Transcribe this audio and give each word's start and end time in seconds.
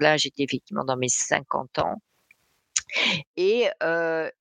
Là, 0.00 0.16
j'étais 0.16 0.42
effectivement 0.42 0.84
dans 0.84 0.96
mes 0.96 1.08
50 1.08 1.78
ans. 1.78 1.96
Et, 3.36 3.68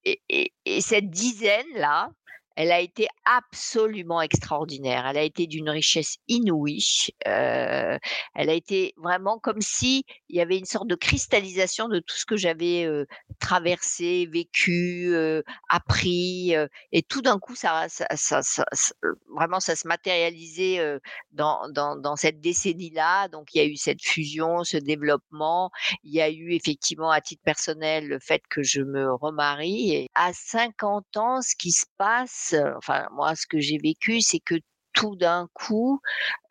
et, 0.04 0.22
et, 0.30 0.54
et 0.66 0.82
cette 0.82 1.10
dizaine-là, 1.10 2.10
elle 2.56 2.72
a 2.72 2.80
été 2.80 3.08
absolument 3.26 4.22
extraordinaire. 4.22 5.06
Elle 5.08 5.18
a 5.18 5.24
été 5.24 5.48
d'une 5.48 5.70
richesse 5.70 6.18
inouïe. 6.28 7.10
Euh, 7.28 7.98
elle 8.34 8.50
a 8.50 8.54
été 8.54 8.94
vraiment 8.98 9.40
comme 9.40 9.62
si 9.62 10.06
il 10.30 10.38
y 10.38 10.42
avait 10.42 10.58
une 10.58 10.66
sorte 10.66 10.88
de 10.88 10.96
cristallisation 10.96 11.88
de 11.88 12.00
tout 12.00 12.16
ce 12.16 12.26
que 12.26 12.38
j'avais 12.38 12.86
euh, 12.86 13.06
traversé, 13.40 14.28
vécu, 14.32 15.10
euh, 15.14 15.42
appris, 15.70 16.56
euh, 16.56 16.68
et 16.92 17.02
tout 17.04 17.22
d'un 17.22 17.40
coup, 17.40 17.56
ça, 17.56 17.88
ça, 17.90 18.06
ça, 18.16 18.42
ça, 18.42 18.66
vraiment, 19.34 19.60
ça 19.60 19.76
se 19.76 19.88
matérialisait 19.88 20.80
euh, 20.80 21.00
dans, 21.32 21.68
dans, 21.70 21.96
dans 21.96 22.16
cette 22.16 22.40
décennie-là. 22.40 23.28
Donc, 23.30 23.54
il 23.54 23.58
y 23.58 23.62
a 23.62 23.66
eu 23.66 23.76
cette 23.76 24.02
fusion, 24.02 24.64
ce 24.64 24.78
développement. 24.78 25.72
Il 26.04 26.14
y 26.14 26.22
a 26.22 26.30
eu 26.30 26.54
effectivement, 26.54 27.12
à 27.12 27.22
titre 27.22 27.42
personnel, 27.44 28.08
le 28.08 28.20
fait 28.20 28.42
que 28.50 28.64
je 28.64 28.82
me 28.82 29.14
remarie. 29.14 29.94
Et 29.96 30.08
à 30.16 30.32
50 30.34 31.18
ans, 31.18 31.42
ce 31.42 31.56
qui 31.56 31.72
se 31.72 31.86
passe 31.98 32.45
enfin 32.78 33.08
moi 33.12 33.36
ce 33.36 33.48
que 33.48 33.60
j'ai 33.60 33.78
vécu, 33.78 34.22
c'est 34.22 34.40
que 34.40 34.56
tout 34.94 35.16
d'un 35.16 35.50
coup, 35.54 36.00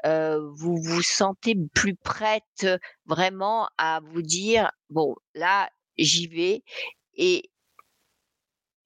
vous 0.04 0.76
vous 0.82 1.02
sentez 1.02 1.56
plus 1.74 1.96
prête 1.96 2.66
vraiment 3.06 3.68
à 3.78 4.00
vous 4.04 4.22
dire 4.22 4.70
bon 4.90 5.16
là 5.34 5.70
j'y 5.96 6.26
vais 6.26 6.62
et 7.14 7.50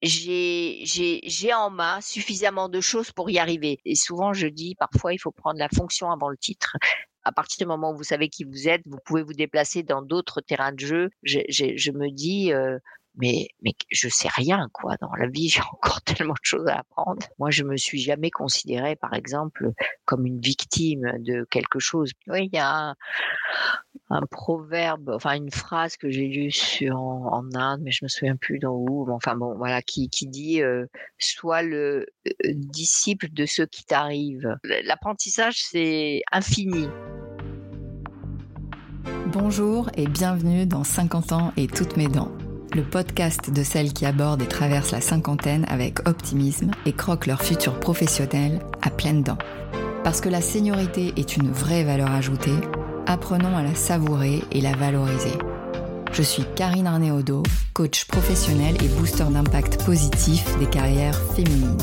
j'ai 0.01 1.53
en 1.53 1.69
main 1.69 1.99
suffisamment 2.01 2.69
de 2.69 2.79
choses 2.79 3.11
pour 3.11 3.29
y 3.29 3.37
arriver. 3.37 3.79
Et 3.85 3.95
souvent 3.95 4.33
je 4.33 4.47
dis 4.47 4.75
parfois 4.75 5.13
il 5.13 5.19
faut 5.19 5.31
prendre 5.31 5.59
la 5.59 5.69
fonction 5.69 6.11
avant 6.11 6.29
le 6.29 6.37
titre. 6.37 6.77
À 7.23 7.33
partir 7.33 7.57
du 7.59 7.65
moment 7.65 7.91
où 7.91 7.97
vous 7.97 8.03
savez 8.03 8.29
qui 8.29 8.45
vous 8.45 8.69
êtes, 8.69 8.81
vous 8.85 8.97
pouvez 9.05 9.23
vous 9.23 9.33
déplacer 9.33 9.83
dans 9.83 10.01
d'autres 10.01 10.39
terrains 10.39 10.71
de 10.71 10.79
jeu. 10.79 11.09
Je, 11.23 11.91
me 11.91 12.09
dis, 12.09 12.53
mais 13.15 13.49
mais 13.61 13.73
je 13.91 14.07
sais 14.07 14.29
rien 14.31 14.69
quoi 14.71 14.95
dans 15.01 15.13
la 15.13 15.27
vie 15.27 15.49
j'ai 15.49 15.61
encore 15.61 16.01
tellement 16.01 16.33
de 16.33 16.39
choses 16.43 16.67
à 16.67 16.79
apprendre. 16.79 17.25
Moi 17.37 17.51
je 17.51 17.63
me 17.63 17.77
suis 17.77 17.99
jamais 17.99 18.31
considérée 18.31 18.95
par 18.95 19.13
exemple 19.13 19.71
comme 20.05 20.25
une 20.25 20.39
victime 20.39 21.13
de 21.19 21.45
quelque 21.49 21.79
chose. 21.79 22.11
Oui 22.27 22.49
il 22.51 22.55
y 22.55 22.59
a 22.59 22.95
un, 24.09 24.25
proverbe 24.31 25.11
enfin 25.13 25.35
une 25.35 25.51
phrase 25.51 25.97
que 25.97 26.09
j'ai 26.09 26.27
lue 26.27 26.51
sur 26.51 26.97
en, 26.97 27.27
en, 27.31 27.55
Inde 27.55 27.81
mais 27.83 27.91
je 27.91 28.03
me 28.03 28.09
souviens 28.09 28.35
plus 28.35 28.59
dans 28.59 28.73
où 28.73 29.09
enfin 29.11 29.35
bon 29.35 29.55
voilà 29.55 29.81
qui 29.81 30.09
qui 30.09 30.27
dit 30.27 30.61
euh, 30.61 30.85
sois 31.17 31.61
le 31.61 32.07
euh, 32.27 32.31
disciple 32.53 33.27
de 33.31 33.45
ce 33.45 33.63
qui 33.63 33.85
t'arrive 33.85 34.57
l'apprentissage 34.63 35.61
c'est 35.61 36.21
infini. 36.31 36.87
Bonjour 39.27 39.89
et 39.95 40.07
bienvenue 40.07 40.65
dans 40.65 40.83
50 40.83 41.31
ans 41.33 41.53
et 41.55 41.67
toutes 41.67 41.97
mes 41.97 42.07
dents 42.07 42.31
le 42.73 42.83
podcast 42.83 43.51
de 43.51 43.63
celles 43.63 43.93
qui 43.93 44.05
abordent 44.05 44.41
et 44.41 44.47
traversent 44.47 44.91
la 44.91 45.01
cinquantaine 45.01 45.65
avec 45.67 46.07
optimisme 46.07 46.71
et 46.85 46.93
croquent 46.93 47.27
leur 47.27 47.41
futur 47.41 47.79
professionnel 47.79 48.59
à 48.81 48.89
pleines 48.89 49.23
dents. 49.23 49.37
Parce 50.03 50.21
que 50.21 50.29
la 50.29 50.41
seniorité 50.41 51.13
est 51.17 51.37
une 51.37 51.51
vraie 51.51 51.83
valeur 51.83 52.11
ajoutée, 52.11 52.55
apprenons 53.05 53.57
à 53.57 53.63
la 53.63 53.75
savourer 53.75 54.43
et 54.51 54.61
la 54.61 54.75
valoriser. 54.75 55.33
Je 56.11 56.23
suis 56.23 56.45
Karine 56.55 56.87
Arnéodo, 56.87 57.43
coach 57.73 58.05
professionnel 58.05 58.75
et 58.83 58.87
booster 58.87 59.25
d'impact 59.29 59.83
positif 59.85 60.57
des 60.59 60.65
carrières 60.67 61.19
féminines. 61.33 61.77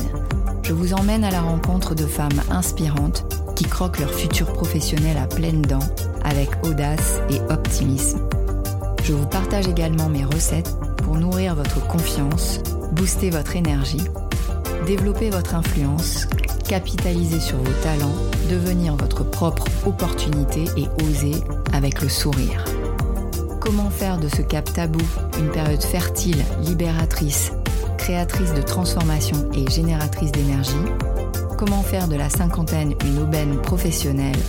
Je 0.63 0.73
vous 0.73 0.93
emmène 0.93 1.23
à 1.23 1.31
la 1.31 1.41
rencontre 1.41 1.95
de 1.95 2.05
femmes 2.05 2.41
inspirantes 2.49 3.25
qui 3.55 3.63
croquent 3.63 4.01
leur 4.01 4.13
futur 4.13 4.51
professionnel 4.53 5.17
à 5.17 5.27
pleines 5.27 5.61
dents 5.61 5.79
avec 6.23 6.49
audace 6.63 7.19
et 7.29 7.39
optimisme 7.51 8.19
je 9.07 9.13
vous 9.13 9.25
partage 9.25 9.69
également 9.69 10.09
mes 10.09 10.25
recettes 10.25 10.75
pour 10.97 11.15
nourrir 11.15 11.55
votre 11.55 11.79
confiance, 11.87 12.59
booster 12.91 13.29
votre 13.29 13.55
énergie, 13.55 14.03
développer 14.85 15.29
votre 15.29 15.55
influence, 15.55 16.27
capitaliser 16.67 17.39
sur 17.39 17.57
vos 17.57 17.83
talents, 17.83 18.15
devenir 18.49 18.97
votre 18.97 19.23
propre 19.23 19.63
opportunité 19.85 20.65
et 20.75 20.87
oser 21.05 21.35
avec 21.71 22.01
le 22.01 22.09
sourire. 22.09 22.65
Comment 23.61 23.89
faire 23.89 24.17
de 24.17 24.27
ce 24.27 24.41
cap 24.41 24.71
tabou 24.73 24.99
une 25.39 25.51
période 25.51 25.83
fertile, 25.83 26.43
libératrice, 26.63 27.53
créatrice 27.97 28.53
de 28.53 28.61
transformation 28.61 29.49
et 29.53 29.71
génératrice 29.71 30.33
d'énergie? 30.33 30.75
Comment 31.57 31.81
faire 31.81 32.09
de 32.09 32.17
la 32.17 32.29
cinquantaine 32.29 32.93
une 33.05 33.19
aubaine 33.19 33.61
professionnelle? 33.61 34.39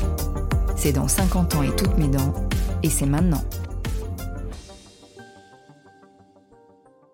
C'est 0.75 0.93
dans 0.93 1.07
50 1.07 1.55
ans 1.55 1.63
et 1.63 1.77
toutes 1.77 1.97
mes 1.97 2.09
dents, 2.09 2.35
et 2.83 2.91
c'est 2.91 3.07
maintenant. 3.07 3.45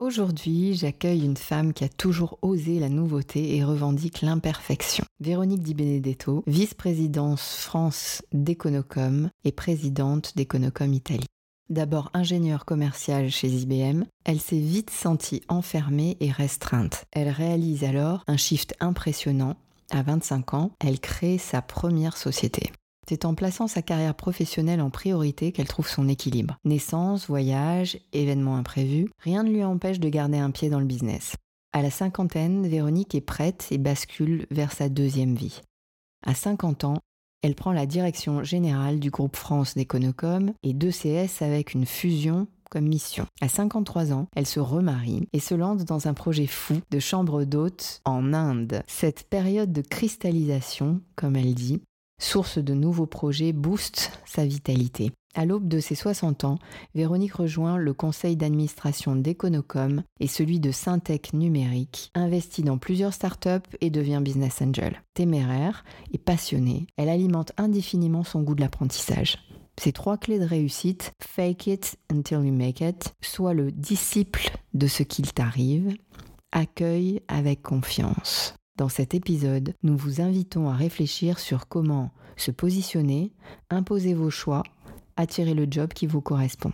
Aujourd'hui, 0.05 0.75
j'accueille 0.75 1.25
une 1.25 1.39
femme 1.39 1.73
qui 1.73 1.83
a 1.83 1.89
toujours 1.89 2.39
osé 2.43 2.79
la 2.79 2.91
nouveauté 2.91 3.57
et 3.57 3.65
revendique 3.65 4.21
l'imperfection. 4.21 5.03
Véronique 5.19 5.63
Di 5.63 5.73
Benedetto, 5.73 6.45
vice-présidence 6.47 7.57
France 7.57 8.21
d'Econocom 8.31 9.31
et 9.45 9.53
présidente 9.53 10.37
d'Econocom 10.37 10.93
Italie. 10.93 11.25
D'abord 11.71 12.11
ingénieure 12.13 12.67
commerciale 12.67 13.31
chez 13.31 13.49
IBM, 13.49 14.05
elle 14.27 14.41
s'est 14.41 14.59
vite 14.59 14.91
sentie 14.91 15.41
enfermée 15.49 16.19
et 16.21 16.31
restreinte. 16.31 17.07
Elle 17.11 17.31
réalise 17.31 17.83
alors 17.83 18.25
un 18.27 18.37
shift 18.37 18.75
impressionnant. 18.81 19.57
À 19.91 20.03
25 20.03 20.53
ans, 20.53 20.71
elle 20.81 21.01
crée 21.01 21.39
sa 21.39 21.63
première 21.63 22.19
société. 22.19 22.73
C'est 23.09 23.25
en 23.25 23.35
plaçant 23.35 23.67
sa 23.67 23.83
carrière 23.83 24.15
professionnelle 24.15 24.81
en 24.81 24.91
priorité 24.91 25.53
qu'elle 25.53 25.69
trouve 25.69 25.89
son 25.89 26.09
équilibre. 26.09 26.59
Naissance, 26.65 27.27
voyage, 27.27 27.99
événements 28.13 28.57
imprévus, 28.57 29.11
rien 29.19 29.43
ne 29.43 29.51
lui 29.51 29.65
empêche 29.65 30.01
de 30.01 30.09
garder 30.09 30.39
un 30.39 30.51
pied 30.51 30.71
dans 30.71 30.81
le 30.81 30.87
business. 30.87 31.35
À 31.73 31.83
la 31.83 31.91
cinquantaine, 31.91 32.67
Véronique 32.69 33.15
est 33.15 33.21
prête 33.21 33.67
et 33.71 33.79
bascule 33.79 34.47
vers 34.51 34.73
sa 34.73 34.89
deuxième 34.89 35.35
vie. 35.35 35.61
À 36.25 36.35
50 36.35 36.85
ans, 36.85 36.99
elle 37.43 37.55
prend 37.55 37.73
la 37.73 37.85
direction 37.85 38.43
générale 38.43 39.01
du 39.01 39.11
groupe 39.11 39.37
France 39.37 39.75
d'Econocom 39.75 40.55
et 40.63 40.73
d'ECS 40.73 41.43
avec 41.43 41.75
une 41.75 41.85
fusion 41.85 42.47
comme 42.71 42.87
mission. 42.87 43.27
À 43.41 43.49
53 43.49 44.13
ans, 44.13 44.29
elle 44.35 44.47
se 44.47 44.61
remarie 44.61 45.29
et 45.33 45.41
se 45.41 45.55
lance 45.55 45.85
dans 45.85 46.09
un 46.09 46.15
projet 46.15 46.47
fou 46.47 46.81
de 46.91 46.99
chambre 46.99 47.45
d'hôte 47.45 48.01
en 48.05 48.33
Inde. 48.33 48.83
Cette 48.87 49.29
période 49.29 49.73
de 49.73 49.83
cristallisation, 49.83 51.03
comme 51.17 51.37
elle 51.37 51.55
dit, 51.55 51.83
source 52.19 52.59
de 52.59 52.75
nouveaux 52.75 53.07
projets, 53.07 53.53
booste 53.53 54.13
sa 54.25 54.45
vitalité. 54.45 55.13
À 55.35 55.45
l'aube 55.45 55.67
de 55.67 55.81
ses 55.81 55.97
60 55.97 56.45
ans, 56.45 56.59
Véronique 56.95 57.35
rejoint 57.35 57.77
le 57.77 57.93
conseil 57.93 58.37
d'administration 58.37 59.17
d'Econocom 59.17 60.03
et 60.21 60.29
celui 60.29 60.61
de 60.61 60.71
Syntec 60.71 61.33
Numérique, 61.33 62.13
investit 62.15 62.63
dans 62.63 62.79
plusieurs 62.79 63.13
startups 63.13 63.69
et 63.81 63.91
devient 63.91 64.21
business 64.23 64.63
angel. 64.63 65.03
Téméraire 65.15 65.85
et 66.13 66.19
passionnée, 66.19 66.87
elle 66.97 67.09
alimente 67.09 67.53
indéfiniment 67.57 68.23
son 68.23 68.43
goût 68.43 68.55
de 68.55 68.61
l'apprentissage. 68.61 69.39
Ses 69.77 69.93
trois 69.93 70.19
clés 70.19 70.39
de 70.39 70.45
réussite, 70.45 71.13
fake 71.21 71.67
it 71.67 71.99
until 72.13 72.45
you 72.45 72.53
make 72.53 72.81
it, 72.81 73.13
soit 73.21 73.55
le 73.55 73.73
disciple 73.73 74.57
de 74.73 74.87
ce 74.87 75.03
qu'il 75.03 75.33
t'arrive, 75.33 75.97
accueille 76.53 77.23
avec 77.27 77.63
confiance. 77.63 78.55
Dans 78.77 78.89
cet 78.89 79.15
épisode, 79.15 79.73
nous 79.85 79.97
vous 79.97 80.21
invitons 80.21 80.69
à 80.69 80.75
réfléchir 80.75 81.39
sur 81.39 81.69
comment 81.69 82.11
se 82.37 82.51
positionner, 82.51 83.33
imposer 83.71 84.15
vos 84.15 84.31
choix, 84.31 84.65
attirer 85.17 85.55
le 85.55 85.69
job 85.71 85.93
qui 85.93 86.09
vous 86.09 86.21
correspond. 86.21 86.73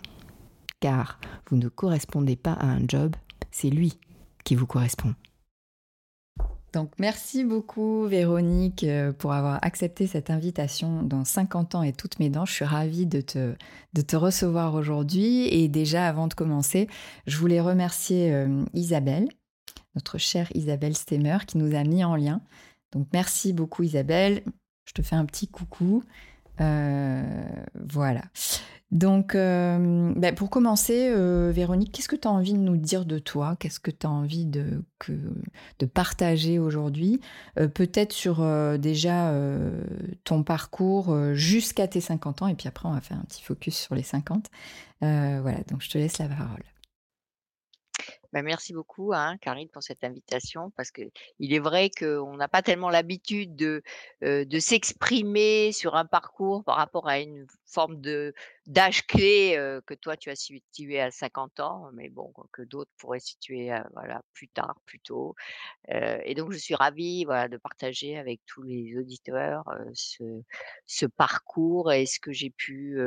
Car 0.81 1.21
vous 1.51 1.57
ne 1.57 1.69
correspondez 1.69 2.37
pas 2.37 2.55
à 2.55 2.67
un 2.69 2.81
job, 2.89 3.15
c'est 3.51 3.69
lui 3.69 3.99
qui 4.45 4.55
vous 4.55 4.67
correspond. 4.67 5.15
Donc 6.73 6.93
merci 6.99 7.45
beaucoup 7.45 8.07
Véronique 8.07 8.85
euh, 8.85 9.13
pour 9.13 9.33
avoir 9.33 9.59
accepté 9.63 10.07
cette 10.07 10.31
invitation 10.31 11.03
dans 11.03 11.25
50 11.25 11.75
ans 11.75 11.83
et 11.83 11.93
toutes 11.93 12.19
mes 12.19 12.31
dents. 12.31 12.47
Je 12.47 12.53
suis 12.53 12.65
ravie 12.65 13.07
de 13.07 13.21
te, 13.21 13.57
de 13.93 14.01
te 14.01 14.17
recevoir 14.17 14.75
aujourd'hui. 14.75 15.49
Et 15.49 15.69
déjà 15.69 16.07
avant 16.07 16.29
de 16.29 16.35
commencer, 16.35 16.89
je 17.27 17.37
voulais 17.37 17.61
remercier 17.61 18.33
euh, 18.33 18.65
Isabelle 18.73 19.29
notre 19.95 20.19
chère 20.19 20.55
Isabelle 20.55 20.97
Stemmer 20.97 21.39
qui 21.47 21.59
nous 21.59 21.75
a 21.75 21.85
mis 21.85 22.05
en 22.05 22.17
lien. 22.17 22.41
Donc 22.93 23.09
merci 23.13 23.53
beaucoup 23.53 23.83
Isabelle. 23.83 24.43
Je 24.85 24.93
te 24.93 25.03
fais 25.03 25.17
un 25.17 25.25
petit 25.25 25.49
coucou. 25.49 26.03
Euh, 26.61 27.23
voilà. 27.75 28.23
Donc, 28.91 29.37
euh, 29.37 30.13
ben 30.17 30.35
pour 30.35 30.51
commencer, 30.51 31.11
euh, 31.15 31.53
Véronique, 31.55 31.93
qu'est-ce 31.93 32.09
que 32.09 32.17
tu 32.17 32.27
as 32.27 32.31
envie 32.31 32.55
de 32.55 32.59
nous 32.59 32.77
dire 32.77 33.05
de 33.05 33.21
toi? 33.21 33.55
Qu'est-ce 33.61 33.79
que 33.79 33.93
tu 33.93 34.05
as 34.05 34.11
envie 34.11 34.47
de, 34.47 34.83
partager 35.95 36.59
aujourd'hui? 36.59 37.21
Peut-être 37.55 38.13
sur 38.13 38.45
déjà 38.79 39.33
ton 40.25 40.43
parcours 40.43 41.17
jusqu'à 41.35 41.87
tes 41.87 42.01
50 42.01 42.43
ans, 42.43 42.49
et 42.49 42.55
puis 42.55 42.67
après, 42.67 42.89
on 42.89 42.93
va 42.93 43.01
faire 43.01 43.19
un 43.19 43.25
petit 43.25 43.43
focus 43.43 43.77
sur 43.77 43.95
les 43.95 44.03
50. 44.03 44.51
voilà, 45.01 45.59
donc 45.69 45.83
je 45.83 45.91
te 45.91 45.97
laisse 45.97 46.19
la 46.19 46.27
parole. 46.27 46.65
Bah, 48.33 48.43
merci 48.43 48.73
beaucoup, 48.73 49.13
hein, 49.13 49.37
Karine, 49.39 49.69
pour 49.69 49.83
cette 49.83 50.05
invitation, 50.05 50.71
parce 50.77 50.93
que 50.93 51.03
il 51.41 51.53
est 51.53 51.59
vrai 51.59 51.91
qu'on 51.91 52.37
n'a 52.37 52.47
pas 52.47 52.63
tellement 52.63 52.89
l'habitude 52.89 53.57
de, 53.57 53.83
euh, 54.23 54.45
de 54.45 54.59
s'exprimer 54.61 55.73
sur 55.73 55.97
un 55.97 56.05
parcours 56.05 56.63
par 56.63 56.77
rapport 56.77 57.09
à 57.09 57.19
une 57.19 57.47
forme 57.71 58.01
de, 58.01 58.35
d'âge 58.67 59.07
clé, 59.07 59.55
que 59.87 59.95
toi 59.95 60.17
tu 60.17 60.31
as 60.31 60.37
situé 60.37 61.01
à 61.01 61.11
50 61.11 61.61
ans, 61.61 61.91
mais 61.93 62.09
bon, 62.09 62.33
que 62.53 62.63
d'autres 62.63 62.91
pourraient 62.99 63.21
situer, 63.21 63.71
voilà, 63.95 64.23
plus 64.33 64.49
tard, 64.49 64.75
plus 64.87 65.01
tôt. 65.01 65.35
Et 65.89 66.35
donc 66.35 66.53
je 66.53 66.59
suis 66.59 66.75
ravie, 66.75 67.25
voilà, 67.25 67.49
de 67.49 67.57
partager 67.57 68.19
avec 68.19 68.41
tous 68.47 68.63
les 68.63 68.97
auditeurs, 68.99 69.65
ce 69.95 70.43
ce 70.87 71.07
parcours 71.07 71.93
et 71.93 72.07
ce 72.07 72.21
que 72.21 72.33
j'ai 72.33 72.51
pu, 72.51 72.99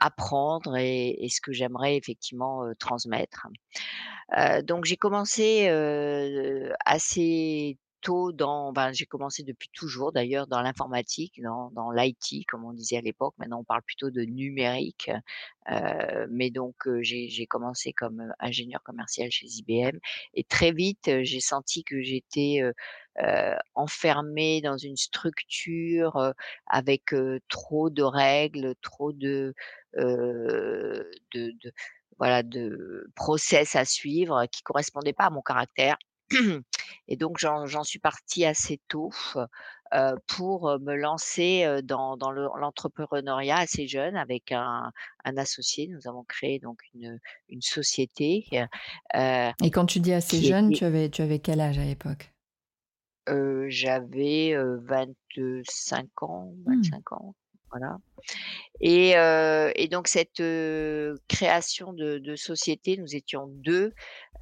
apprendre 0.00 0.76
et 0.76 1.28
ce 1.30 1.40
que 1.40 1.52
j'aimerais 1.52 1.96
effectivement, 1.96 2.72
transmettre. 2.78 3.46
Donc 4.64 4.84
j'ai 4.84 4.96
commencé, 4.96 5.68
assez 6.84 7.78
dans 8.32 8.72
ben, 8.72 8.92
j'ai 8.92 9.06
commencé 9.06 9.42
depuis 9.42 9.68
toujours 9.72 10.12
d'ailleurs 10.12 10.46
dans 10.46 10.60
l'informatique, 10.62 11.40
dans 11.42 11.90
l'IT 11.92 12.44
comme 12.46 12.64
on 12.64 12.72
disait 12.72 12.98
à 12.98 13.00
l'époque. 13.00 13.34
Maintenant 13.38 13.60
on 13.60 13.64
parle 13.64 13.82
plutôt 13.82 14.10
de 14.10 14.22
numérique. 14.22 15.10
Heu, 15.70 16.26
mais 16.30 16.50
donc 16.50 16.74
j'ai 17.02 17.46
commencé 17.46 17.92
comme, 17.92 18.20
heu, 18.22 18.30
ingénieure 18.40 18.82
commerciale 18.82 19.30
chez 19.30 19.46
IBM 19.46 19.98
et 20.34 20.44
très 20.44 20.72
vite, 20.72 21.10
j'ai 21.22 21.40
senti 21.40 21.84
que 21.84 22.02
j'étais, 22.02 22.60
heu, 22.62 22.74
enfermée 23.74 24.60
dans 24.60 24.76
une 24.78 24.96
structure, 24.96 26.34
avec, 26.66 27.14
trop 27.48 27.90
de 27.90 28.02
règles, 28.02 28.74
trop 28.82 29.12
de, 29.12 29.54
de 29.96 31.72
voilà, 32.18 32.42
de 32.42 33.06
process 33.16 33.76
à 33.76 33.84
suivre 33.84 34.46
qui 34.46 34.62
correspondaient 34.62 35.12
pas 35.12 35.24
à 35.26 35.30
mon 35.30 35.42
caractère 35.42 35.96
et 37.08 37.16
donc 37.16 37.38
j'en 37.38 37.84
suis 37.84 37.98
partie 38.00 38.44
assez 38.46 38.80
tôt, 38.88 39.10
heu, 39.94 40.16
pour, 40.26 40.78
me 40.80 40.94
lancer, 40.96 41.66
dans 41.84 42.16
dans 42.16 42.30
le 42.32 42.48
l'entrepreneuriat 42.58 43.58
assez 43.58 43.86
jeune 43.88 44.16
avec 44.16 44.52
un 44.52 44.92
un 45.24 45.36
associé. 45.38 45.88
Nous 45.88 46.08
avons 46.08 46.24
créé 46.24 46.58
donc 46.60 46.80
une 46.94 47.20
une 47.48 47.62
société, 47.62 48.46
heu, 49.16 49.50
Et 49.60 49.70
quand 49.72 49.86
tu 49.86 49.98
dis 49.98 50.12
assez 50.12 50.40
jeune, 50.42 50.70
était 50.70 50.72
tu 50.72 50.84
avais 50.84 51.10
tu 51.10 51.20
avais 51.22 51.40
quel 51.40 51.60
âge 51.60 51.78
à 51.80 51.84
l'époque? 51.84 52.32
heu, 53.28 53.68
j'avais, 53.70 54.52
heu, 54.54 54.78
25 54.82 56.22
ans, 56.22 56.54
Mmh. 56.66 56.94
25 56.94 57.12
ans, 57.12 57.34
voilà. 57.74 57.98
Et 58.80 59.16
heu 59.16 59.72
et 59.76 59.88
donc 59.88 60.08
cette, 60.08 60.40
heu, 60.40 61.16
création 61.28 61.92
de 61.94 62.36
société, 62.36 62.96
nous 62.98 63.16
étions 63.16 63.46
2, 63.48 63.92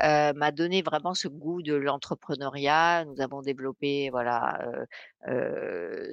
heu, 0.03 0.33
m'a 0.35 0.53
donné 0.53 0.83
vraiment 0.83 1.15
ce 1.15 1.29
goût 1.29 1.63
de 1.63 1.75
l'entrepreneuriat. 1.75 3.05
Nous 3.07 3.21
avons 3.23 3.43
développé 3.43 4.11
voilà, 4.11 4.59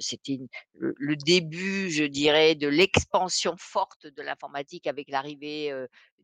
c'était 0.00 0.40
le 0.74 1.16
début, 1.16 1.90
je 1.90 2.04
dirais, 2.04 2.54
de 2.56 2.68
l'expansion 2.68 3.56
forte 3.58 4.06
de 4.06 4.22
l'informatique 4.22 4.86
avec 4.88 5.10
l'arrivée, 5.10 5.72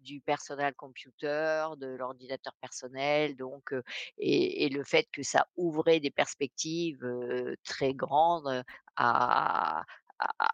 du 0.03 0.21
personal 0.23 0.75
computer, 0.75 1.67
de 1.79 1.89
l'ordinateur 1.89 2.55
personnel 2.61 3.37
donc 3.37 3.75
et 4.19 4.69
le 4.71 4.85
fait 4.85 5.09
que 5.13 5.23
ça 5.25 5.47
ouvrait 5.57 6.01
des 6.01 6.11
perspectives, 6.13 7.05
très 7.65 7.95
grandes, 7.95 8.65
à 8.97 9.85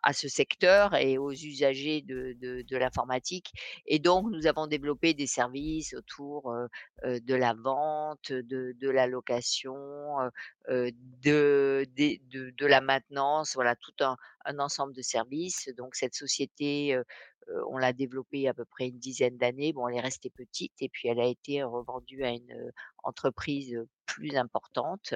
à 0.02 0.12
ce 0.12 0.28
secteur 0.28 0.94
et 0.96 1.18
aux 1.18 1.30
usagers 1.32 2.02
de 2.02 2.32
de 2.40 2.62
de 2.62 2.76
l'informatique 2.76 3.52
et 3.86 3.98
donc 4.00 4.26
nous 4.30 4.46
avons 4.46 4.66
développé 4.66 5.14
des 5.14 5.26
services 5.28 5.94
autour, 5.94 6.52
heu 6.52 6.68
heu, 7.04 7.20
de 7.20 7.34
la 7.34 7.54
vente, 7.54 8.32
de 8.32 8.72
de 8.78 8.90
la 8.90 9.06
location, 9.06 9.74
heu 10.20 10.30
heu, 10.70 10.90
de 11.22 11.86
de 11.96 12.66
la 12.66 12.80
maintenance, 12.80 13.54
voilà 13.54 13.76
tout 13.76 13.92
un 14.00 14.16
un 14.44 14.58
ensemble 14.58 14.94
de 14.94 15.02
services. 15.02 15.68
Donc 15.76 15.94
cette 15.94 16.14
société, 16.14 16.94
heu 16.96 17.04
heu, 17.48 17.62
on 17.68 17.78
l'a 17.78 17.92
développée 17.92 18.48
à 18.48 18.54
peu 18.54 18.64
près 18.64 18.88
une 18.88 18.98
dizaine 18.98 19.36
d'années. 19.38 19.72
Bon, 19.72 19.88
elle 19.88 19.96
est 19.96 20.00
restée 20.00 20.30
petite 20.30 20.74
et 20.80 20.88
puis 20.88 21.08
elle 21.08 21.20
a 21.20 21.26
été 21.26 21.62
revendue 21.62 22.24
à 22.24 22.30
une, 22.30 22.72
entreprise, 23.04 23.76
plus 24.06 24.36
importante. 24.36 25.14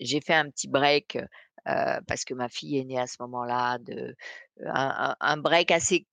J'ai 0.00 0.20
fait 0.20 0.34
un 0.34 0.50
petit 0.50 0.66
break, 0.66 1.18
parce 1.64 2.24
que 2.24 2.34
ma 2.34 2.48
fille 2.48 2.78
est 2.78 2.84
née 2.84 2.98
à 2.98 3.06
ce 3.06 3.16
moment-là 3.20 3.78
un 4.66 5.36
break 5.36 5.70
assez 5.70 6.06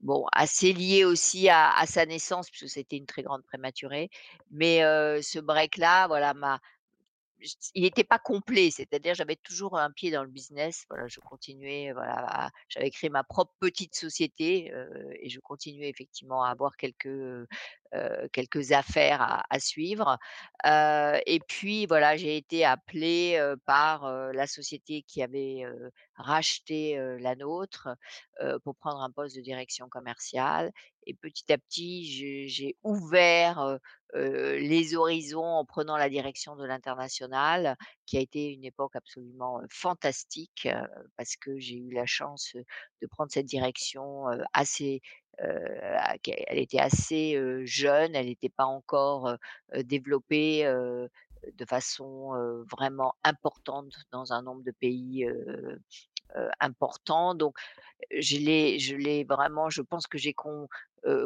bon, 0.00 0.26
assez 0.32 0.72
lié 0.72 1.04
aussi 1.04 1.48
à 1.48 1.84
sa 1.86 2.04
naissance 2.06 2.50
puisque 2.50 2.68
c'était 2.68 2.96
une 2.96 3.06
très 3.06 3.22
grande 3.22 3.42
prématurée. 3.44 4.10
Mais 4.50 4.80
ce 5.22 5.38
break-là, 5.38 6.08
voilà, 6.08 6.34
il 7.74 7.84
était 7.84 8.04
pas 8.04 8.18
complet, 8.20 8.70
c'est-à-dire 8.70 9.14
j'avais 9.14 9.36
toujours 9.36 9.78
un 9.78 9.90
pied 9.90 10.10
dans 10.10 10.22
le 10.22 10.30
business. 10.30 10.84
Voilà, 10.90 11.08
je 11.08 11.20
continuais, 11.20 11.92
voilà, 11.92 12.50
j'avais 12.68 12.90
créé 12.90 13.10
ma 13.10 13.24
propre 13.24 13.54
petite 13.58 13.94
société, 13.94 14.72
et 15.20 15.28
je 15.28 15.40
continuais 15.40 15.88
effectivement 15.88 16.44
à 16.44 16.50
avoir 16.50 16.76
quelques, 16.76 17.48
quelques 18.32 18.72
affaires 18.72 19.42
à 19.48 19.58
suivre. 19.60 20.18
Heu 20.66 21.20
et 21.26 21.40
puis 21.40 21.86
voilà, 21.86 22.16
j'ai 22.16 22.36
été 22.36 22.64
appelée, 22.64 23.36
heu, 23.38 23.56
par, 23.66 24.10
la 24.32 24.46
société 24.46 25.02
qui 25.02 25.22
avait, 25.22 25.64
racheté, 26.14 26.96
la 27.20 27.34
nôtre, 27.36 27.88
pour 28.64 28.76
prendre 28.76 29.00
un 29.00 29.10
poste 29.10 29.36
de 29.36 29.42
direction 29.42 29.88
commerciale 29.88 30.72
et 31.06 31.14
petit 31.14 31.52
à 31.52 31.58
petit, 31.58 32.48
j'ai 32.48 32.76
ouvert, 32.82 33.78
les 34.14 34.94
horizons 34.94 35.44
en 35.44 35.64
prenant 35.64 35.96
la 35.96 36.08
direction 36.08 36.54
de 36.56 36.64
l'international, 36.64 37.76
qui 38.06 38.18
a 38.18 38.20
été 38.20 38.46
une 38.52 38.64
époque 38.64 38.94
absolument, 38.94 39.60
fantastique, 39.70 40.68
parce 41.16 41.36
que 41.36 41.58
j'ai 41.58 41.76
eu 41.76 41.90
la 41.92 42.06
chance, 42.06 42.54
de 43.00 43.06
prendre 43.06 43.32
cette 43.32 43.46
direction, 43.46 44.26
assez, 44.52 45.00
elle 45.38 46.58
était 46.58 46.78
assez, 46.80 47.40
jeune, 47.64 48.14
elle 48.14 48.28
était 48.28 48.48
pas 48.48 48.66
encore, 48.66 49.36
développée, 49.84 50.64
de 50.64 51.64
façon, 51.64 52.64
vraiment 52.70 53.14
importante 53.24 53.92
dans 54.12 54.32
un 54.32 54.42
nombre 54.42 54.62
de 54.62 54.70
pays, 54.70 55.26
important. 56.60 57.34
Donc 57.34 57.56
je 58.10 58.36
l'ai 58.36 59.24
vraiment 59.24 59.70
je 59.70 59.82
pense 59.82 60.06
que 60.06 60.18
j'ai 60.18 60.34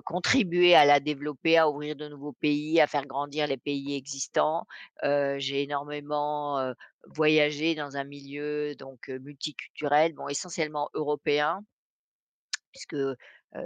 contribué 0.04 0.74
à 0.74 0.84
la 0.84 1.00
développer, 1.00 1.58
à 1.58 1.68
ouvrir 1.68 1.96
de 1.96 2.08
nouveaux 2.08 2.32
pays, 2.32 2.80
à 2.80 2.86
faire 2.86 3.06
grandir 3.06 3.46
les 3.46 3.58
pays 3.58 3.94
existants. 3.94 4.66
J'ai 5.02 5.62
énormément, 5.62 6.72
voyagé 7.08 7.74
dans 7.74 7.96
un 7.96 8.04
milieu 8.04 8.74
donc 8.76 9.08
multiculturel, 9.08 10.14
bon 10.14 10.28
essentiellement 10.28 10.88
européen 10.94 11.62
puisque, 12.72 12.96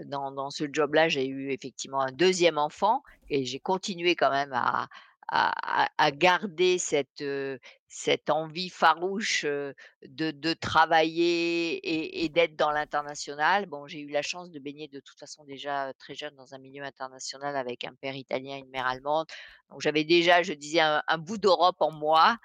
dans 0.06 0.30
dans 0.30 0.50
ce 0.50 0.64
job-là, 0.70 1.08
j'ai 1.08 1.26
eu 1.26 1.50
effectivement 1.50 2.00
un 2.00 2.12
deuxième 2.12 2.58
enfant 2.58 3.02
et 3.28 3.44
j'ai 3.44 3.58
continué 3.58 4.14
quand 4.14 4.30
même 4.30 4.52
à 4.52 4.88
à 5.32 6.10
garder 6.12 6.78
cette, 6.78 7.20
heu, 7.22 7.58
cette 7.88 8.30
envie 8.30 8.68
farouche, 8.70 9.44
heu, 9.44 9.74
de 10.06 10.30
de 10.32 10.52
travailler 10.54 11.74
et 11.78 12.24
et 12.24 12.28
d'être 12.28 12.56
dans 12.56 12.70
l'international. 12.72 13.66
Bon, 13.66 13.86
j'ai 13.86 14.00
eu 14.00 14.08
la 14.10 14.22
chance 14.22 14.50
de 14.50 14.58
baigner 14.58 14.88
de 14.88 15.00
toute 15.00 15.18
façon 15.18 15.44
déjà, 15.44 15.90
heu, 15.90 15.94
très 15.98 16.14
jeune 16.14 16.34
dans 16.36 16.54
un 16.54 16.58
milieu 16.58 16.82
international 16.84 17.56
avec 17.56 17.84
un 17.84 17.94
père 17.94 18.16
italien, 18.16 18.56
une 18.58 18.70
mère 18.70 18.86
allemande. 18.86 19.26
Donc 19.70 19.80
j'avais 19.82 20.04
déjà, 20.04 20.42
je 20.42 20.52
disais, 20.52 20.80
un 20.80 21.18
bout 21.18 21.38
d'Europe 21.38 21.76
en 21.80 21.92
moi 21.92 22.36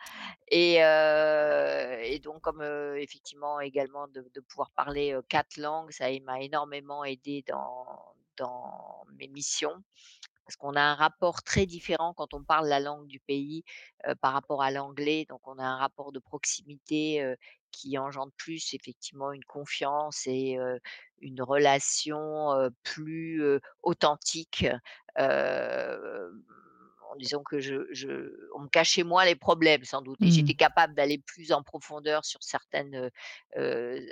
et 0.50 0.76
et 0.78 2.20
donc 2.20 2.42
comme, 2.42 2.62
effectivement 2.98 3.60
également 3.62 4.08
de 4.10 4.42
pouvoir 4.42 4.72
parler, 4.72 5.18
4 5.30 5.58
langues, 5.58 5.92
ça 5.92 6.08
m'a 6.24 6.42
énormément 6.42 7.04
aidée 7.06 7.44
dans 7.48 7.86
dans 8.38 9.06
mes 9.18 9.28
missions. 9.30 9.76
Parce 10.46 10.56
qu'on 10.58 10.76
a 10.76 10.82
un 10.82 10.96
rapport 10.96 11.42
très 11.44 11.66
différent 11.66 12.14
quand 12.14 12.34
on 12.36 12.44
parle 12.44 12.68
la 12.68 12.80
langue 12.80 13.08
du 13.08 13.20
pays, 13.20 13.64
par 14.22 14.34
rapport 14.34 14.62
à 14.62 14.72
l'anglais. 14.72 15.26
Donc 15.30 15.48
on 15.48 15.58
a 15.58 15.64
un 15.66 15.78
rapport 15.78 16.12
de 16.12 16.20
proximité, 16.20 17.36
qui 17.72 17.98
engendre 17.98 18.32
plus 18.38 18.74
effectivement 18.74 19.32
une 19.34 19.44
confiance 19.46 20.28
et 20.28 20.58
une 21.20 21.42
relation, 21.42 22.72
plus, 22.84 23.44
authentique. 23.84 24.66
En 27.12 27.16
disant 27.18 27.44
que 27.44 27.60
je 27.60 27.88
je 27.92 28.50
on 28.56 28.60
me 28.62 28.68
cachait 28.68 29.04
moins 29.04 29.26
les 29.26 29.36
problèmes 29.36 29.84
sans 29.86 30.02
doute 30.02 30.26
et 30.26 30.30
Mmh. 30.30 30.32
j'étais 30.32 30.54
capable 30.56 30.94
d'aller 30.96 31.18
plus 31.20 31.52
en 31.54 31.64
profondeur 31.64 32.26
sur 32.26 32.44
certaines, 32.44 33.10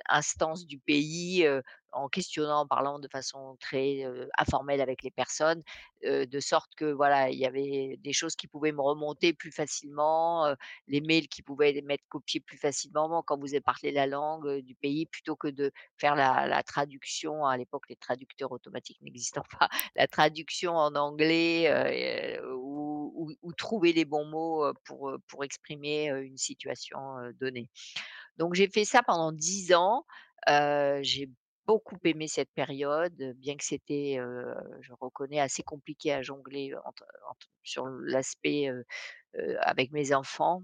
instances 0.10 0.66
du 0.66 0.80
pays, 0.80 1.46
en 1.94 2.10
questionnant, 2.10 2.62
en 2.62 2.68
parlant 2.68 3.00
de 3.00 3.08
façon 3.08 3.58
très, 3.60 4.04
informelle 4.38 4.82
avec 4.82 5.04
les 5.04 5.12
personnes, 5.12 5.64
de 6.04 6.40
sorte 6.40 6.72
que 6.76 6.92
voilà, 6.92 7.30
il 7.30 7.38
y 7.38 7.46
avait 7.46 7.98
des 8.00 8.14
choses 8.14 8.36
qui 8.36 8.48
pouvaient 8.48 8.72
me 8.72 8.82
remonter 8.82 9.34
plus 9.34 9.52
facilement, 9.52 10.54
les 10.88 11.02
mails 11.02 11.28
qui 11.28 11.42
pouvaient 11.42 11.82
m'être 11.84 12.04
copiés 12.10 12.40
plus 12.40 12.58
facilement. 12.58 13.24
Quand 13.24 13.40
vous 13.40 13.54
avez 13.54 13.62
parlé 13.62 13.92
la 13.92 14.08
langue, 14.08 14.60
du 14.62 14.76
pays, 14.76 15.06
plutôt 15.06 15.36
que 15.36 15.48
de 15.48 15.72
faire 15.98 16.16
la 16.16 16.64
traduction, 16.64 17.46
à 17.46 17.58
l'époque, 17.58 17.84
les 17.90 17.96
traducteurs 17.96 18.52
automatiques 18.52 19.02
n'existant 19.02 19.44
pas, 19.60 19.70
la 19.96 20.08
traduction 20.08 20.76
en 20.76 20.96
anglais, 20.96 22.40
ou 22.54 23.12
ou 23.16 23.32
ou 23.42 23.54
trouver 23.54 23.94
les 23.94 24.06
bons 24.06 24.26
mots, 24.26 24.74
pour, 24.86 25.14
pour 25.28 25.44
exprimer, 25.44 26.08
une 26.08 26.38
situation, 26.38 27.00
donnée. 27.40 27.70
Donc 28.38 28.56
j'ai 28.56 28.68
fait 28.68 28.86
ça 28.86 29.04
pendant 29.04 29.32
10 29.32 29.74
ans, 29.74 30.06
j'ai 30.48 31.30
beaucoup 31.66 31.98
aimé 32.04 32.28
cette 32.28 32.52
période, 32.52 33.16
bien 33.38 33.56
que 33.56 33.64
c'était, 33.64 34.20
je 34.82 34.94
reconnais 35.00 35.40
assez 35.40 35.64
compliqué 35.64 36.12
à 36.14 36.22
jongler 36.22 36.74
sur 37.64 37.88
l'aspect, 37.88 38.70
avec 39.60 39.92
mes 39.92 40.14
enfants. 40.14 40.62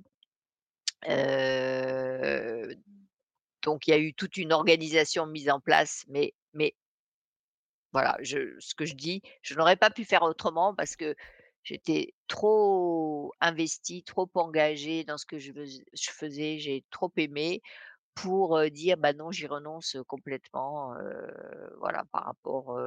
Donc 3.64 3.88
il 3.88 3.92
y 3.92 3.94
a 3.94 4.00
eu 4.00 4.14
toute 4.14 4.38
une 4.38 4.54
organisation 4.54 5.26
mise 5.26 5.50
en 5.50 5.60
place, 5.60 6.06
mais 6.08 6.34
mais 6.54 6.76
voilà, 7.92 8.18
ce 8.22 8.76
que 8.76 8.86
je 8.86 8.94
dis, 8.94 9.22
je 9.42 9.56
n'aurais 9.56 9.76
pas 9.76 9.90
pu 9.90 10.06
faire 10.06 10.22
autrement 10.24 10.76
parce 10.76 10.96
que 10.96 11.16
j'étais 11.64 12.14
trop 12.28 13.34
investie, 13.42 14.04
trop 14.04 14.30
engagée 14.36 15.04
dans 15.04 15.18
ce 15.18 15.26
que 15.26 15.40
je 15.40 15.52
faisais, 16.12 16.60
j'ai 16.60 16.84
trop 16.92 17.12
aimé 17.18 17.62
pour, 18.22 18.62
dire: 18.70 18.98
«Bah 18.98 19.14
non, 19.14 19.32
j'y 19.32 19.48
renonce, 19.48 19.98
complètement», 20.08 20.94
voilà, 21.80 22.04
par 22.12 22.26
rapport, 22.26 22.80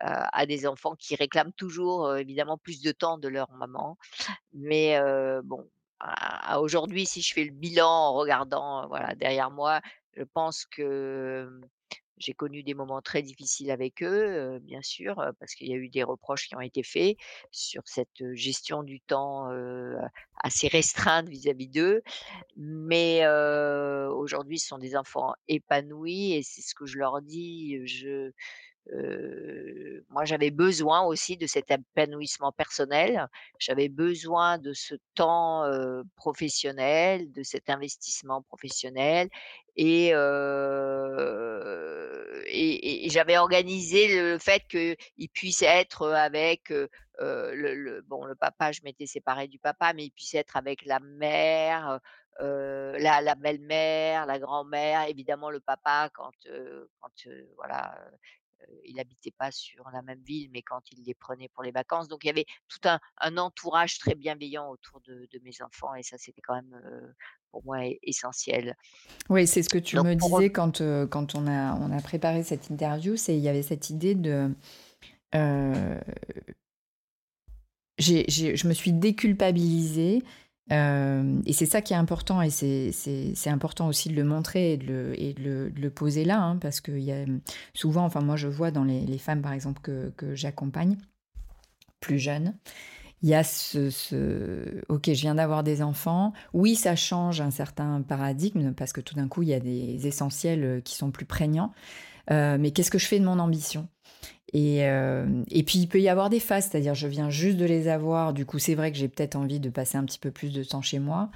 à 0.00 0.46
des 0.46 0.66
enfants 0.66 0.94
qui 0.96 1.14
réclament 1.16 1.52
toujours, 1.52 2.16
évidemment 2.16 2.58
plus 2.58 2.80
de 2.82 2.92
temps 2.92 3.18
de 3.18 3.28
leur 3.28 3.50
maman. 3.52 3.98
Mais, 4.52 4.98
bon, 5.44 5.68
aujourd'hui, 6.58 7.06
si 7.06 7.20
je 7.22 7.34
fais 7.34 7.44
le 7.44 7.52
bilan 7.52 7.88
en 7.88 8.14
regardant, 8.14 8.88
voilà, 8.88 9.14
derrière 9.14 9.50
moi, 9.50 9.80
je 10.16 10.22
pense 10.22 10.64
que, 10.66 11.60
j'ai 12.20 12.34
connu 12.34 12.62
des 12.62 12.74
moments 12.74 13.00
très 13.02 13.22
difficiles 13.22 13.70
avec 13.70 14.02
eux, 14.02 14.58
bien 14.62 14.82
sûr, 14.82 15.16
parce 15.40 15.54
qu'il 15.54 15.68
y 15.68 15.72
a 15.72 15.76
eu 15.76 15.88
des 15.88 16.04
reproches 16.04 16.46
qui 16.48 16.54
ont 16.54 16.60
été 16.60 16.82
faits 16.82 17.16
sur 17.50 17.82
cette, 17.86 18.08
gestion 18.34 18.82
du 18.82 19.00
temps, 19.00 19.48
assez 20.42 20.68
restreinte 20.68 21.28
vis-à-vis 21.28 21.68
d'eux. 21.68 22.02
Mais, 22.56 23.26
aujourd'hui, 24.14 24.58
ce 24.58 24.68
sont 24.68 24.78
des 24.78 24.96
enfants 24.96 25.32
épanouis 25.48 26.34
et 26.34 26.42
c'est 26.42 26.62
ce 26.62 26.74
que 26.74 26.86
je 26.86 26.98
leur 26.98 27.22
dis, 27.22 27.78
Moi, 30.08 30.24
j'avais 30.24 30.50
besoin 30.50 31.02
aussi 31.02 31.36
de 31.36 31.46
cet 31.46 31.70
épanouissement 31.70 32.50
personnel. 32.50 33.28
J'avais 33.58 33.88
besoin 33.88 34.58
de 34.58 34.72
ce 34.72 34.96
temps, 35.14 35.64
professionnel, 36.16 37.30
de 37.32 37.42
cet 37.42 37.70
investissement 37.70 38.42
professionnel 38.42 39.28
et 39.76 40.10
j'avais 43.08 43.38
organisé 43.38 44.20
le 44.20 44.38
fait 44.38 44.62
qu'ils 44.68 45.28
puissent 45.32 45.62
être, 45.62 46.08
avec, 46.08 46.70
le 47.20 48.00
bon, 48.06 48.24
le 48.24 48.34
papa, 48.34 48.72
je 48.72 48.80
m'étais 48.82 49.06
séparée 49.06 49.46
du 49.46 49.58
papa, 49.58 49.92
mais 49.92 50.06
ils 50.06 50.10
puissent 50.10 50.34
être 50.34 50.56
avec 50.56 50.84
la 50.84 50.98
mère, 51.00 52.00
la 52.40 53.34
belle-mère, 53.36 54.26
la 54.26 54.38
grand-mère, 54.38 55.08
évidemment 55.08 55.50
le 55.50 55.60
papa 55.60 56.10
quand, 56.12 56.32
quand, 57.00 57.28
voilà, 57.56 57.96
il 58.84 58.98
habitait 59.00 59.30
pas 59.30 59.50
sur 59.50 59.88
la 59.90 60.02
même 60.02 60.20
ville, 60.22 60.50
mais 60.52 60.62
quand 60.62 60.82
il 60.92 61.02
les 61.04 61.14
prenait 61.14 61.48
pour 61.48 61.62
les 61.62 61.70
vacances, 61.70 62.08
donc 62.08 62.24
il 62.24 62.28
y 62.28 62.30
avait 62.30 62.46
tout 62.68 62.80
un 62.84 62.98
un 63.18 63.36
entourage 63.38 63.98
très 63.98 64.14
bienveillant 64.14 64.68
autour 64.68 65.00
de 65.00 65.28
de 65.30 65.38
mes 65.42 65.62
enfants 65.62 65.94
et 65.94 66.02
ça, 66.02 66.18
c'était 66.18 66.40
quand 66.40 66.54
même, 66.54 67.14
pour 67.50 67.64
moi 67.64 67.78
essentiel. 68.02 68.76
Oui, 69.28 69.46
c'est 69.46 69.62
ce 69.62 69.68
que 69.68 69.78
tu 69.78 69.96
Donc 69.96 70.06
me 70.06 70.14
disais 70.14 70.50
quand, 70.50 70.82
quand 71.08 71.34
on 71.34 71.46
a 71.46 71.74
on 71.74 71.90
a 71.96 72.00
préparé 72.00 72.42
cette 72.42 72.70
interview, 72.70 73.16
c'est 73.16 73.36
il 73.36 73.42
y 73.42 73.48
avait 73.48 73.62
cette 73.62 73.90
idée 73.90 74.14
de, 74.14 74.54
j'ai 77.98 78.24
j'ai 78.28 78.56
je 78.56 78.68
me 78.68 78.72
suis 78.72 78.92
déculpabilisée, 78.92 80.22
hem 80.70 81.42
et 81.46 81.52
c'est 81.52 81.66
ça 81.66 81.82
qui 81.82 81.92
est 81.92 81.96
important 81.96 82.40
et 82.42 82.50
c'est 82.50 83.50
important 83.50 83.88
aussi 83.88 84.08
de 84.08 84.14
le 84.16 84.24
montrer 84.24 84.72
et 84.74 84.76
de 84.78 84.86
le 84.86 85.20
et 85.20 85.34
de 85.34 85.72
le 85.76 85.90
poser 85.90 86.24
là, 86.24 86.40
hein, 86.40 86.56
parce 86.56 86.80
qu'il 86.80 87.00
y 87.00 87.12
a, 87.12 87.24
souvent 87.74 88.04
enfin 88.04 88.20
moi 88.22 88.36
je 88.36 88.48
vois 88.48 88.70
dans 88.70 88.84
les 88.84 89.18
femmes 89.18 89.42
par 89.42 89.52
exemple 89.52 89.80
que 89.82 90.12
que 90.16 90.34
j'accompagne, 90.34 90.96
plus 92.00 92.18
jeunes, 92.18 92.54
il 93.22 93.28
y 93.28 93.34
a 93.34 93.44
ce 93.44 93.90
ce: 93.90 94.82
«OK, 94.88 95.06
je 95.06 95.20
viens 95.20 95.34
d'avoir 95.34 95.62
des 95.62 95.82
enfants». 95.82 96.32
Oui, 96.54 96.74
ça 96.76 96.96
change 96.96 97.40
un 97.42 97.50
certain 97.50 98.02
paradigme 98.02 98.72
parce 98.72 98.92
que 98.94 99.02
tout 99.02 99.14
d'un 99.14 99.28
coup, 99.28 99.42
il 99.42 99.50
y 99.50 99.54
a 99.54 99.60
des 99.60 100.06
essentiels, 100.06 100.64
heu, 100.64 100.80
qui 100.80 100.94
sont 100.96 101.10
plus 101.10 101.26
prégnants, 101.26 101.72
heu, 102.30 102.58
mais 102.58 102.70
qu'est-ce 102.70 102.90
que 102.90 102.98
je 102.98 103.06
fais 103.06 103.18
de 103.18 103.24
mon 103.24 103.38
ambition? 103.38 103.88
Et 104.52 104.78
hem 104.78 105.44
et 105.50 105.62
puis 105.62 105.78
il 105.78 105.86
peut 105.86 106.00
y 106.00 106.08
avoir 106.08 106.28
des 106.28 106.40
phases, 106.40 106.68
c'est-à-dire 106.70 106.94
je 106.94 107.06
viens 107.06 107.30
juste 107.30 107.56
de 107.56 107.64
les 107.64 107.88
avoir, 107.88 108.32
du 108.32 108.46
coup, 108.46 108.58
c'est 108.58 108.74
vrai 108.74 108.90
que 108.90 108.98
j'ai 108.98 109.08
peut-être 109.08 109.36
envie 109.36 109.60
de 109.60 109.70
passer 109.70 109.96
un 109.96 110.04
petit 110.04 110.18
peu 110.18 110.30
plus 110.30 110.52
de 110.52 110.64
temps 110.64 110.82
chez 110.82 110.98
moi, 110.98 111.30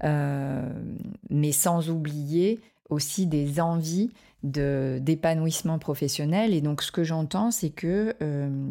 hem, 0.00 0.98
mais 1.30 1.52
sans 1.52 1.90
oublier 1.90 2.60
aussi 2.90 3.26
des 3.26 3.60
envies 3.60 4.10
de 4.42 4.98
d'épanouissement 5.00 5.78
professionnel. 5.78 6.54
Et 6.54 6.60
donc 6.60 6.82
ce 6.82 6.92
que 6.92 7.04
j'entends, 7.04 7.50
c'est 7.50 7.70
que, 7.70 8.14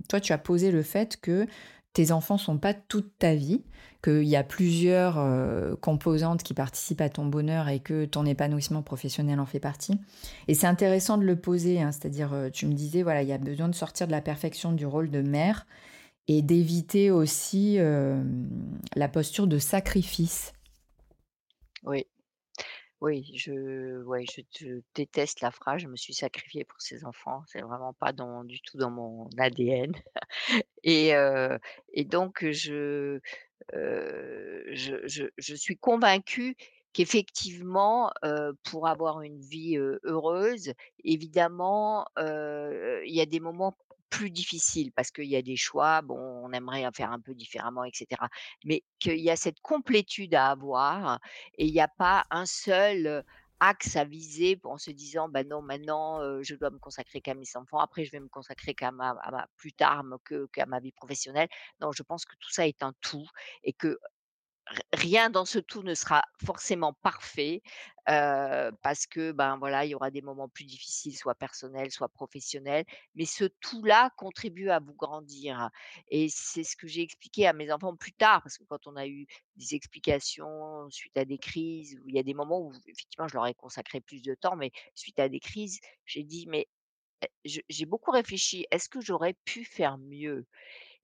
toi, 0.10 0.20
tu 0.20 0.34
as 0.34 0.38
posé 0.38 0.72
le 0.72 0.84
fait 0.84 1.18
que 1.22 1.48
tes 1.96 2.12
enfants 2.12 2.38
sont 2.38 2.58
pas 2.58 2.74
toute 2.74 3.18
ta 3.18 3.36
vie, 3.36 3.64
qu'il 4.04 4.24
y 4.24 4.36
a 4.36 4.44
plusieurs, 4.44 5.18
heu, 5.18 5.78
composantes 5.82 6.44
qui 6.44 6.54
participent 6.54 7.00
à 7.00 7.10
ton 7.10 7.26
bonheur 7.26 7.70
et 7.70 7.80
que 7.80 8.04
ton 8.04 8.26
épanouissement 8.26 8.82
professionnel 8.84 9.40
en 9.40 9.46
fait 9.46 9.62
partie. 9.62 9.98
Et 10.50 10.56
c'est 10.56 10.68
intéressant 10.68 11.18
de 11.18 11.24
le 11.24 11.38
poser, 11.38 11.82
hein, 11.82 11.94
c'est-à-dire, 11.94 12.34
heu, 12.34 12.52
tu 12.52 12.68
me 12.68 12.74
disais, 12.74 13.02
voilà, 13.02 13.24
il 13.24 13.30
y 13.30 13.34
a 13.34 13.38
besoin 13.38 13.70
de 13.70 13.76
sortir 13.76 14.08
de 14.08 14.12
la 14.12 14.22
perfection 14.22 14.74
du 14.74 14.86
rôle 14.86 15.10
de 15.10 15.22
mère 15.22 15.66
et 16.28 16.42
d'éviter 16.42 17.12
aussi, 17.12 17.78
hem, 17.78 18.50
la 18.96 19.08
posture 19.08 19.48
de 19.48 19.58
sacrifice. 19.58 20.54
oui, 21.84 22.06
oui, 23.02 23.32
je 23.36 24.02
ouais, 24.04 24.26
je 24.58 24.82
déteste 24.96 25.42
la 25.42 25.52
phrase: 25.52 25.82
«Je 25.82 25.88
me 25.88 25.96
suis 25.98 26.14
sacrifiée 26.14 26.64
pour 26.64 26.82
ces 26.82 27.06
enfants». 27.06 27.44
C'est 27.48 27.62
vraiment 27.62 27.94
pas 27.94 28.14
dans 28.14 28.44
du 28.44 28.62
tout 28.62 28.78
dans 28.78 28.90
mon 28.92 29.28
ADN 29.38 29.92
et 30.84 31.16
heu 31.16 31.60
et 31.94 32.06
donc 32.06 32.46
je 32.52 33.20
Heu, 33.76 34.64
je 34.74 34.96
je 35.08 35.26
je 35.38 35.56
suis 35.56 35.78
convaincue 35.78 36.56
qu'effectivement, 36.94 38.12
heu, 38.26 38.54
pour 38.66 38.88
avoir 38.88 39.22
une 39.24 39.42
vie, 39.42 39.78
heu, 39.78 40.00
heureuse, 40.06 40.74
évidemment, 41.06 42.06
il 42.18 43.14
y 43.16 43.22
a 43.22 43.26
des 43.26 43.40
moments 43.40 43.78
plus 44.18 44.30
difficiles 44.32 44.92
parce 44.94 45.12
qu'il 45.12 45.26
y 45.26 45.36
a 45.36 45.42
des 45.42 45.56
choix, 45.58 46.02
bon, 46.02 46.18
on 46.20 46.52
aimerait 46.54 46.86
faire 46.94 47.12
un 47.12 47.20
peu 47.20 47.34
différemment 47.36 47.84
et 47.86 47.92
cetera. 47.94 48.30
Mais 48.66 48.84
qu'il 49.00 49.20
y 49.20 49.30
a 49.30 49.36
cette 49.36 49.60
complétude 49.62 50.34
à 50.36 50.48
avoir 50.52 51.20
et 51.58 51.66
il 51.68 51.74
y 51.74 51.82
a 51.82 51.88
pas 51.88 52.26
un 52.32 52.46
seul, 52.46 53.24
axe 53.62 53.96
à 53.96 54.04
viser 54.04 54.60
en 54.66 54.78
se 54.78 54.92
disant: 54.92 55.30
«Bah 55.30 55.44
non, 55.44 55.62
maintenant, 55.62 56.20
je 56.44 56.56
dois 56.56 56.70
me 56.72 56.78
consacrer 56.80 57.22
qu'à 57.22 57.34
mes 57.36 57.56
enfants, 57.56 57.80
après 57.80 58.04
je 58.06 58.12
vais 58.12 58.20
me 58.20 58.28
consacrer 58.28 58.74
qu'à 58.76 58.92
ma 58.92 59.14
ma 59.32 59.48
plus 59.58 59.72
tard, 59.74 60.04
qu'à 60.54 60.66
ma 60.66 60.80
vie 60.80 60.92
professionnelle». 60.92 61.48
Non, 61.82 61.92
je 61.94 62.04
pense 62.04 62.26
que 62.26 62.36
tout 62.40 62.52
ça 62.52 62.68
est 62.68 62.84
un 62.84 62.94
tout 63.02 63.26
et 63.64 63.72
que 63.74 63.98
rien 64.94 65.30
dans 65.30 65.46
ce 65.46 65.60
tout 65.60 65.84
ne 65.84 65.94
sera 65.96 66.24
forcément 66.44 66.94
parfait, 66.94 67.62
parce 68.06 69.08
que, 69.08 69.32
ben, 69.32 69.58
voilà, 69.58 69.86
il 69.86 69.90
y 69.92 69.96
aura 69.96 70.12
des 70.12 70.22
moments 70.22 70.50
plus 70.50 70.66
difficiles, 70.66 71.16
soit 71.18 71.36
personnels, 71.36 71.92
soit 71.92 72.10
professionnels, 72.10 72.86
mais 73.16 73.26
ce 73.26 73.46
tout-là 73.46 74.12
contribue 74.18 74.70
à 74.70 74.80
vous 74.80 74.94
grandir 74.94 75.70
et 76.10 76.28
c'est 76.30 76.64
ce 76.64 76.76
que 76.76 76.88
j'ai 76.88 77.02
expliqué 77.02 77.48
à 77.48 77.54
mes 77.54 77.72
enfants 77.72 77.96
plus 77.96 78.14
tard, 78.14 78.42
parce 78.44 78.58
que 78.58 78.64
quand 78.66 78.88
on 78.88 78.96
a 78.96 79.08
eu 79.08 79.26
des 79.56 79.76
explications 79.76 80.90
suite 80.92 81.18
à 81.18 81.26
des 81.26 81.38
crises, 81.40 81.98
où 82.04 82.10
il 82.10 82.16
y 82.16 82.20
a 82.20 82.24
des 82.24 82.34
moments 82.36 82.60
où 82.62 82.72
effectivement 82.88 83.28
je 83.28 83.34
leur 83.36 83.48
ai 83.48 83.54
consacré 83.56 84.02
plus 84.02 84.22
de 84.22 84.36
temps, 84.36 84.56
mais 84.56 84.72
suite 84.96 85.20
à 85.20 85.30
des 85.30 85.40
crises, 85.40 85.80
j'ai 86.06 86.24
dit: 86.24 86.46
«Mais, 86.48 86.68
eh» 87.46 87.64
j'ai 87.70 87.86
beaucoup 87.88 88.12
réfléchi, 88.12 88.68
est-ce 88.72 88.90
que 88.90 89.02
j'aurais 89.02 89.36
pu 89.46 89.66
faire 89.66 89.98
mieux? 90.00 90.48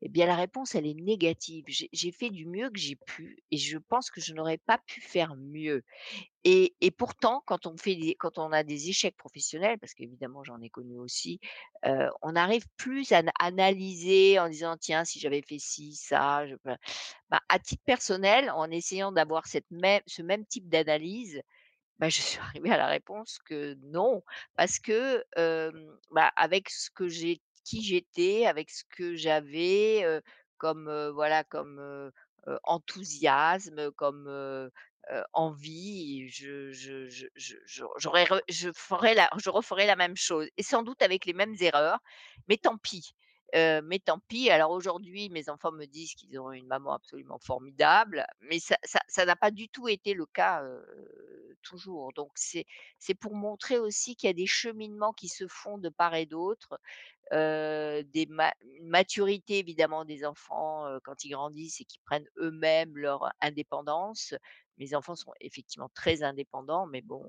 Eh 0.03 0.09
bien, 0.09 0.25
la 0.25 0.35
réponse, 0.35 0.73
elle 0.75 0.87
est 0.87 0.95
négative. 0.95 1.65
J'ai 1.67 2.11
fait 2.11 2.29
du 2.31 2.47
mieux 2.47 2.69
que 2.71 2.79
j'ai 2.79 2.95
pu 2.95 3.37
et 3.51 3.57
je 3.57 3.77
pense 3.77 4.09
que 4.09 4.19
je 4.19 4.33
n'aurais 4.33 4.57
pas 4.57 4.79
pu 4.87 4.99
faire 5.01 5.35
mieux 5.35 5.83
et 6.43 6.91
pourtant, 6.91 7.43
quand 7.45 7.67
on 7.67 7.77
fait 7.77 8.15
quand 8.19 8.37
on 8.39 8.51
a 8.51 8.63
des 8.63 8.89
échecs 8.89 9.15
professionnels, 9.17 9.77
parce 9.79 9.93
qu'évidemment 9.93 10.43
j'en 10.43 10.61
ai 10.61 10.69
connu 10.69 10.97
aussi, 10.97 11.39
on 12.23 12.35
arrive 12.35 12.65
plus 12.77 13.11
à 13.11 13.21
analyser 13.39 14.39
en 14.39 14.49
disant: 14.49 14.77
«Tiens, 14.79 15.05
si 15.05 15.19
j'avais 15.19 15.41
fait 15.43 15.59
ci, 15.59 15.95
ça, 15.95 16.47
je» 16.47 16.55
bah, 17.29 17.41
à 17.49 17.59
titre 17.59 17.83
personnel, 17.85 18.49
en 18.51 18.69
essayant 18.71 19.11
d'avoir 19.11 19.45
même 19.71 20.01
ce 20.07 20.21
même 20.21 20.45
type 20.45 20.69
d'analyse, 20.69 21.41
bah, 21.99 22.09
je 22.09 22.21
suis 22.21 22.39
arrivée 22.41 22.71
à 22.71 22.77
la 22.77 22.87
réponse 22.87 23.39
que 23.45 23.75
non, 23.83 24.23
parce 24.57 24.79
que, 24.79 25.23
bah, 26.11 26.31
avec 26.35 26.69
ce 26.69 26.89
que 26.91 27.07
j'ai 27.07 27.41
qui 27.63 27.83
j'étais, 27.83 28.45
avec 28.47 28.69
ce 28.71 28.83
que 28.89 29.15
j'avais, 29.15 30.03
comme, 30.57 30.89
voilà, 31.13 31.43
comme, 31.43 32.11
enthousiasme, 32.63 33.91
comme, 33.93 34.69
envie, 35.33 36.29
je 36.29 36.71
je 36.71 37.07
je 38.49 38.71
ferais 38.73 39.13
la 39.15 39.29
je 39.37 39.49
referais 39.49 39.85
la 39.87 39.95
même 39.95 40.15
chose 40.17 40.47
et 40.57 40.63
sans 40.63 40.83
doute 40.83 41.01
avec 41.01 41.25
les 41.25 41.33
mêmes 41.33 41.55
erreurs, 41.59 41.99
mais 42.47 42.57
tant 42.57 42.77
pis. 42.77 43.13
Mais 43.53 43.99
tant 43.99 44.19
pis. 44.27 44.49
Alors 44.49 44.71
aujourd'hui, 44.71 45.29
mes 45.29 45.49
enfants 45.49 45.71
me 45.71 45.85
disent 45.85 46.13
qu'ils 46.15 46.39
ont 46.39 46.51
une 46.51 46.67
maman 46.67 46.93
absolument 46.93 47.39
formidable, 47.39 48.25
mais 48.41 48.59
ça 48.59 48.77
ça 48.83 48.99
ça 49.07 49.25
n'a 49.25 49.35
pas 49.35 49.51
du 49.51 49.69
tout 49.69 49.87
été 49.87 50.13
le 50.13 50.25
cas, 50.25 50.63
toujours. 51.61 52.13
Donc 52.13 52.31
c'est 52.35 52.65
pour 53.19 53.35
montrer 53.35 53.77
aussi 53.79 54.15
qu'il 54.15 54.27
y 54.27 54.31
a 54.31 54.33
des 54.33 54.47
cheminements 54.47 55.13
qui 55.13 55.27
se 55.29 55.47
font 55.47 55.77
de 55.77 55.89
part 55.89 56.15
et 56.15 56.25
d'autre, 56.25 56.79
heu, 57.33 58.03
des 58.05 58.27
ma 58.27 58.53
maturité 58.83 59.59
évidemment 59.59 60.05
des 60.05 60.25
enfants, 60.25 60.85
quand 61.03 61.23
ils 61.25 61.31
grandissent 61.31 61.81
et 61.81 61.85
qu'ils 61.85 62.01
prennent 62.03 62.29
eux-mêmes 62.39 62.97
leur 62.97 63.31
indépendance. 63.41 64.35
Mes 64.77 64.95
enfants 64.95 65.15
sont 65.15 65.33
effectivement 65.41 65.89
très 65.95 66.23
indépendants, 66.23 66.87
mais 66.87 67.01
bon, 67.01 67.23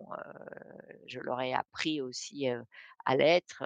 je 1.06 1.20
leur 1.20 1.40
ai 1.40 1.52
appris 1.54 2.00
aussi, 2.00 2.46
à 3.04 3.16
l'être, 3.16 3.64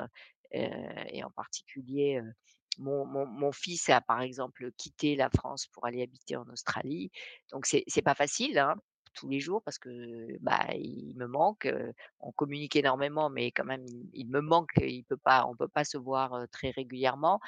heu 0.54 0.68
et 1.10 1.24
en 1.24 1.30
particulier, 1.30 2.18
heu, 2.20 2.32
mon 2.78 3.52
fils 3.52 3.88
a 3.88 4.00
par 4.00 4.20
exemple 4.22 4.70
quitté 4.76 5.16
la 5.16 5.30
France 5.30 5.66
pour 5.68 5.86
aller 5.86 6.02
habiter 6.02 6.36
en 6.36 6.46
Australie. 6.50 7.10
Donc 7.52 7.66
c'est 7.66 7.84
c'est 7.88 8.02
pas 8.02 8.14
facile, 8.14 8.58
hein, 8.58 8.74
tous 9.14 9.28
les 9.28 9.40
jours 9.40 9.62
parce 9.62 9.78
que, 9.78 10.36
bah, 10.40 10.66
il 10.74 11.14
me 11.16 11.26
manque, 11.26 11.66
heu, 11.66 11.92
on 12.20 12.32
communique 12.32 12.76
énormément, 12.76 13.30
mais 13.30 13.50
quand 13.52 13.64
même 13.64 13.84
il 14.12 14.28
me 14.28 14.40
manque, 14.40 14.72
il 14.80 15.04
peut 15.04 15.16
pas 15.16 15.46
on 15.46 15.56
peut 15.56 15.68
pas 15.68 15.84
se 15.84 15.96
voir, 15.98 16.46
très 16.52 16.70
régulièrement. 16.70 17.40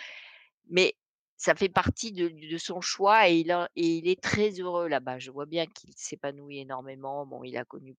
Mais 0.70 0.94
ça 1.36 1.54
fait 1.54 1.68
partie 1.68 2.12
de 2.12 2.58
son 2.58 2.80
choix 2.80 3.28
et 3.28 3.38
il 3.40 3.50
et 3.76 3.86
il 3.98 4.08
est 4.08 4.20
très 4.20 4.50
heureux 4.60 4.88
là-bas. 4.88 5.18
Je 5.18 5.30
vois 5.30 5.46
bien 5.46 5.66
qu'il 5.66 5.92
s'épanouit 5.96 6.58
énormément. 6.60 7.26
Bon, 7.26 7.44
il 7.44 7.56
a 7.56 7.64
connu 7.64 7.96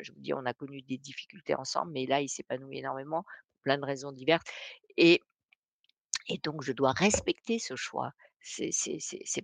je 0.00 0.10
vous 0.12 0.20
dis, 0.20 0.34
on 0.34 0.44
a 0.44 0.54
connu 0.54 0.82
des 0.82 0.98
difficultés 0.98 1.54
ensemble, 1.54 1.92
mais 1.92 2.04
là, 2.06 2.20
il 2.20 2.28
s'épanouit 2.28 2.78
énormément 2.78 3.24
plein 3.62 3.78
de 3.78 3.84
raisons 3.84 4.12
diverses 4.12 4.44
et 4.96 5.20
et 6.28 6.38
donc 6.38 6.62
je 6.62 6.72
dois 6.72 6.92
respecter 6.92 7.58
ce 7.58 7.76
choix. 7.76 8.12
C'est 8.40 8.70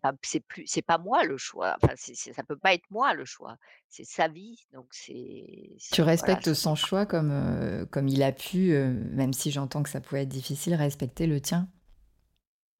pas 0.00 0.12
c'est 0.22 0.40
plus 0.40 0.66
c'est 0.66 0.82
pas 0.82 0.98
moi 0.98 1.24
le 1.24 1.36
choix, 1.36 1.76
enfin 1.82 1.94
c'est 1.96 2.14
ça 2.14 2.44
peut 2.44 2.56
pas 2.58 2.74
être 2.74 2.88
moi 2.90 3.12
le 3.14 3.24
choix. 3.24 3.56
C'est 3.88 4.04
sa 4.04 4.28
vie, 4.28 4.64
donc 4.72 4.86
c'est 4.92 5.76
Tu 5.90 6.02
voilà, 6.18 6.40
respectes 6.42 6.52
son 6.52 6.74
choix 6.74 7.06
comme, 7.06 7.86
comme 7.90 8.08
il 8.08 8.22
a 8.22 8.32
pu, 8.32 8.72
même 8.74 9.32
si 9.32 9.50
j'entends 9.50 9.82
que 9.82 9.88
ça 9.88 10.00
pouvait 10.02 10.22
être 10.22 10.28
difficile, 10.28 10.74
respecter 10.74 11.26
le 11.26 11.40
tien? 11.40 11.68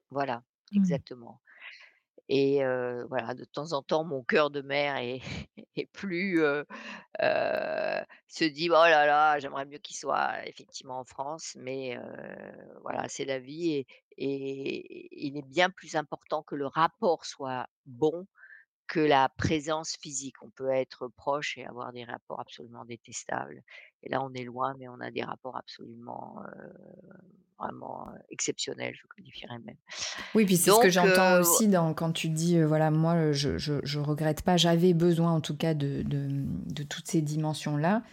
voilà, 0.09 0.43
Mmh. 0.71 0.99
exactement. 0.99 1.41
Et 2.29 2.63
heu, 2.63 3.05
voilà, 3.09 3.33
de 3.35 3.45
temps 3.45 3.73
en 3.73 3.83
temps, 3.83 4.03
mon 4.03 4.23
cœur 4.23 4.49
de 4.51 4.61
mère 4.61 4.97
est 4.97 5.21
plus, 5.93 6.39
heu 6.41 6.65
heu, 7.21 8.05
se 8.27 8.45
dit: 8.45 8.69
«Oh 8.69 8.73
là 8.73 9.05
là, 9.05 9.39
j'aimerais 9.39 9.65
mieux 9.65 9.77
qu'il 9.79 9.95
soit 9.97 10.47
effectivement 10.47 10.99
en 10.99 11.05
France», 11.05 11.55
mais 11.59 11.97
voilà, 12.81 13.07
c'est 13.09 13.25
la 13.25 13.39
vie 13.39 13.85
et 14.17 15.25
il 15.27 15.37
est 15.37 15.41
bien 15.47 15.69
plus 15.69 15.95
important 15.95 16.43
que 16.43 16.55
le 16.55 16.67
rapport 16.67 17.25
soit 17.25 17.67
bon 17.85 18.27
que 18.87 18.99
la 18.99 19.29
présence 19.29 19.95
physique. 19.99 20.35
On 20.41 20.49
peut 20.49 20.69
être 20.69 21.07
proche 21.07 21.57
et 21.57 21.65
avoir 21.65 21.91
des 21.93 22.03
rapports 22.03 22.39
absolument 22.39 22.85
détestables 22.85 23.63
et 24.03 24.09
là, 24.09 24.21
on 24.23 24.33
est 24.33 24.43
loin, 24.43 24.75
mais 24.77 24.87
on 24.87 24.99
a 24.99 25.09
des 25.11 25.23
rapports 25.23 25.57
absolument, 25.57 26.41
heu, 26.43 26.71
vraiment, 27.57 28.09
heu, 28.13 28.19
exceptionnels, 28.29 28.93
je 28.95 29.07
qualifierais 29.15 29.59
même. 29.59 29.77
Oui, 30.35 30.45
puis 30.45 30.57
c'est 30.57 30.71
ce 30.71 30.79
que 30.79 30.89
j'entends 30.89 31.37
heu 31.37 31.39
aussi 31.39 31.67
dans 31.67 31.93
quand 31.93 32.11
tu 32.11 32.29
dis, 32.29 32.61
voilà, 32.61 32.91
moi, 32.91 33.31
je 33.31 33.57
je 33.57 33.79
je 33.83 33.99
regrette 33.99 34.43
pas, 34.43 34.57
j'avais 34.57 34.93
besoin 34.93 35.31
en 35.31 35.41
tout 35.41 35.55
cas 35.55 35.73
de 35.73 36.03
de, 36.03 36.17
mmh, 36.27 36.63
de 36.67 36.83
toutes 36.83 37.07
ces 37.07 37.21
dimensions-là. 37.21 38.03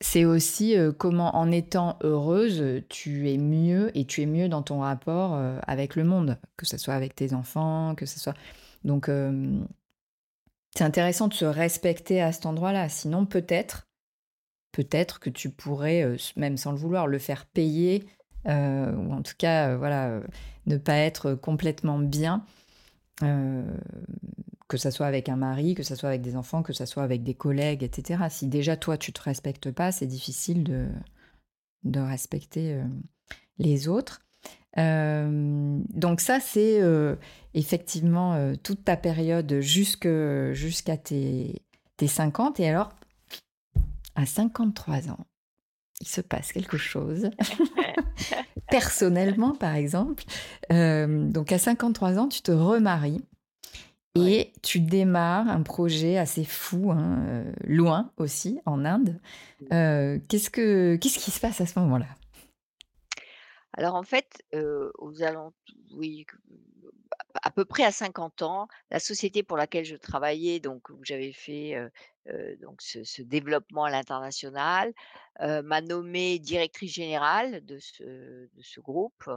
C'est 0.00 0.24
aussi, 0.24 0.76
comment 0.96 1.34
en 1.36 1.50
étant 1.50 1.98
heureuse, 2.02 2.60
heu, 2.62 2.84
tu 2.88 3.30
es 3.30 3.36
mieux 3.36 3.90
et 3.98 4.04
tu 4.06 4.22
es 4.22 4.26
mieux 4.26 4.48
dans 4.48 4.62
ton 4.62 4.78
rapport, 4.80 5.34
avec 5.66 5.96
le 5.96 6.04
monde, 6.04 6.38
que 6.56 6.66
ce 6.66 6.78
soit 6.78 6.94
avec 6.94 7.14
tes 7.16 7.34
enfants, 7.34 7.94
que 7.96 8.06
ce 8.06 8.20
soit 8.20 8.34
donc 8.84 9.08
hem, 9.08 9.66
c'est 10.76 10.84
intéressant 10.84 11.28
de 11.28 11.34
se 11.34 11.44
respecter 11.44 12.20
à 12.22 12.32
cet 12.32 12.46
endroit-là. 12.46 12.88
Sinon 12.88 13.26
peut-être 13.26 13.86
peut-être 14.72 15.20
que 15.20 15.30
tu 15.30 15.50
pourrais, 15.50 16.02
heu, 16.04 16.14
s 16.16 16.36
même 16.36 16.56
sans 16.56 16.72
le 16.72 16.78
vouloir, 16.78 17.06
le 17.06 17.18
faire 17.18 17.46
payer, 17.46 18.06
heu, 18.46 18.94
ou 18.96 19.12
en 19.12 19.22
tout 19.22 19.34
cas, 19.38 19.76
voilà, 19.76 20.20
ne 20.66 20.76
pas 20.76 20.96
être 20.96 21.34
complètement 21.34 21.98
bien, 21.98 22.44
que 24.68 24.76
ça 24.76 24.90
soit 24.90 25.06
avec 25.06 25.28
un 25.28 25.36
mari, 25.36 25.74
que 25.74 25.82
ça 25.82 25.96
soit 25.96 26.10
avec 26.10 26.22
des 26.22 26.36
enfants, 26.36 26.62
que 26.62 26.72
ça 26.74 26.86
soit 26.86 27.02
avec 27.02 27.24
des 27.24 27.34
collègues 27.34 27.82
et 27.82 27.90
cetera. 27.92 28.30
Si 28.30 28.46
déjà 28.46 28.76
toi 28.76 28.96
tu 28.98 29.12
te 29.12 29.22
respectes 29.22 29.70
pas, 29.72 29.92
c'est 29.92 30.06
difficile 30.06 30.62
de 30.64 30.88
de 31.84 32.00
respecter, 32.00 32.82
les 33.58 33.88
autres. 33.88 34.20
Hem, 34.76 35.82
donc 35.94 36.20
ça 36.20 36.40
c'est, 36.40 36.80
heu, 36.80 37.18
effectivement, 37.54 38.36
heu, 38.36 38.56
toute 38.56 38.84
ta 38.84 38.96
période 38.96 39.60
jusqu'à 39.60 40.96
tes 40.96 41.62
tes 41.96 42.06
50 42.06 42.60
et 42.60 42.68
alors 42.68 42.90
à 44.14 44.26
53 44.26 45.10
ans, 45.10 45.26
il 46.00 46.06
se 46.06 46.20
passe 46.20 46.52
quelque 46.52 46.76
chose. 46.76 47.30
Personnellement, 48.70 49.54
par 49.54 49.74
exemple, 49.74 50.24
donc 50.70 51.52
à 51.52 51.58
53 51.58 52.18
ans, 52.18 52.28
tu 52.28 52.42
te 52.42 52.52
remaries 52.52 53.22
ouais. 54.16 54.32
et 54.32 54.52
tu 54.62 54.80
démarres 54.80 55.48
un 55.48 55.62
projet 55.62 56.18
assez 56.18 56.44
fou, 56.44 56.90
hein, 56.92 57.44
loin 57.64 58.10
aussi, 58.18 58.60
en 58.66 58.84
Inde. 58.84 59.18
Qu'est-ce 59.70 60.50
que 60.50 60.96
qu'est-ce 60.96 61.18
qui 61.18 61.30
se 61.30 61.40
passe 61.40 61.60
à 61.60 61.66
ce 61.66 61.78
moment-là? 61.78 62.06
Alors 63.78 63.94
en 63.94 64.02
fait, 64.02 64.42
à 67.44 67.50
peu 67.52 67.64
près 67.64 67.84
à 67.84 67.92
50 67.92 68.42
ans, 68.42 68.66
la 68.90 68.98
société 68.98 69.44
pour 69.44 69.56
laquelle 69.56 69.84
je 69.84 69.94
travaillais, 69.94 70.58
donc 70.58 70.88
où 70.90 70.98
j'avais 71.04 71.32
fait, 71.32 71.76
donc 72.60 72.82
ce 72.82 73.22
développement 73.22 73.84
à 73.84 73.90
l'international, 73.90 74.92
m'a 75.38 75.80
nommée 75.80 76.40
directrice 76.40 76.92
générale 76.92 77.64
de 77.64 77.78
ce 77.78 78.02
de 78.02 78.62
ce 78.62 78.80
groupe 78.80 79.30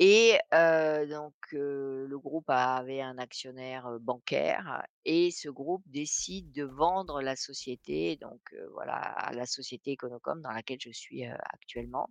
et 0.00 0.36
donc 0.52 1.34
le 1.52 2.16
groupe 2.18 2.50
avait 2.50 3.02
un 3.02 3.18
actionnaire, 3.18 4.00
bancaire 4.00 4.84
et 5.04 5.30
ce 5.30 5.48
groupe 5.48 5.84
décide 5.86 6.50
de 6.50 6.64
vendre 6.64 7.22
la 7.22 7.36
société, 7.36 8.16
donc 8.16 8.40
voilà, 8.72 8.96
à 8.96 9.32
la 9.32 9.46
société 9.46 9.92
Econocom 9.92 10.40
dans 10.40 10.50
laquelle 10.50 10.80
je 10.80 10.90
suis, 10.90 11.24
actuellement. 11.24 12.10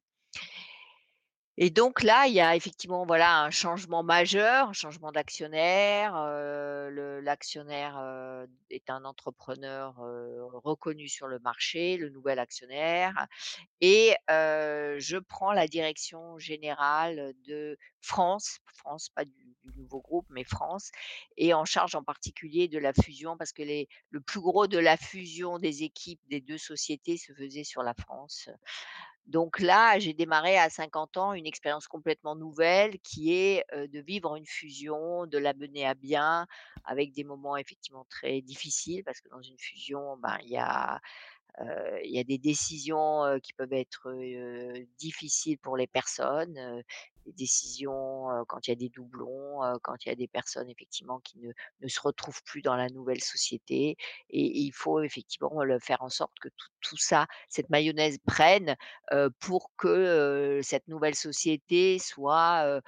Et 1.57 1.69
donc 1.69 2.01
là, 2.01 2.25
il 2.27 2.33
y 2.33 2.41
a 2.41 2.55
effectivement, 2.55 3.05
voilà, 3.05 3.41
un 3.43 3.51
changement 3.51 4.01
majeur, 4.01 4.69
un 4.69 4.73
changement 4.73 5.11
d'actionnaire, 5.11 6.13
le 6.89 7.19
l'actionnaire, 7.21 7.97
heu, 7.99 8.47
est 8.71 8.89
un 8.89 9.05
entrepreneur, 9.05 9.93
heu, 10.03 10.43
reconnu 10.63 11.07
sur 11.07 11.27
le 11.27 11.37
marché, 11.39 11.97
le 11.97 12.09
nouvel 12.09 12.39
actionnaire 12.39 13.27
et 13.81 14.15
heu, 14.31 14.97
je 14.99 15.17
prends 15.17 15.53
la 15.53 15.67
direction 15.67 16.39
générale 16.39 17.33
de 17.45 17.77
France, 18.01 18.59
France, 18.75 19.09
pas 19.15 19.25
du 19.25 19.33
du 19.63 19.71
nouveau 19.77 20.01
groupe, 20.01 20.27
mais 20.29 20.43
France 20.45 20.91
et 21.37 21.53
en 21.55 21.65
charge 21.65 21.95
en 21.95 22.03
particulier 22.03 22.67
de 22.69 22.79
la 22.79 22.93
fusion 22.93 23.37
parce 23.37 23.51
que 23.53 23.63
les 23.63 23.87
le 24.11 24.21
plus 24.21 24.41
gros 24.41 24.67
de 24.67 24.77
la 24.77 24.97
fusion 24.97 25.59
des 25.59 25.83
équipes 25.83 26.21
des 26.29 26.41
2 26.41 26.59
sociétés 26.59 27.17
se 27.17 27.33
faisait 27.33 27.63
sur 27.65 27.83
la 27.83 27.95
France. 27.95 28.49
Donc 29.25 29.59
là, 29.59 29.99
j'ai 29.99 30.13
démarré 30.13 30.57
à 30.57 30.69
50 30.69 31.17
ans 31.17 31.33
une 31.33 31.47
expérience 31.47 31.88
complètement 31.88 32.36
nouvelle 32.36 32.99
qui 32.99 33.33
est, 33.33 33.63
de 33.73 33.99
vivre 33.99 34.36
une 34.36 34.45
fusion, 34.45 35.25
de 35.25 35.38
la 35.38 35.53
mener 35.53 35.86
à 35.88 35.93
bien 35.93 36.45
avec 36.83 37.13
des 37.13 37.23
moments 37.23 37.55
effectivement 37.55 38.05
très 38.09 38.41
difficiles 38.41 39.03
parce 39.03 39.21
que 39.21 39.29
dans 39.29 39.41
une 39.41 39.57
fusion, 39.57 40.17
ben, 40.17 40.38
il 40.43 40.51
y 40.51 40.57
a 40.57 40.99
y 42.03 42.19
a 42.19 42.23
des 42.23 42.38
décisions, 42.38 43.39
qui 43.41 43.53
peuvent 43.53 43.73
être, 43.73 44.12
difficiles 44.97 45.57
pour 45.59 45.77
les 45.77 45.88
personnes, 45.88 46.83
des 47.25 47.33
décisions, 47.33 48.27
quand 48.47 48.67
il 48.67 48.71
y 48.71 48.73
a 48.73 48.75
des 48.75 48.89
doublons, 48.89 49.59
quand 49.83 49.95
il 50.05 50.09
y 50.09 50.12
a 50.12 50.15
des 50.15 50.27
personnes 50.27 50.69
effectivement 50.69 51.19
qui 51.19 51.39
ne 51.81 51.88
se 51.88 51.99
retrouvent 52.01 52.41
plus 52.43 52.62
dans 52.62 52.75
la 52.75 52.89
nouvelle 52.89 53.21
société 53.21 53.97
et 54.29 54.59
il 54.59 54.71
faut 54.73 55.01
effectivement 55.01 55.63
le 55.63 55.79
faire 55.79 56.01
en 56.01 56.09
sorte 56.09 56.33
que 56.41 56.49
tout 56.81 56.97
ça, 56.97 57.27
cette 57.49 57.69
mayonnaise 57.69 58.17
prenne, 58.25 58.75
pour 59.39 59.71
que, 59.77 60.59
cette 60.63 60.88
nouvelle 60.88 61.15
société 61.15 61.99
soit, 61.99 62.81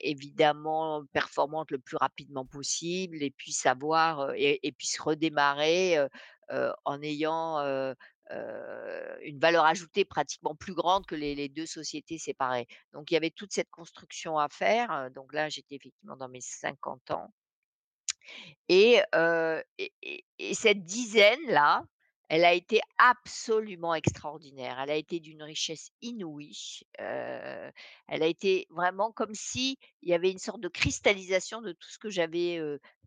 évidemment 0.00 1.04
performante 1.12 1.70
le 1.72 1.78
plus 1.78 1.96
rapidement 1.96 2.46
possible 2.46 3.22
et 3.22 3.30
puisse 3.30 3.66
avoir, 3.66 4.30
heu 4.30 4.34
et 4.36 4.60
et 4.68 4.74
redémarrer, 5.00 5.98
en 6.84 7.02
ayant, 7.02 7.58
une 8.30 9.38
valeur 9.38 9.64
ajoutée 9.64 10.04
pratiquement 10.04 10.54
plus 10.54 10.74
grande 10.74 11.06
que 11.06 11.14
les 11.14 11.48
2 11.48 11.66
sociétés 11.66 12.18
séparées. 12.18 12.66
Donc 12.92 13.10
il 13.10 13.14
y 13.14 13.16
avait 13.16 13.30
toute 13.30 13.52
cette 13.52 13.70
construction 13.70 14.38
à 14.38 14.48
faire, 14.48 14.90
heu, 14.92 15.10
donc 15.10 15.32
là, 15.32 15.48
j'étais 15.48 15.76
effectivement 15.76 16.16
dans 16.16 16.28
mes 16.28 16.40
50 16.40 17.10
ans 17.10 17.32
et 18.68 19.00
et 20.38 20.54
cette 20.54 20.84
dizaine-là, 20.84 21.82
elle 22.28 22.44
a 22.44 22.52
été 22.52 22.80
absolument 22.98 23.94
extraordinaire. 23.94 24.78
Elle 24.80 24.90
a 24.90 24.96
été 24.96 25.20
d'une 25.20 25.42
richesse 25.42 25.90
inouïe. 26.02 26.82
Elle 26.98 27.72
a 28.08 28.26
été 28.26 28.66
vraiment 28.70 29.12
comme 29.12 29.34
s'il 29.34 29.76
y 30.02 30.12
avait 30.12 30.30
une 30.30 30.38
sorte 30.38 30.60
de 30.60 30.68
cristallisation 30.68 31.62
de 31.62 31.72
tout 31.72 31.88
ce 31.88 31.98
que 31.98 32.10
j'avais, 32.10 32.60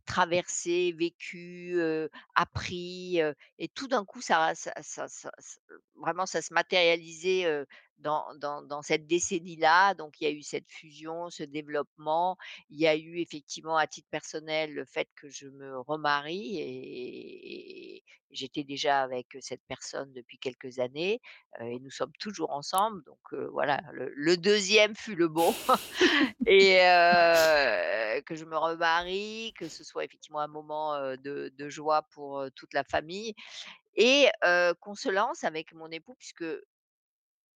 traversé, 0.06 0.94
vécu, 0.98 1.80
appris, 2.36 3.20
et 3.60 3.68
tout 3.70 3.88
d'un 3.88 4.06
coup 4.06 4.22
ça 4.22 4.54
vraiment 5.96 6.26
ça 6.26 6.42
se 6.42 6.54
matérialisait, 6.54 7.66
dans 8.02 8.26
dans 8.36 8.62
dans 8.62 8.82
cette 8.82 9.08
décennie-là. 9.08 9.94
Donc 9.96 10.20
il 10.22 10.26
y 10.26 10.28
a 10.28 10.32
eu 10.32 10.42
cette 10.44 10.70
fusion, 10.70 11.30
ce 11.30 11.44
développement. 11.44 12.38
Il 12.70 12.80
y 12.80 12.88
a 12.88 12.96
eu 12.96 13.20
effectivement 13.20 13.78
à 13.78 13.88
titre 13.88 14.08
personnel 14.12 14.74
le 14.74 14.86
fait 14.86 15.08
que 15.16 15.30
je 15.30 15.48
me 15.48 15.80
remarie 15.80 16.58
et 16.60 18.04
j'étais 18.32 18.64
déjà 18.64 19.02
avec 19.02 19.28
cette 19.42 19.62
personne 19.68 20.12
depuis 20.14 20.38
quelques 20.40 20.80
années, 20.80 21.20
heu 21.62 21.66
et 21.66 21.80
nous 21.80 21.92
sommes 21.92 22.14
toujours 22.20 22.52
ensemble 22.52 23.04
donc 23.04 23.20
heu, 23.34 23.48
voilà, 23.52 23.82
le 23.94 24.12
le 24.16 24.38
2e 24.38 24.96
fut 24.96 25.16
le 25.16 25.28
bon 25.28 25.54
et 26.48 26.80
heu, 26.82 28.22
que 28.26 28.36
je 28.36 28.46
me 28.46 28.58
remarie, 28.58 29.54
que 29.58 29.68
ce 29.70 29.84
soit 29.84 30.06
effectivement 30.06 30.40
un 30.40 30.48
moment, 30.48 30.98
de 31.18 31.52
de 31.58 31.70
joie 31.70 32.04
pour, 32.14 32.46
toute 32.56 32.74
la 32.74 32.84
famille 32.84 33.34
et 33.96 34.28
heu, 34.46 34.74
qu'on 34.80 34.96
se 34.96 35.10
lance 35.10 35.44
avec 35.44 35.74
mon 35.74 35.90
époux 35.92 36.16
puisque 36.16 36.46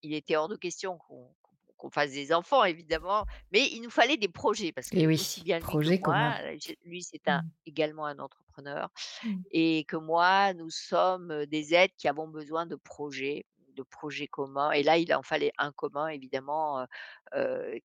il 0.03 0.13
était 0.15 0.35
hors 0.37 0.47
de 0.49 0.55
question 0.57 0.97
qu'on 0.97 1.89
fasse 1.91 2.11
des 2.13 2.33
enfants 2.33 2.63
évidemment, 2.65 3.25
mais 3.51 3.67
il 3.71 3.81
nous 3.81 3.89
fallait 3.91 4.17
des 4.17 4.29
projets 4.29 4.71
parce 4.73 4.91
Et 4.91 5.07
que 5.07 5.07
oui, 5.07 5.19
aussi 5.19 5.41
bien 5.41 5.59
lui 5.61 5.87
que 5.87 5.95
moi, 5.99 6.39
lui 6.83 7.03
c'est 7.03 7.27
un 7.29 7.41
Mmh. 7.41 7.49
également 7.67 8.05
un 8.07 8.19
entrepreneur 8.19 8.89
Mmh. 9.23 9.45
et 9.51 9.85
que 9.87 9.97
moi, 9.97 10.53
nous 10.55 10.69
sommes, 10.71 11.45
des 11.47 11.73
êtres 11.75 11.95
qui 11.97 12.07
avons 12.09 12.27
besoin 12.29 12.65
de 12.67 12.75
projets, 12.77 13.45
de 13.75 13.83
projets 13.83 14.27
communs 14.27 14.71
et 14.71 14.83
là, 14.83 14.97
il 14.97 15.13
en 15.15 15.23
fallait 15.23 15.53
un 15.59 15.71
commun 15.73 16.07
évidemment, 16.09 16.85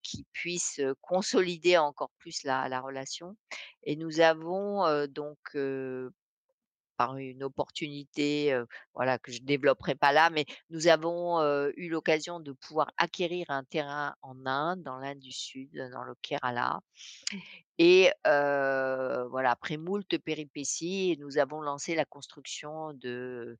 qui 0.02 0.26
puisse, 0.32 0.80
consolider 1.02 1.78
encore 1.78 2.10
plus 2.18 2.44
la 2.44 2.68
la 2.70 2.80
relation 2.82 3.36
et 3.84 3.96
nous 3.96 4.20
avons, 4.20 5.06
donc 5.08 5.38
par 7.00 7.16
une 7.16 7.42
opportunité, 7.42 8.54
voilà 8.92 9.18
que 9.18 9.32
je 9.32 9.40
développerai 9.40 9.94
pas 9.94 10.12
là, 10.12 10.28
mais 10.28 10.44
nous 10.68 10.86
avons, 10.86 11.40
eu 11.76 11.88
l'occasion 11.88 12.40
de 12.40 12.52
pouvoir 12.52 12.90
acquérir 12.98 13.46
un 13.48 13.64
terrain 13.64 14.14
en 14.20 14.44
Inde, 14.44 14.82
dans 14.82 14.98
l'Inde 14.98 15.18
du 15.18 15.32
Sud, 15.32 15.70
dans 15.92 16.02
le 16.02 16.14
Kerala 16.20 16.80
et 17.82 18.10
heu, 18.26 19.26
voilà, 19.30 19.52
après 19.52 19.78
moult 19.78 20.18
péripéties, 20.18 21.16
nous 21.18 21.38
avons 21.38 21.62
lancé 21.62 21.94
la 21.94 22.04
construction 22.04 22.92
de, 22.92 23.56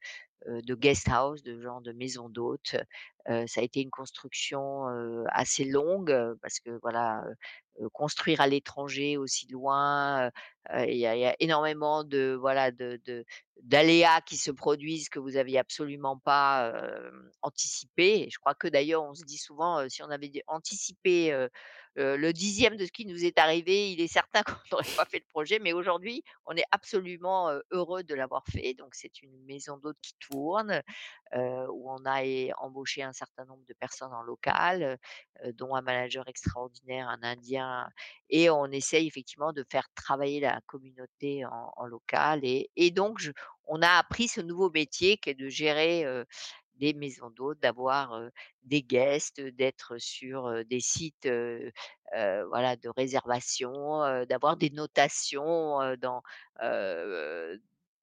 de 0.46 0.74
guest 0.74 1.08
house, 1.08 1.42
de 1.42 1.60
genre 1.60 1.80
de 1.80 1.92
maisons 1.92 2.28
d'hôtes. 2.28 2.76
Heu, 3.28 3.46
ça 3.46 3.60
a 3.60 3.64
été 3.64 3.80
une 3.82 3.90
construction, 3.90 4.88
heu, 4.88 5.24
assez 5.30 5.64
longue, 5.64 6.14
parce 6.42 6.60
que 6.60 6.70
voilà, 6.82 7.22
construire 7.92 8.40
à 8.40 8.46
l'étranger 8.46 9.16
aussi 9.16 9.46
loin, 9.48 10.30
il 10.74 10.96
y 10.96 11.06
a 11.06 11.34
énormément 11.40 12.04
de 12.04 12.36
voilà, 12.40 12.70
de 12.70 13.00
d'aléas 13.62 14.22
qui 14.22 14.36
se 14.38 14.50
produisent 14.50 15.08
que 15.10 15.18
vous 15.18 15.36
aviez 15.36 15.58
absolument 15.58 16.18
pas, 16.18 16.72
et 17.98 18.28
je 18.30 18.38
crois 18.38 18.54
que 18.54 18.68
d'ailleurs 18.68 19.04
on 19.04 19.14
se 19.14 19.24
dit 19.24 19.38
souvent, 19.38 19.86
si 19.88 20.02
on 20.02 20.10
avait 20.10 20.28
dû 20.30 20.42
le 21.96 22.32
10e 22.32 22.76
de 22.76 22.86
ce 22.86 22.92
qui 22.92 23.06
nous 23.06 23.24
est 23.24 23.38
arrivé, 23.38 23.92
il 23.92 24.00
est 24.00 24.08
certain 24.08 24.42
qu'on 24.44 24.54
n'aurait 24.72 24.96
pas 24.96 25.04
fait 25.04 25.18
le 25.18 25.24
projet, 25.28 25.58
mais 25.58 25.72
aujourd'hui, 25.72 26.22
on 26.46 26.56
est 26.56 26.64
absolument, 26.70 27.50
heu, 27.50 27.62
heureux 27.70 28.02
de 28.02 28.14
l'avoir 28.14 28.44
fait. 28.48 28.74
Donc 28.74 28.94
c'est 28.94 29.22
une 29.22 29.36
maison 29.44 29.76
d'hôtes 29.78 29.98
qui 30.02 30.14
tourne, 30.20 30.82
où 31.34 31.90
on 31.90 32.04
a 32.06 32.22
embauché 32.58 33.02
un 33.02 33.12
certain 33.12 33.44
nombre 33.44 33.64
de 33.68 33.74
personnes 33.74 34.12
en 34.12 34.22
local, 34.22 34.98
dont 35.54 35.74
un 35.74 35.80
manager 35.80 36.26
extraordinaire, 36.28 37.08
un 37.08 37.22
Indien 37.22 37.88
et 38.28 38.50
on 38.50 38.66
essaye 38.66 39.06
effectivement 39.06 39.52
de 39.52 39.64
faire 39.70 39.88
travailler 39.94 40.40
la 40.40 40.60
communauté 40.66 41.44
en 41.44 41.86
local 41.86 42.40
et 42.42 42.90
donc 42.90 43.20
on 43.70 43.82
a 43.82 43.88
appris 43.98 44.26
ce 44.26 44.40
nouveau 44.40 44.68
métier 44.70 45.16
qui 45.16 45.30
est 45.30 45.34
de 45.34 45.48
gérer, 45.48 46.04
des 46.80 46.94
maisons 46.94 47.30
d'hôtes, 47.30 47.60
d'avoir, 47.60 48.20
des 48.64 48.82
guests, 48.82 49.40
d'être 49.40 49.98
sur, 49.98 50.64
des 50.66 50.80
sites, 50.80 51.28
voilà, 52.12 52.76
de 52.76 52.88
réservation, 52.88 54.00
d'avoir 54.26 54.56
des 54.56 54.70
notations, 54.70 55.78
dans, 55.98 56.22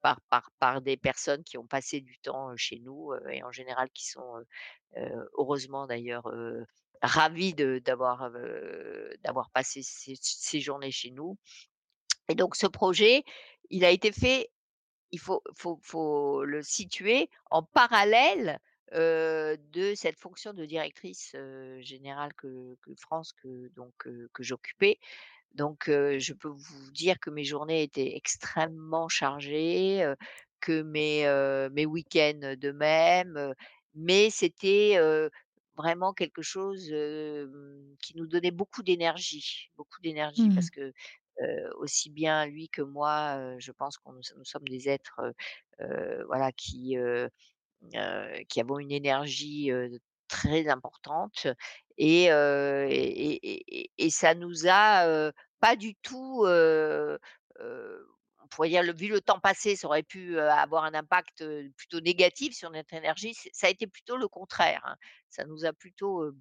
par 0.02 0.20
par 0.30 0.50
par 0.60 0.80
des 0.82 0.96
personnes 0.96 1.44
qui 1.44 1.58
ont 1.58 1.66
passé 1.66 2.00
du 2.00 2.18
temps, 2.20 2.56
chez 2.56 2.78
nous, 2.80 3.12
et 3.30 3.42
en 3.42 3.50
général 3.52 3.90
qui 3.90 4.06
sont, 4.08 4.38
heu 4.38 4.46
heu, 4.98 5.28
heureusement 5.38 5.86
d'ailleurs, 5.86 6.30
ravis 7.02 7.54
d'avoir 7.54 8.30
passé 9.52 9.82
ces 9.82 10.14
ces 10.20 10.60
journées 10.60 10.92
chez 10.92 11.10
nous. 11.10 11.36
Et 12.30 12.34
donc 12.34 12.56
ce 12.56 12.66
projet, 12.66 13.24
il 13.70 13.84
a 13.84 13.90
été 13.90 14.12
fait 14.12 14.50
il 15.12 15.20
faut 15.20 15.42
faut 15.56 15.80
faut 15.82 16.44
le 16.44 16.62
situer 16.62 17.30
en 17.50 17.62
parallèle, 17.62 18.60
heu, 18.94 19.56
de 19.72 19.94
cette 19.94 20.18
fonction 20.18 20.52
de 20.54 20.64
directrice, 20.66 21.34
heu, 21.36 21.80
générale 21.82 22.32
que 22.34 22.76
que 22.82 22.92
France 22.96 23.32
que 23.32 23.68
donc 23.76 23.94
heu, 24.06 24.28
que 24.34 24.42
j'occupais. 24.42 24.98
Donc 25.54 25.84
je 25.88 26.34
peux 26.34 26.48
vous 26.50 26.92
dire 26.92 27.18
que 27.20 27.30
mes 27.30 27.44
journées 27.44 27.82
étaient 27.84 28.16
extrêmement 28.16 29.08
chargées, 29.08 30.04
que 30.60 30.82
mes, 30.82 31.24
mes 31.72 31.86
week-ends 31.86 32.54
de 32.58 32.72
même, 32.72 33.54
mais 33.94 34.30
c'était, 34.30 34.98
vraiment 35.76 36.12
quelque 36.14 36.42
chose, 36.42 36.86
qui 38.02 38.16
nous 38.16 38.26
donnait 38.28 38.50
beaucoup 38.52 38.82
d'énergie, 38.84 39.70
beaucoup 39.76 40.00
d'énergie 40.02 40.50
Mmh. 40.50 40.52
parce 40.54 40.70
que, 40.70 40.92
aussi 41.78 42.10
bien 42.10 42.46
lui 42.46 42.68
que 42.70 42.82
moi, 42.82 43.56
je 43.60 43.72
pense 43.72 43.98
qu'on 43.98 44.12
nous 44.14 44.22
nous 44.36 44.44
sommes 44.44 44.68
des 44.68 44.88
êtres, 44.90 45.20
voilà 46.28 46.52
qui, 46.52 46.96
qui 48.48 48.60
avons 48.60 48.78
une 48.78 48.92
énergie, 48.92 49.70
très 50.28 50.68
importante 50.68 51.46
et 51.96 52.26
ça 54.10 54.34
nous 54.34 54.68
a, 54.68 55.32
pas 55.60 55.76
du 55.76 55.94
tout, 55.96 56.44
on 56.46 57.18
pourrait 58.50 58.68
dire 58.68 58.82
vu 58.94 59.08
le 59.08 59.20
temps 59.20 59.40
passé, 59.40 59.76
ça 59.76 59.86
aurait 59.88 60.02
pu, 60.02 60.38
avoir 60.38 60.84
un 60.84 60.94
impact, 60.94 61.44
plutôt 61.76 62.00
négatif 62.00 62.54
sur 62.54 62.70
notre 62.70 62.94
énergie. 62.94 63.34
Ça 63.52 63.66
a 63.66 63.70
été 63.70 63.86
plutôt 63.86 64.16
le 64.16 64.28
contraire, 64.28 64.82
hein. 64.84 64.96
Ça 65.30 65.44
nous 65.44 65.64
a 65.64 65.72
plutôt, 65.72 66.24
heu 66.24 66.32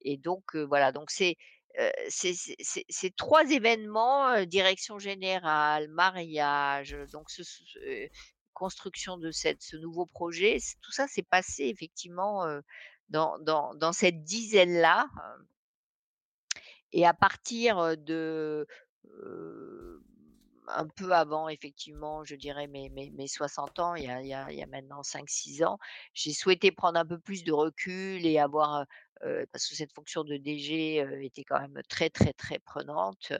et 0.00 0.16
donc 0.16 0.56
voilà, 0.56 0.92
donc 0.92 1.10
c'est, 1.10 1.36
c'est 2.08 2.34
ces 2.88 3.10
3 3.12 3.50
événements, 3.50 4.44
direction 4.44 4.98
générale, 4.98 5.88
mariage, 5.88 6.96
donc 7.12 7.30
ce 7.30 7.42
construction 8.58 9.16
de 9.18 9.30
cette 9.30 9.62
ce 9.62 9.76
nouveau 9.76 10.04
projet, 10.06 10.58
tout 10.82 10.92
ça 10.92 11.06
s'est 11.06 11.22
passé 11.22 11.64
effectivement, 11.64 12.44
dans 13.08 13.38
dans 13.38 13.92
cette 13.92 14.24
dizaine-là, 14.24 15.08
et 16.92 17.06
à 17.06 17.14
partir, 17.14 17.96
de, 17.96 18.66
un 20.68 20.86
peu 20.96 21.12
avant 21.12 21.48
effectivement, 21.48 22.24
je 22.24 22.34
dirais 22.34 22.66
mes 22.66 22.90
mes 22.90 23.10
mes 23.10 23.28
60 23.28 23.78
ans, 23.78 23.94
il 23.94 24.04
y 24.04 24.08
a 24.10 24.20
il 24.50 24.58
y 24.58 24.62
a 24.62 24.66
maintenant 24.66 25.02
5-6 25.02 25.64
ans, 25.64 25.78
j'ai 26.14 26.32
souhaité 26.32 26.72
prendre 26.72 26.98
un 26.98 27.06
peu 27.06 27.18
plus 27.18 27.44
de 27.44 27.52
recul 27.52 28.26
et 28.26 28.38
avoir, 28.38 28.86
parce 29.52 29.66
que 29.68 29.74
cette 29.74 29.92
fonction 29.92 30.24
de 30.24 30.36
DG, 30.36 31.02
heu, 31.02 31.22
était 31.22 31.44
quand 31.44 31.60
même 31.60 31.80
très, 31.88 32.10
très, 32.10 32.32
très 32.32 32.58
prenante, 32.58 33.32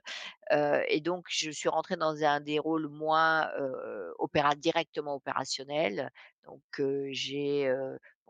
heu 0.52 0.82
et 0.88 1.00
donc 1.00 1.26
je 1.28 1.50
suis 1.50 1.68
rentrée 1.68 1.96
dans 1.96 2.22
un 2.24 2.40
des 2.40 2.58
rôles 2.58 2.88
moins, 2.88 3.50
opéra 4.18 4.54
directement 4.54 5.14
opérationnels. 5.16 6.10
Donc 6.46 6.62
j'ai, 7.10 7.70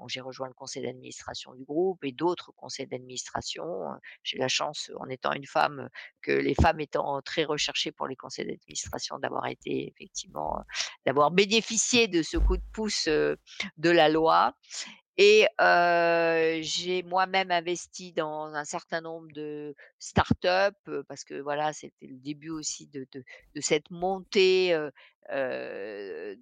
j'ai 0.08 0.20
rejoint 0.20 0.48
le 0.48 0.54
conseil 0.54 0.82
d'administration 0.82 1.54
du 1.54 1.64
groupe 1.64 2.02
et 2.04 2.12
d'autres 2.12 2.52
conseils 2.56 2.86
d'administration, 2.86 3.86
j'ai 4.22 4.38
la 4.38 4.48
chance, 4.48 4.90
en 4.98 5.08
étant 5.08 5.32
une 5.32 5.46
femme, 5.46 5.88
que 6.22 6.32
les 6.32 6.54
femmes 6.54 6.80
étant 6.80 7.20
très 7.22 7.44
recherchées 7.44 7.92
pour 7.92 8.08
les 8.08 8.16
conseils 8.16 8.46
d'administration, 8.46 9.18
d'avoir 9.18 9.46
été 9.46 9.88
effectivement, 9.88 10.60
d'avoir 11.06 11.30
bénéficié 11.30 12.08
de 12.08 12.22
ce 12.22 12.36
coup 12.38 12.56
de 12.56 12.62
pouce, 12.72 13.06
de 13.08 13.38
la 13.90 14.08
loi 14.08 14.54
et 15.18 15.46
j'ai 16.62 17.02
moi-même 17.02 17.50
investi 17.50 18.12
dans 18.12 18.54
un 18.54 18.64
certain 18.64 19.00
nombre 19.00 19.28
de 19.32 19.74
start-up, 19.98 20.74
heu, 20.88 21.04
parce 21.08 21.24
que 21.24 21.34
voilà, 21.34 21.72
c'était 21.72 22.06
le 22.06 22.18
début 22.18 22.50
aussi 22.50 22.86
de 22.86 23.06
cette 23.60 23.90
montée, 23.90 24.70
de 25.30 26.38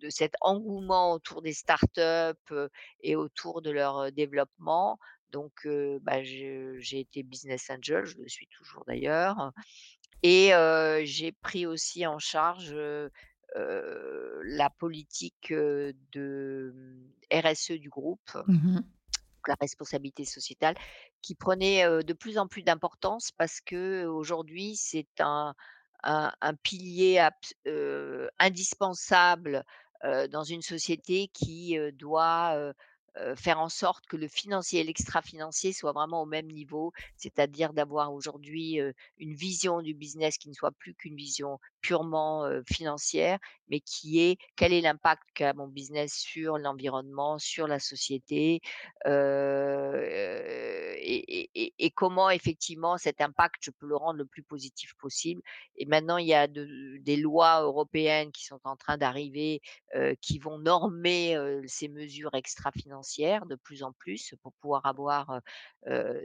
de 0.00 0.08
cet 0.10 0.34
engouement 0.40 1.12
autour 1.12 1.42
des 1.42 1.52
start-up, 1.52 2.38
heu 2.52 2.68
et 3.02 3.16
autour 3.16 3.62
de 3.62 3.70
leur, 3.70 4.12
développement. 4.12 4.98
Donc 5.30 5.66
bah, 6.02 6.22
j'ai 6.22 7.00
été 7.00 7.22
business 7.22 7.70
angel, 7.70 8.04
je 8.04 8.18
le 8.18 8.28
suis 8.28 8.48
toujours 8.48 8.84
d'ailleurs 8.86 9.52
et 10.22 10.50
j'ai 11.04 11.32
pris 11.32 11.66
aussi 11.66 12.06
en 12.06 12.18
charge, 12.18 12.74
la 13.54 14.70
politique, 14.70 15.52
de, 15.52 16.72
mmh, 16.74 17.40
RSE 17.40 17.72
du 17.72 17.88
groupe, 17.88 18.30
Mmh 18.46 18.80
la 19.48 19.56
responsabilité 19.58 20.26
sociétale, 20.26 20.74
qui 21.22 21.34
prenait, 21.34 21.84
de 22.04 22.12
plus 22.12 22.36
en 22.36 22.46
plus 22.46 22.62
d'importance 22.62 23.32
parce 23.32 23.62
qu'aujourd'hui 23.62 24.76
c'est 24.76 25.08
un 25.18 25.54
un 26.02 26.30
un 26.40 26.54
pilier 26.54 27.26
indispensable, 28.38 29.64
dans 30.30 30.44
une 30.44 30.62
société 30.62 31.28
qui, 31.28 31.76
doit, 31.94 32.74
faire 33.36 33.60
en 33.60 33.68
sorte 33.68 34.06
que 34.06 34.16
le 34.16 34.28
financier 34.28 34.80
et 34.80 34.84
l'extra-financier 34.84 35.72
soient 35.72 35.92
vraiment 35.92 36.22
au 36.22 36.26
même 36.26 36.46
niveau. 36.46 36.92
C'est-à-dire 37.16 37.72
d'avoir 37.72 38.12
aujourd'hui, 38.12 38.78
une 39.18 39.34
vision 39.34 39.82
du 39.82 39.94
business 39.94 40.38
qui 40.38 40.48
ne 40.48 40.54
soit 40.54 40.72
plus 40.72 40.94
qu'une 40.94 41.16
vision 41.16 41.58
purement, 41.80 42.48
financière, 42.66 43.38
mais 43.68 43.80
qui 43.80 44.20
est: 44.20 44.38
quel 44.56 44.72
est 44.72 44.80
l'impact 44.80 45.22
qu'a 45.34 45.52
mon 45.54 45.68
business 45.68 46.14
sur 46.14 46.58
l'environnement, 46.58 47.38
sur 47.38 47.66
la 47.66 47.78
société? 47.78 48.60
Et 51.02 51.90
comment 51.94 52.30
effectivement 52.30 52.98
cet 52.98 53.20
impact 53.20 53.56
je 53.60 53.70
peux 53.70 53.86
le 53.86 53.96
rendre 53.96 54.18
le 54.18 54.26
plus 54.26 54.42
positif 54.42 54.94
possible? 54.98 55.42
Et 55.76 55.86
maintenant, 55.86 56.16
il 56.18 56.26
y 56.26 56.34
a 56.34 56.46
de 56.46 56.98
des 57.00 57.16
lois 57.16 57.62
européennes 57.62 58.32
qui 58.32 58.44
sont 58.44 58.60
en 58.64 58.76
train 58.76 58.98
d'arriver, 58.98 59.60
qui 60.20 60.38
vont 60.38 60.58
normer, 60.58 61.36
ces 61.66 61.88
mesures 61.88 62.34
extra-financières 62.34 63.46
de 63.46 63.56
plus 63.56 63.82
en 63.82 63.92
plus 63.92 64.34
pour 64.42 64.52
pouvoir 64.60 64.86
avoir, 64.86 65.40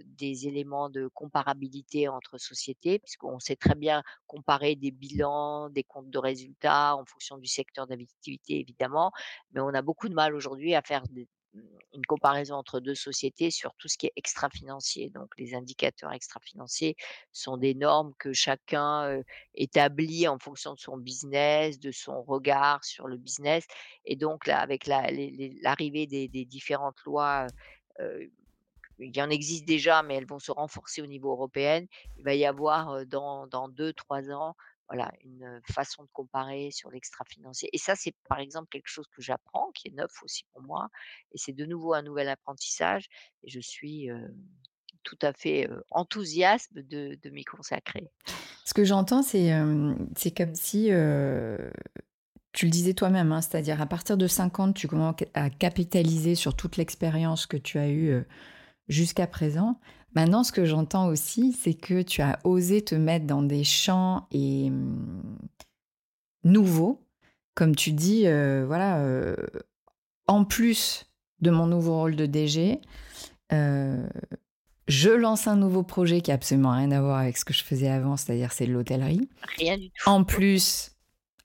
des 0.06 0.48
éléments 0.48 0.90
de 0.90 1.08
comparabilité 1.14 2.08
entre 2.08 2.38
sociétés. 2.38 3.00
Puisqu'on 3.00 3.40
sait 3.40 3.56
très 3.56 3.76
bien 3.76 4.04
comparer 4.28 4.76
des 4.76 4.92
bilans, 4.92 5.45
des 5.70 5.84
comptes 5.84 6.10
de 6.10 6.20
résultats 6.20 6.96
en 6.96 7.06
fonction 7.06 7.38
du 7.38 7.48
secteur 7.48 7.88
d'activité 7.88 8.60
évidemment, 8.60 9.12
mais 9.52 9.62
on 9.62 9.70
a 9.70 9.82
beaucoup 9.82 10.10
de 10.10 10.14
mal 10.14 10.36
aujourd'hui 10.36 10.76
à 10.76 10.82
faire 10.82 11.04
mmh, 11.12 11.24
une 11.94 12.06
comparaison 12.06 12.56
entre 12.56 12.80
2 12.82 12.96
sociétés 12.96 13.50
sur 13.52 13.74
tout 13.78 13.88
ce 13.88 13.98
qui 13.98 14.08
est 14.08 14.14
extra-financier. 14.18 15.10
Donc 15.12 15.30
les 15.38 15.56
indicateurs 15.56 16.12
extra-financiers 16.12 16.96
sont 17.32 17.58
des 17.58 17.74
normes 17.74 18.14
que 18.20 18.34
chacun, 18.34 19.22
établit 19.54 20.28
en 20.28 20.38
fonction 20.40 20.74
de 20.74 20.80
son 20.80 20.98
business, 20.98 21.80
de 21.80 21.92
son 21.92 22.24
regard 22.24 22.84
sur 22.84 23.08
le 23.08 23.18
business 23.18 23.66
et 24.04 24.16
donc 24.18 24.48
avec 24.50 24.86
l'arrivée 24.88 26.08
des 26.08 26.46
différentes 26.46 27.02
lois, 27.06 27.48
heu 28.02 28.30
il 29.00 29.16
y 29.16 29.22
en 29.22 29.30
existe 29.30 29.66
déjà, 29.66 30.04
mais 30.04 30.16
elles 30.16 30.28
vont 30.28 30.40
se 30.40 30.52
renforcer 30.52 31.02
au 31.02 31.06
niveau 31.06 31.32
européen. 31.32 31.86
Il 32.18 32.24
va 32.24 32.34
y 32.34 32.46
avoir, 32.46 33.06
dans 33.06 33.46
dans 33.48 33.68
2-3 33.70 34.32
ans, 34.32 34.56
voilà, 34.88 35.12
une, 35.24 35.62
façon 35.72 36.04
de 36.04 36.10
comparer 36.14 36.70
sur 36.72 36.92
l'extra-financier 36.92 37.70
et 37.74 37.78
ça, 37.78 37.96
c'est 37.96 38.14
par 38.30 38.40
exemple 38.40 38.68
quelque 38.70 38.88
chose 38.88 39.08
que 39.08 39.22
j'apprends, 39.22 39.72
qui 39.74 39.88
est 39.88 39.92
neuf 39.92 40.12
aussi 40.24 40.44
pour 40.54 40.62
moi 40.62 40.90
et 41.32 41.38
c'est 41.38 41.54
de 41.54 41.66
nouveau 41.66 41.94
un 41.94 42.02
nouvel 42.02 42.30
apprentissage 42.30 43.08
et 43.44 43.50
je 43.50 43.60
suis, 43.60 44.10
tout 45.04 45.18
à 45.22 45.34
fait, 45.34 45.70
enthousiaste 45.92 46.72
de 46.74 47.18
de 47.22 47.30
m'y 47.30 47.44
consacrer. 47.44 48.10
Ce 48.64 48.74
que 48.74 48.84
j'entends, 48.84 49.22
c'est, 49.22 49.52
comme 50.36 50.56
si, 50.56 50.90
tu 52.56 52.66
le 52.66 52.72
disais 52.72 52.94
toi-même, 52.94 53.32
hein, 53.32 53.42
c'est-à-dire 53.42 53.82
à 53.82 53.86
partir 53.86 54.18
de 54.18 54.28
50, 54.28 54.76
tu 54.76 54.88
commences 54.88 55.16
à 55.34 55.50
capitaliser 55.50 56.36
sur 56.36 56.56
toute 56.56 56.78
l'expérience 56.78 57.46
que 57.46 57.58
tu 57.58 57.78
as 57.78 57.90
eue, 57.90 58.26
jusqu'à 58.88 59.28
présent. 59.28 59.80
Maintenant, 60.14 60.44
ce 60.44 60.52
que 60.52 60.66
j'entends 60.66 61.08
aussi, 61.08 61.54
c'est 61.54 61.74
que 61.74 62.02
tu 62.02 62.22
as 62.22 62.40
osé 62.44 62.82
te 62.82 62.96
mettre 62.96 63.26
dans 63.26 63.44
des 63.44 63.64
champs 63.64 64.28
et 64.32 64.70
mmh, 64.70 65.38
nouveaux. 66.46 67.02
Comme 67.54 67.76
tu 67.76 67.92
dis, 67.92 68.26
heu, 68.28 68.64
voilà, 68.66 69.04
heu, 69.04 69.36
en 70.28 70.46
plus 70.46 71.06
de 71.42 71.52
mon 71.52 71.68
nouveau 71.68 72.00
rôle 72.00 72.16
de 72.16 72.26
DG, 72.26 72.80
heu, 73.54 74.08
je 74.88 75.10
lance 75.10 75.48
un 75.48 75.56
nouveau 75.56 75.84
projet 75.84 76.22
qui 76.22 76.32
a 76.32 76.36
absolument 76.36 76.72
rien 76.72 76.92
à 76.92 77.02
voir 77.02 77.20
avec 77.20 77.38
ce 77.38 77.46
que 77.46 77.54
je 77.54 77.64
faisais 77.64 77.90
avant, 77.90 78.18
c'est-à-dire 78.18 78.52
c'est 78.52 78.66
l'hôtellerie. 78.66 79.30
Rien 79.58 79.78
du 79.78 79.90
tout. 79.90 80.10
En 80.10 80.24
plus, 80.24 80.95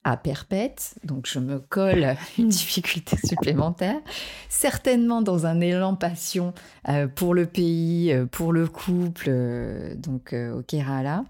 à 0.04 0.16
perpète, 0.16 0.94
donc 1.04 1.26
je 1.26 1.38
me 1.38 1.58
colle 1.58 2.16
une 2.38 2.48
difficulté 2.48 3.16
supplémentaire. 3.22 4.00
Certainement 4.48 5.20
dans 5.20 5.46
un 5.46 5.60
élan 5.60 5.94
passion 5.94 6.54
euh, 6.88 7.06
pour 7.06 7.34
le 7.34 7.46
pays, 7.46 8.12
euh, 8.12 8.26
pour 8.26 8.52
le 8.52 8.66
couple, 8.66 9.26
euh, 9.28 9.94
donc 9.94 10.34
au 10.34 10.62
Kerala, 10.62 11.24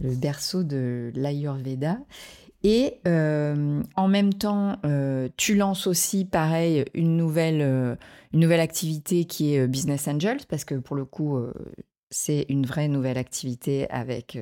le 0.00 0.14
berceau 0.14 0.62
de 0.64 1.12
l'Ayurveda. 1.14 1.98
Et 2.66 2.94
en 3.04 4.08
même 4.08 4.32
temps, 4.32 4.78
tu 5.36 5.54
lances 5.54 5.86
aussi, 5.86 6.24
pareil, 6.24 6.86
une 6.94 7.14
nouvelle, 7.14 7.98
une 8.32 8.40
nouvelle 8.40 8.60
activité 8.60 9.26
qui 9.26 9.54
est 9.54 9.66
Business 9.66 10.08
Angels, 10.08 10.46
parce 10.48 10.64
que 10.64 10.76
pour 10.76 10.96
le 10.96 11.04
coup, 11.04 11.38
c'est 12.08 12.46
une 12.48 12.64
vraie 12.64 12.88
nouvelle 12.88 13.18
activité 13.18 13.86
avec 13.90 14.38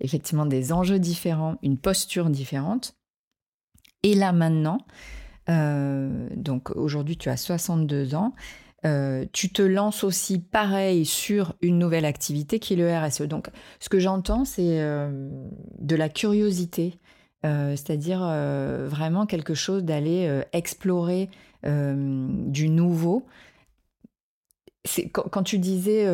effectivement 0.00 0.46
des 0.46 0.72
enjeux 0.72 0.98
différents, 0.98 1.54
une 1.62 1.78
posture 1.78 2.28
différente. 2.28 2.96
Et 4.04 4.14
là 4.14 4.32
maintenant, 4.32 4.78
euh, 5.48 6.28
donc 6.36 6.70
aujourd'hui 6.76 7.16
tu 7.16 7.30
as 7.30 7.38
62 7.38 8.14
ans, 8.14 8.34
euh, 8.84 9.24
tu 9.32 9.50
te 9.50 9.62
lances 9.62 10.04
aussi 10.04 10.38
pareil 10.38 11.06
sur 11.06 11.54
une 11.62 11.78
nouvelle 11.78 12.04
activité 12.04 12.58
qui 12.58 12.74
est 12.74 12.76
le 12.76 12.94
RSE. 12.94 13.22
Donc 13.22 13.48
ce 13.80 13.88
que 13.88 13.98
j'entends, 13.98 14.44
c'est 14.44 14.82
euh, 14.82 15.30
de 15.78 15.96
la 15.96 16.08
curiosité, 16.10 16.98
c'est-à-dire 17.42 18.20
vraiment 18.20 19.26
quelque 19.26 19.52
chose 19.52 19.84
d'aller 19.84 20.40
explorer 20.54 21.28
du 21.62 22.70
nouveau. 22.70 23.26
Quand, 25.12 25.42
tu 25.42 25.58
disais 25.58 26.06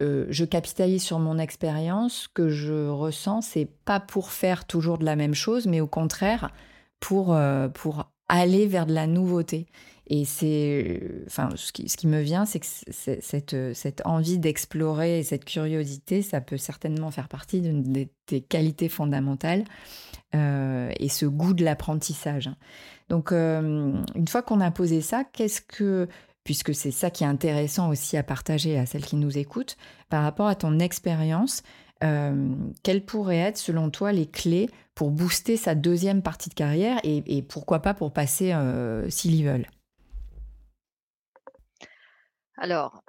je 0.00 0.44
capitalise 0.44 1.04
sur 1.04 1.20
mon 1.20 1.38
expérience, 1.38 2.22
ce 2.22 2.28
que 2.28 2.48
je 2.48 2.88
ressens, 2.88 3.42
c'est 3.42 3.68
pas 3.84 4.00
pour 4.00 4.32
faire 4.32 4.64
toujours 4.64 4.98
de 4.98 5.04
la 5.04 5.14
même 5.14 5.34
chose, 5.34 5.68
mais 5.68 5.80
au 5.80 5.86
contraire 5.86 6.50
pour, 7.00 7.34
euh, 7.34 7.68
pour 7.68 8.10
aller 8.28 8.66
vers 8.66 8.86
de 8.86 8.94
la 8.94 9.06
nouveauté. 9.06 9.66
Et 10.08 10.24
c'est, 10.24 11.00
euh, 11.02 11.24
enfin, 11.26 11.50
ce 11.56 11.72
qui, 11.72 11.88
ce 11.88 11.96
qui 11.96 12.06
me 12.06 12.20
vient, 12.20 12.44
c'est 12.46 12.60
que 12.60 12.66
cette, 13.20 13.54
euh, 13.54 13.74
cette 13.74 14.06
envie 14.06 14.38
d'explorer 14.38 15.18
et 15.18 15.22
cette 15.24 15.44
curiosité, 15.44 16.22
ça 16.22 16.40
peut 16.40 16.56
certainement 16.56 17.10
faire 17.10 17.28
partie 17.28 17.60
d'une 17.60 17.82
des, 17.82 18.08
des 18.28 18.40
qualités 18.40 18.88
fondamentales 18.88 19.64
et 20.34 21.08
ce 21.08 21.24
goût 21.24 21.54
de 21.54 21.64
l'apprentissage. 21.64 22.50
Donc, 23.08 23.32
une 23.32 24.28
fois 24.28 24.42
qu'on 24.42 24.60
a 24.60 24.70
posé 24.70 25.00
ça, 25.00 25.24
qu'est-ce 25.24 25.62
que, 25.62 26.08
puisque 26.44 26.74
c'est 26.74 26.90
ça 26.90 27.08
qui 27.08 27.24
est 27.24 27.26
intéressant 27.26 27.88
aussi 27.88 28.18
à 28.18 28.22
partager 28.22 28.78
à 28.78 28.84
celles 28.84 29.06
qui 29.06 29.16
nous 29.16 29.38
écoutent, 29.38 29.78
par 30.10 30.22
rapport 30.22 30.46
à 30.46 30.54
ton 30.54 30.78
expérience, 30.78 31.62
quelles 32.02 33.04
pourraient 33.06 33.38
être, 33.38 33.56
selon 33.56 33.88
toi, 33.88 34.12
les 34.12 34.26
clés 34.26 34.68
pour 34.96 35.10
booster 35.10 35.56
sa 35.58 35.76
deuxième 35.76 36.22
partie 36.22 36.48
de 36.48 36.54
carrière 36.54 36.98
et, 37.04 37.42
pourquoi 37.42 37.80
pas 37.80 37.94
pour 37.94 38.12
passer 38.12 38.52
euh, 38.54 39.08
C-level 39.10 39.70
Alors 42.56 43.04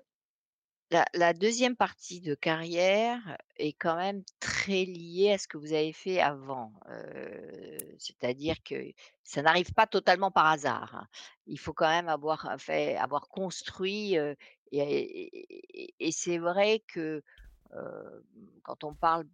La 1.14 1.34
2 1.34 1.76
partie 1.76 2.20
de 2.20 2.36
carrière 2.36 3.38
est 3.56 3.72
quand 3.72 3.96
même 3.96 4.22
très 4.42 4.84
liée 4.84 5.32
à 5.32 5.38
ce 5.38 5.48
que 5.48 5.58
vous 5.58 5.72
avez 5.72 5.94
fait 5.94 6.20
avant, 6.20 6.74
heu, 6.90 7.78
c'est-à-dire 8.00 8.58
que 8.66 8.76
ça 9.24 9.42
n'arrive 9.42 9.74
pas 9.74 9.88
totalement 9.88 10.30
par 10.30 10.48
hasard, 10.48 10.94
hein. 10.94 11.08
Il 11.46 11.58
faut 11.58 11.74
quand 11.74 11.88
même 11.90 12.10
avoir 12.10 12.56
fait 12.60 12.98
avoir 12.98 13.30
construit, 13.30 14.18
heu 14.18 14.36
et 14.74 16.12
c'est 16.12 16.38
vrai 16.38 16.84
que, 16.88 17.24
heu, 17.74 18.26
quand 18.64 18.84
on 18.84 18.94
parle 18.94 19.26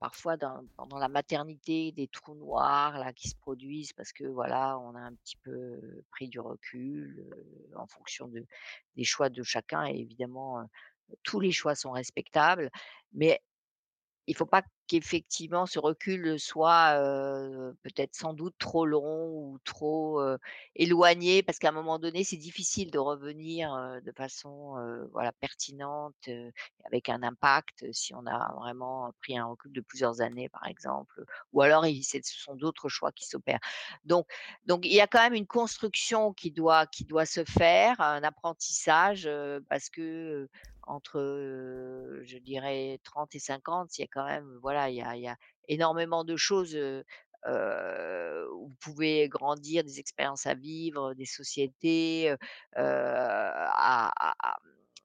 parfois 0.00 0.36
dans 0.36 0.64
pendant 0.76 0.98
la 0.98 1.08
maternité 1.08 1.92
des 1.92 2.08
trous 2.08 2.34
noirs 2.34 2.98
là 2.98 3.12
qui 3.12 3.28
se 3.28 3.36
produisent 3.36 3.92
parce 3.92 4.12
que 4.12 4.24
voilà, 4.24 4.78
on 4.78 4.94
a 4.94 5.00
un 5.00 5.14
petit 5.14 5.36
peu 5.36 5.80
pris 6.10 6.28
du 6.28 6.40
recul, 6.40 7.26
en 7.76 7.86
fonction 7.86 8.28
de 8.28 8.44
des 8.96 9.04
choix 9.04 9.28
de 9.28 9.42
chacun 9.42 9.86
et 9.86 9.98
évidemment, 9.98 10.68
tous 11.22 11.40
les 11.40 11.52
choix 11.52 11.74
sont 11.74 11.92
respectables, 11.92 12.70
mais 13.12 13.40
il 14.28 14.36
faut 14.36 14.46
pas 14.46 14.62
qu'effectivement 14.86 15.66
ce 15.66 15.78
recul 15.78 16.38
soit, 16.38 16.94
peut-être 17.82 18.14
sans 18.14 18.32
doute 18.34 18.54
trop 18.58 18.86
long 18.86 19.28
ou 19.28 19.58
trop, 19.64 20.22
éloigné 20.76 21.42
parce 21.42 21.58
qu'à 21.58 21.70
un 21.70 21.72
moment 21.72 21.98
donné, 21.98 22.24
c'est 22.24 22.36
difficile 22.36 22.90
de 22.90 22.98
revenir, 22.98 23.74
de 24.04 24.12
façon, 24.12 24.76
voilà 25.12 25.32
pertinente, 25.32 26.28
avec 26.84 27.08
un 27.08 27.22
impact, 27.22 27.90
si 27.92 28.14
on 28.14 28.26
a 28.26 28.54
vraiment 28.60 29.12
pris 29.20 29.36
un 29.36 29.46
recul 29.46 29.72
de 29.72 29.80
plusieurs 29.80 30.20
années 30.20 30.48
par 30.48 30.66
exemple, 30.66 31.24
ou 31.52 31.62
alors 31.62 31.84
ce 31.84 32.20
sont 32.22 32.54
d'autres 32.54 32.88
choix 32.88 33.12
qui 33.12 33.26
s'opèrent. 33.26 33.60
Donc 34.04 34.26
donc 34.66 34.84
il 34.84 34.92
y 34.92 35.00
a 35.00 35.06
quand 35.06 35.20
même 35.20 35.34
une 35.34 35.46
construction 35.46 36.32
qui 36.34 36.50
doit 36.50 36.86
qui 36.86 37.04
doit 37.04 37.26
se 37.26 37.44
faire, 37.44 38.00
un 38.00 38.22
apprentissage, 38.22 39.28
parce 39.68 39.88
que, 39.90 40.48
entre, 40.88 41.20
je 42.24 42.38
dirais 42.38 42.98
30 43.04 43.34
et 43.34 43.38
50, 43.38 43.98
il 43.98 44.02
y 44.02 44.04
a 44.04 44.08
quand 44.10 44.26
même, 44.26 44.58
voilà, 44.62 44.90
il 44.90 44.96
y 44.96 45.02
a 45.02 45.16
il 45.16 45.22
y 45.22 45.28
a 45.28 45.36
énormément 45.68 46.24
de 46.24 46.36
choses, 46.36 46.76
où 47.46 48.66
vous 48.66 48.76
pouvez 48.80 49.28
grandir, 49.28 49.84
des 49.84 50.00
expériences 50.00 50.46
à 50.46 50.54
vivre, 50.54 51.14
des 51.14 51.26
sociétés, 51.26 52.34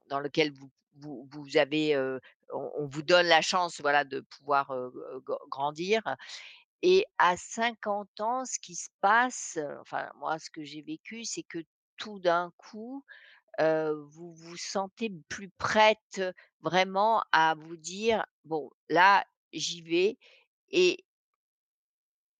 dans 0.09 0.19
lequel 0.19 0.51
vous 0.53 0.69
vous 0.95 1.27
vous 1.31 1.57
avez, 1.57 1.97
on 2.53 2.71
on 2.77 2.87
vous 2.87 3.01
donne 3.01 3.27
la 3.27 3.41
chance, 3.41 3.81
voilà, 3.81 4.03
de 4.03 4.21
pouvoir, 4.21 4.71
grandir. 5.49 6.01
Et 6.81 7.05
à 7.17 7.37
50 7.37 8.19
ans, 8.19 8.45
ce 8.45 8.59
qui 8.59 8.75
se 8.75 8.89
passe, 9.01 9.57
enfin 9.81 10.09
moi 10.17 10.37
ce 10.39 10.49
que 10.49 10.63
j'ai 10.63 10.81
vécu, 10.81 11.23
c'est 11.25 11.43
que 11.43 11.59
tout 11.97 12.19
d'un 12.19 12.51
coup, 12.57 13.05
vous 13.59 14.33
vous 14.33 14.57
sentez 14.57 15.11
plus 15.29 15.49
prête, 15.49 16.21
vraiment 16.61 17.23
à 17.31 17.55
vous 17.55 17.77
dire: 17.77 18.25
«Bon 18.45 18.69
là, 18.89 19.25
j'y 19.53 19.81
vais 19.81 20.17
et 20.69 21.05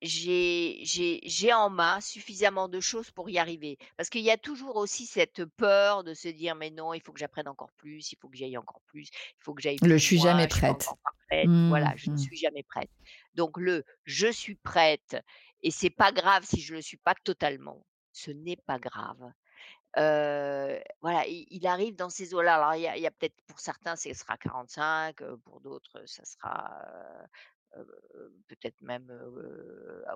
j'ai 0.02 0.80
j'ai 0.84 1.22
j'ai 1.24 1.54
en 1.54 1.70
main 1.70 2.02
suffisamment 2.02 2.68
de 2.68 2.80
choses 2.82 3.12
pour 3.12 3.30
y 3.30 3.38
arriver». 3.38 3.78
Parce 3.98 4.10
qu'il 4.10 4.22
y 4.22 4.32
a 4.32 4.38
toujours 4.38 4.76
aussi 4.76 5.06
cette 5.06 5.46
peur 5.46 6.04
de 6.04 6.14
se 6.14 6.28
dire: 6.28 6.56
«Mais 6.56 6.70
non, 6.72 6.94
il 6.94 7.02
faut 7.02 7.14
que 7.14 7.20
j'apprenne 7.20 7.48
encore 7.48 7.72
plus, 7.74 8.12
il 8.12 8.18
faut 8.20 8.28
que 8.30 8.38
j'aille 8.38 8.58
encore 8.58 8.82
plus, 8.88 9.08
il 9.10 9.44
faut 9.44 9.54
que 9.54 9.62
j'aille 9.62 9.80
Le 9.82 9.98
«je 9.98 10.04
plus 10.04 10.06
suis 10.06 10.18
loin, 10.18 10.20
jamais 10.20 10.48
je 10.48 10.54
suis 10.54 10.62
pas 10.64 10.74
prête». 10.74 10.74
encore 10.74 10.98
parfaite». 11.04 11.52
Mmh 11.52 11.54
Voilà, 11.68 11.94
je 11.96 12.10
ne 12.12 12.18
mh. 12.26 12.28
suis 12.28 12.38
jamais 12.38 12.64
prête. 12.64 12.90
Donc 13.34 13.58
le 13.58 13.84
«je 14.06 14.28
suis 14.32 14.56
prête 14.56 15.18
et 15.62 15.72
c'est 15.72 15.90
pas 15.90 16.12
grave 16.12 16.44
si 16.46 16.60
je 16.62 16.74
le 16.76 16.82
suis 16.82 16.98
pas 16.98 17.16
totalement», 17.24 17.86
ce 18.12 18.32
n'est 18.32 18.58
pas 18.58 18.80
grave. 18.80 19.32
Voilà, 19.96 21.26
il 21.28 21.68
arrive 21.68 21.96
dans 21.96 22.10
ces 22.10 22.34
eaux-là. 22.34 22.56
Alors 22.56 22.76
il 22.76 23.02
y 23.02 23.08
a 23.08 23.12
peut-être 23.12 23.36
pour 23.48 23.60
certains, 23.60 23.96
ce 23.96 24.14
sera 24.14 24.38
45, 24.38 25.22
heu, 25.22 25.38
pour 25.46 25.62
d'autres, 25.62 26.04
ça 26.08 26.24
sera, 26.26 26.82
peut-être 28.48 28.82
même, 28.82 29.08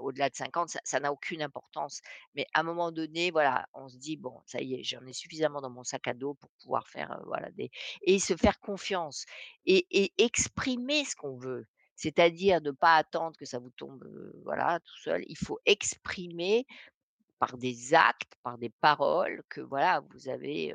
au-delà 0.01 0.29
de 0.29 0.35
50, 0.35 0.69
ça 0.83 0.99
n'a 0.99 1.11
aucune 1.11 1.41
importance. 1.41 2.01
Mais 2.35 2.45
à 2.53 2.61
un 2.61 2.63
moment 2.63 2.91
donné, 2.91 3.31
voilà, 3.31 3.67
on 3.73 3.87
se 3.89 3.97
dit: 3.97 4.17
«Bon, 4.17 4.41
ça 4.45 4.61
y 4.61 4.75
est, 4.75 4.83
j'en 4.83 5.05
ai 5.05 5.13
suffisamment 5.13 5.61
dans 5.61 5.69
mon 5.69 5.83
sac 5.83 6.07
à 6.07 6.13
dos 6.13 6.35
pour 6.35 6.49
pouvoir 6.61 6.87
faire, 6.87 7.21
voilà, 7.25 7.51
des» 7.51 7.69
et 8.01 8.19
se 8.19 8.35
faire 8.35 8.59
confiance 8.59 9.25
et 9.65 9.85
et 9.91 10.13
exprimer 10.17 11.05
ce 11.05 11.15
qu'on 11.15 11.37
veut. 11.37 11.65
C'est-à-dire 11.95 12.61
de 12.61 12.71
pas 12.71 12.95
attendre 12.97 13.35
que 13.37 13.45
ça 13.45 13.57
vous 13.59 13.71
tombe, 13.71 14.03
voilà, 14.43 14.79
tout 14.81 14.97
seul. 15.03 15.23
Il 15.27 15.37
faut 15.37 15.59
exprimer 15.65 16.65
par 17.39 17.57
des 17.57 17.93
actes, 17.93 18.35
par 18.43 18.57
des 18.57 18.69
paroles 18.81 19.43
que 19.49 19.61
voilà, 19.61 20.01
vous 20.11 20.29
avez, 20.29 20.73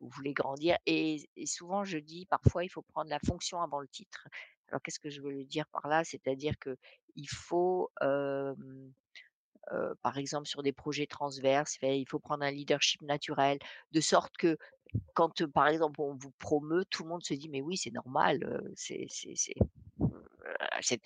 vous 0.00 0.08
voulez 0.10 0.32
grandir 0.34 0.76
et 0.86 1.26
souvent 1.46 1.84
je 1.84 1.98
dis 1.98 2.26
parfois 2.26 2.64
il 2.64 2.68
faut 2.68 2.82
prendre 2.82 3.10
la 3.10 3.18
fonction 3.26 3.60
avant 3.62 3.80
le 3.80 3.88
titre. 3.88 4.28
Alors 4.68 4.82
qu'est-ce 4.82 5.00
que 5.00 5.10
je 5.10 5.20
veux 5.22 5.44
dire 5.44 5.66
par 5.68 5.88
là? 5.88 6.04
C'est-à-dire 6.04 6.54
qu'il 6.58 7.28
faut, 7.30 7.90
hem, 8.02 8.92
heu, 9.72 9.94
par 10.02 10.18
exemple 10.18 10.48
sur 10.48 10.62
des 10.62 10.72
projets 10.72 11.06
transverses, 11.06 11.78
il 11.82 12.06
faut 12.08 12.20
prendre 12.20 12.44
un 12.44 12.50
leadership 12.52 13.02
naturel, 13.02 13.58
de 13.92 14.00
sorte 14.00 14.36
que 14.38 14.56
quand, 15.14 15.44
par 15.52 15.68
exemple 15.68 16.00
on 16.02 16.14
vous 16.16 16.32
promeut, 16.38 16.84
tout 16.90 17.04
le 17.04 17.10
monde 17.10 17.24
se 17.24 17.34
dit: 17.34 17.48
«Mais 17.50 17.62
oui, 17.62 17.76
c'est 17.78 17.92
normal, 17.92 18.62
c'est 18.76 19.06
c'est 19.10 19.34
c'est, 19.36 19.54
heu, 19.58 20.24
c'est 20.44 20.53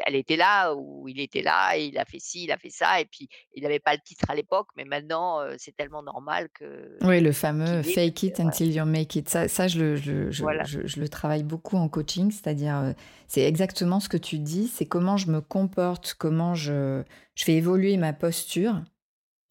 elle 0.07 0.15
était 0.17 0.37
là 0.37 0.75
ou 0.75 1.07
il 1.09 1.21
était 1.21 1.43
là 1.43 1.77
et 1.77 1.87
il 1.87 1.99
a 1.99 2.05
fait 2.05 2.19
ci, 2.19 2.45
il 2.45 2.53
a 2.53 2.59
fait 2.59 2.71
ça 2.71 3.01
et 3.01 3.05
puis 3.05 3.29
il 3.55 3.65
avait 3.67 3.79
pas 3.81 3.93
le 3.95 4.01
titre 4.05 4.25
à 4.29 4.35
l'époque, 4.35 4.69
mais 4.77 4.85
maintenant, 4.85 5.41
c'est 5.59 5.75
tellement 5.77 6.03
normal 6.03 6.49
que 6.55 6.97
Oui, 7.03 7.21
le 7.21 7.33
fameux 7.33 7.83
«fake 7.83 8.15
que» 8.15 8.27
it 8.27 8.37
voilà. 8.37 8.51
until 8.51 8.75
you 8.75 8.85
make 8.85 9.17
it». 9.17 9.29
Ça 9.29 9.49
ça 9.49 9.69
je 9.69 9.79
le 9.79 9.97
je 9.97 10.31
je 10.31 10.43
Voilà. 10.43 10.65
je 10.65 11.01
le 11.01 11.09
travaille 11.09 11.43
beaucoup 11.43 11.77
en 11.77 11.89
coaching, 11.89 12.31
c'est-à-dire, 12.31 12.95
c'est 13.27 13.43
exactement 13.43 14.01
ce 14.01 14.09
que 14.09 14.17
tu 14.17 14.39
dis, 14.39 14.69
c'est 14.69 14.87
comment 14.87 15.17
je 15.17 15.31
me 15.31 15.41
comporte, 15.41 16.15
comment 16.19 16.55
je 16.55 17.03
je 17.35 17.45
fais 17.45 17.55
évoluer 17.55 17.97
ma 17.97 18.13
posture, 18.13 18.81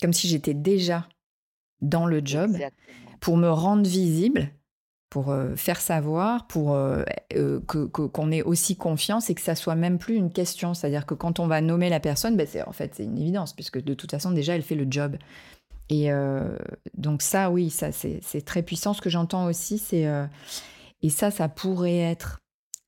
comme 0.02 0.14
si 0.14 0.28
j'étais 0.28 0.54
déjà 0.54 1.08
dans 1.82 2.06
le 2.06 2.22
job, 2.24 2.52
Exactement. 2.56 3.12
pour 3.20 3.38
me 3.38 3.50
rendre 3.50 3.88
visible, 3.88 4.50
pour, 5.10 5.32
heu, 5.32 5.56
faire 5.56 5.80
savoir, 5.80 6.48
pour, 6.48 6.76
heu 6.76 7.06
heu, 7.36 7.62
que 7.68 7.86
qu'on 7.86 8.32
ait 8.32 8.42
aussi 8.44 8.76
confiance 8.76 9.30
et 9.30 9.36
que 9.36 9.42
ça 9.42 9.56
soit 9.56 9.76
même 9.76 9.98
plus 10.00 10.16
une 10.16 10.32
question. 10.32 10.74
C'est-à-dire 10.74 11.06
que 11.06 11.14
quand 11.14 11.40
on 11.40 11.48
va 11.48 11.62
nommer 11.62 11.90
la 11.90 12.00
personne, 12.00 12.36
bah, 12.36 12.46
c'est 12.46 12.62
en 12.68 12.74
fait, 12.74 12.94
c'est 12.96 13.06
une 13.06 13.18
évidence 13.18 13.54
puisque 13.54 13.82
de 13.82 13.94
toute 13.94 14.12
façon 14.12 14.32
déjà 14.32 14.56
elle 14.56 14.64
fait 14.64 14.76
le 14.76 14.88
job 14.90 15.18
et 15.90 16.10
donc 16.98 17.22
ça 17.22 17.50
oui, 17.50 17.70
ça 17.70 17.92
c'est 17.94 18.46
très 18.46 18.62
puissant. 18.64 18.94
Ce 18.94 19.02
que 19.02 19.10
j'entends 19.10 19.46
aussi 19.46 19.78
c'est, 19.78 20.06
et 21.02 21.10
ça, 21.10 21.32
ça 21.32 21.48
pourrait 21.48 21.98
être 22.00 22.40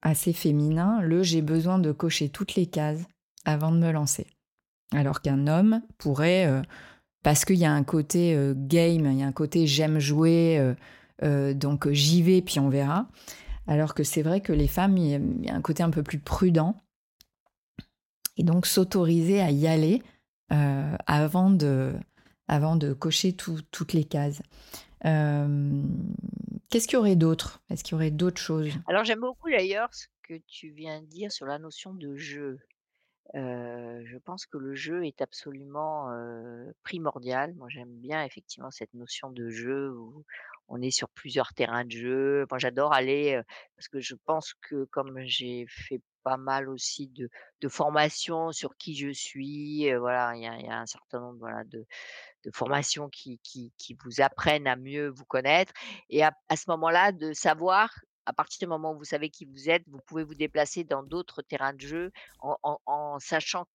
assez 0.01 0.33
féminin, 0.33 0.99
le: 1.01 1.23
«J'ai 1.23 1.41
besoin 1.41 1.79
de 1.79 1.91
cocher 1.93 2.27
toutes 2.29 2.55
les 2.55 2.65
cases 2.65 3.01
avant 3.45 3.71
de 3.71 3.77
me 3.77 3.91
lancer». 3.91 4.27
Alors 4.93 5.21
qu'un 5.21 5.47
homme 5.47 5.81
pourrait, 5.97 6.61
parce 7.23 7.45
qu'il 7.45 7.57
y 7.57 7.65
a 7.65 7.71
un 7.71 7.83
côté, 7.83 8.33
game, 8.55 9.05
il 9.05 9.19
y 9.19 9.23
a 9.23 9.27
un 9.27 9.31
côté 9.31 9.67
«j'aime 9.67 9.99
jouer, 9.99 10.75
heu, 11.23 11.53
donc 11.53 11.89
j'y 11.91 12.21
vais 12.23 12.41
puis 12.41 12.59
on 12.59 12.69
verra». 12.69 13.07
Alors 13.67 13.93
que 13.93 14.03
c'est 14.03 14.23
vrai 14.23 14.41
que 14.41 14.51
les 14.53 14.67
femmes, 14.67 14.97
il 14.97 15.45
y 15.45 15.49
a 15.49 15.53
un 15.55 15.61
côté 15.61 15.83
un 15.83 15.91
peu 15.91 16.01
plus 16.03 16.19
prudent 16.19 16.75
et 18.37 18.43
donc 18.43 18.65
s'autoriser 18.65 19.41
à 19.41 19.51
y 19.51 19.67
aller, 19.67 20.01
heu, 20.51 20.97
avant 21.05 21.49
de 21.49 21.93
avant 22.47 22.75
de 22.75 22.93
cocher 22.93 23.33
tout 23.33 23.59
toutes 23.71 23.93
les 23.93 24.05
cases. 24.05 24.41
Qu'est-ce 25.03 26.87
qu'il 26.87 26.95
y 26.95 26.99
aurait 26.99 27.15
d'autre? 27.15 27.61
Est-ce 27.69 27.83
qu'il 27.83 27.93
y 27.93 27.95
aurait 27.95 28.11
d'autres 28.11 28.41
choses? 28.41 28.71
Alors 28.87 29.03
j'aime 29.03 29.21
beaucoup 29.21 29.49
d'ailleurs 29.49 29.93
ce 29.93 30.07
que 30.23 30.35
tu 30.47 30.69
viens 30.71 31.01
de 31.01 31.05
dire 31.05 31.31
sur 31.31 31.45
la 31.45 31.59
notion 31.59 31.93
de 31.93 32.15
jeu. 32.15 32.59
Je 33.33 34.17
pense 34.17 34.45
que 34.47 34.57
le 34.57 34.73
jeu 34.73 35.05
est 35.05 35.21
absolument, 35.21 36.09
primordial. 36.83 37.53
Moi, 37.55 37.67
j'aime 37.69 37.93
bien 37.97 38.23
effectivement 38.23 38.71
cette 38.71 38.93
notion 38.93 39.29
de 39.31 39.49
jeu 39.49 39.93
on 40.69 40.81
est 40.81 40.91
sur 40.91 41.09
plusieurs 41.09 41.53
terrains 41.53 41.85
de 41.85 41.91
jeu. 41.91 42.45
Moi, 42.49 42.59
j'adore 42.59 42.93
aller, 42.93 43.41
parce 43.75 43.87
que 43.87 43.99
je 43.99 44.15
pense 44.25 44.53
que 44.61 44.85
comme 44.85 45.19
j'ai 45.25 45.65
fait 45.67 46.01
pas 46.23 46.37
mal 46.37 46.69
aussi 46.69 47.07
de 47.07 47.29
de 47.61 47.69
formations 47.69 48.51
sur 48.51 48.75
qui 48.77 48.95
je 48.95 49.09
suis, 49.11 49.91
voilà, 49.95 50.33
il 50.35 50.41
y 50.41 50.69
a 50.69 50.79
un 50.81 50.85
certain 50.85 51.19
nombre, 51.21 51.47
de 51.65 51.85
de 52.45 52.51
formations 52.53 53.09
qui 53.09 53.39
qui 53.43 53.73
qui 53.77 53.97
vous 54.03 54.21
apprennent 54.21 54.67
à 54.67 54.75
mieux 54.75 55.09
vous 55.09 55.25
connaître 55.25 55.73
et 56.09 56.23
à 56.23 56.31
à 56.49 56.55
ce 56.55 56.65
moment-là, 56.69 57.11
de 57.11 57.33
savoir, 57.33 57.89
à 58.25 58.33
partir 58.33 58.67
du 58.67 58.69
moment 58.69 58.93
où 58.93 58.97
vous 58.99 59.03
savez 59.05 59.29
qui 59.29 59.45
vous 59.45 59.69
êtes, 59.69 59.83
vous 59.87 59.99
pouvez 60.07 60.23
vous 60.23 60.35
déplacer 60.35 60.83
dans 60.83 61.03
d'autres 61.03 61.41
terrains 61.41 61.73
de 61.73 61.81
jeu 61.81 62.11
en 62.39 62.57
en 62.85 63.19
sachant 63.19 63.65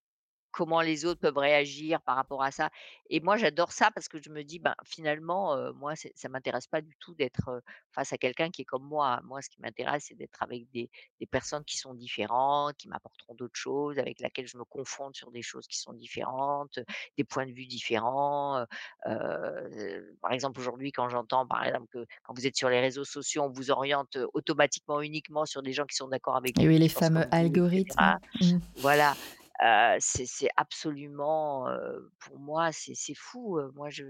comment 0.54 0.80
les 0.80 1.04
autres 1.04 1.20
peuvent 1.20 1.36
réagir 1.36 2.00
par 2.02 2.14
rapport 2.14 2.42
à 2.44 2.52
ça 2.52 2.70
et 3.10 3.20
moi 3.20 3.36
j'adore 3.36 3.72
ça 3.72 3.90
parce 3.92 4.08
que 4.08 4.22
je 4.22 4.30
me 4.30 4.44
dis: 4.44 4.60
«Ben, 4.60 4.74
finalement, 4.84 5.56
moi 5.74 5.94
ça 5.96 6.28
m'intéresse 6.28 6.68
pas 6.68 6.80
du 6.80 6.96
tout 7.00 7.14
d'être, 7.14 7.62
face 7.90 8.12
à 8.12 8.18
quelqu'un 8.18 8.50
qui 8.50 8.62
est 8.62 8.64
comme 8.64 8.84
moi. 8.84 9.20
Moi 9.24 9.42
ce 9.42 9.50
qui 9.50 9.60
m'intéresse, 9.60 10.06
c'est 10.08 10.14
d'être 10.14 10.40
avec 10.42 10.70
des 10.70 10.88
des 11.18 11.26
personnes 11.26 11.64
qui 11.64 11.76
sont 11.76 11.92
différentes, 11.92 12.76
qui 12.76 12.88
m'apporteront 12.88 13.34
d'autres 13.34 13.58
choses, 13.58 13.98
avec 13.98 14.20
laquelle 14.20 14.46
je 14.46 14.56
me 14.56 14.64
confronte 14.64 15.16
sur 15.16 15.32
des 15.32 15.42
choses 15.42 15.66
qui 15.66 15.78
sont 15.78 15.92
différentes, 15.92 16.78
des 17.18 17.24
points 17.24 17.46
de 17.46 17.52
vue 17.52 17.66
différents», 17.66 18.64
par 19.04 20.32
exemple 20.32 20.60
aujourd'hui 20.60 20.92
quand 20.92 21.08
j'entends 21.08 21.46
par 21.46 21.64
exemple 21.64 21.88
que 21.92 22.06
quand 22.22 22.32
vous 22.34 22.46
êtes 22.46 22.56
sur 22.56 22.68
les 22.68 22.80
réseaux 22.80 23.04
sociaux, 23.04 23.42
on 23.42 23.50
vous 23.50 23.72
oriente, 23.72 24.16
automatiquement 24.34 25.00
uniquement 25.00 25.46
sur 25.46 25.62
des 25.62 25.72
gens 25.72 25.84
qui 25.84 25.96
sont 25.96 26.08
d'accord 26.08 26.36
avec 26.36 26.58
Et 26.58 26.62
vous, 26.62 26.68
oui, 26.68 26.78
les 26.78 26.88
fameux 26.88 27.22
et 27.22 27.34
algorithmes. 27.34 28.18
Mmh. 28.40 28.58
Voilà, 28.76 29.14
euh, 29.62 29.96
c'est 30.00 30.48
absolument, 30.56 31.68
euh, 31.68 32.00
pour 32.20 32.38
moi, 32.38 32.72
c'est 32.72 33.14
fou. 33.14 33.58
Euh, 33.58 33.70
moi, 33.74 33.88
je, 33.90 34.04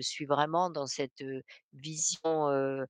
suis 0.00 0.26
vraiment 0.26 0.70
dans 0.70 0.86
cette 0.86 1.24
vision 1.72 2.86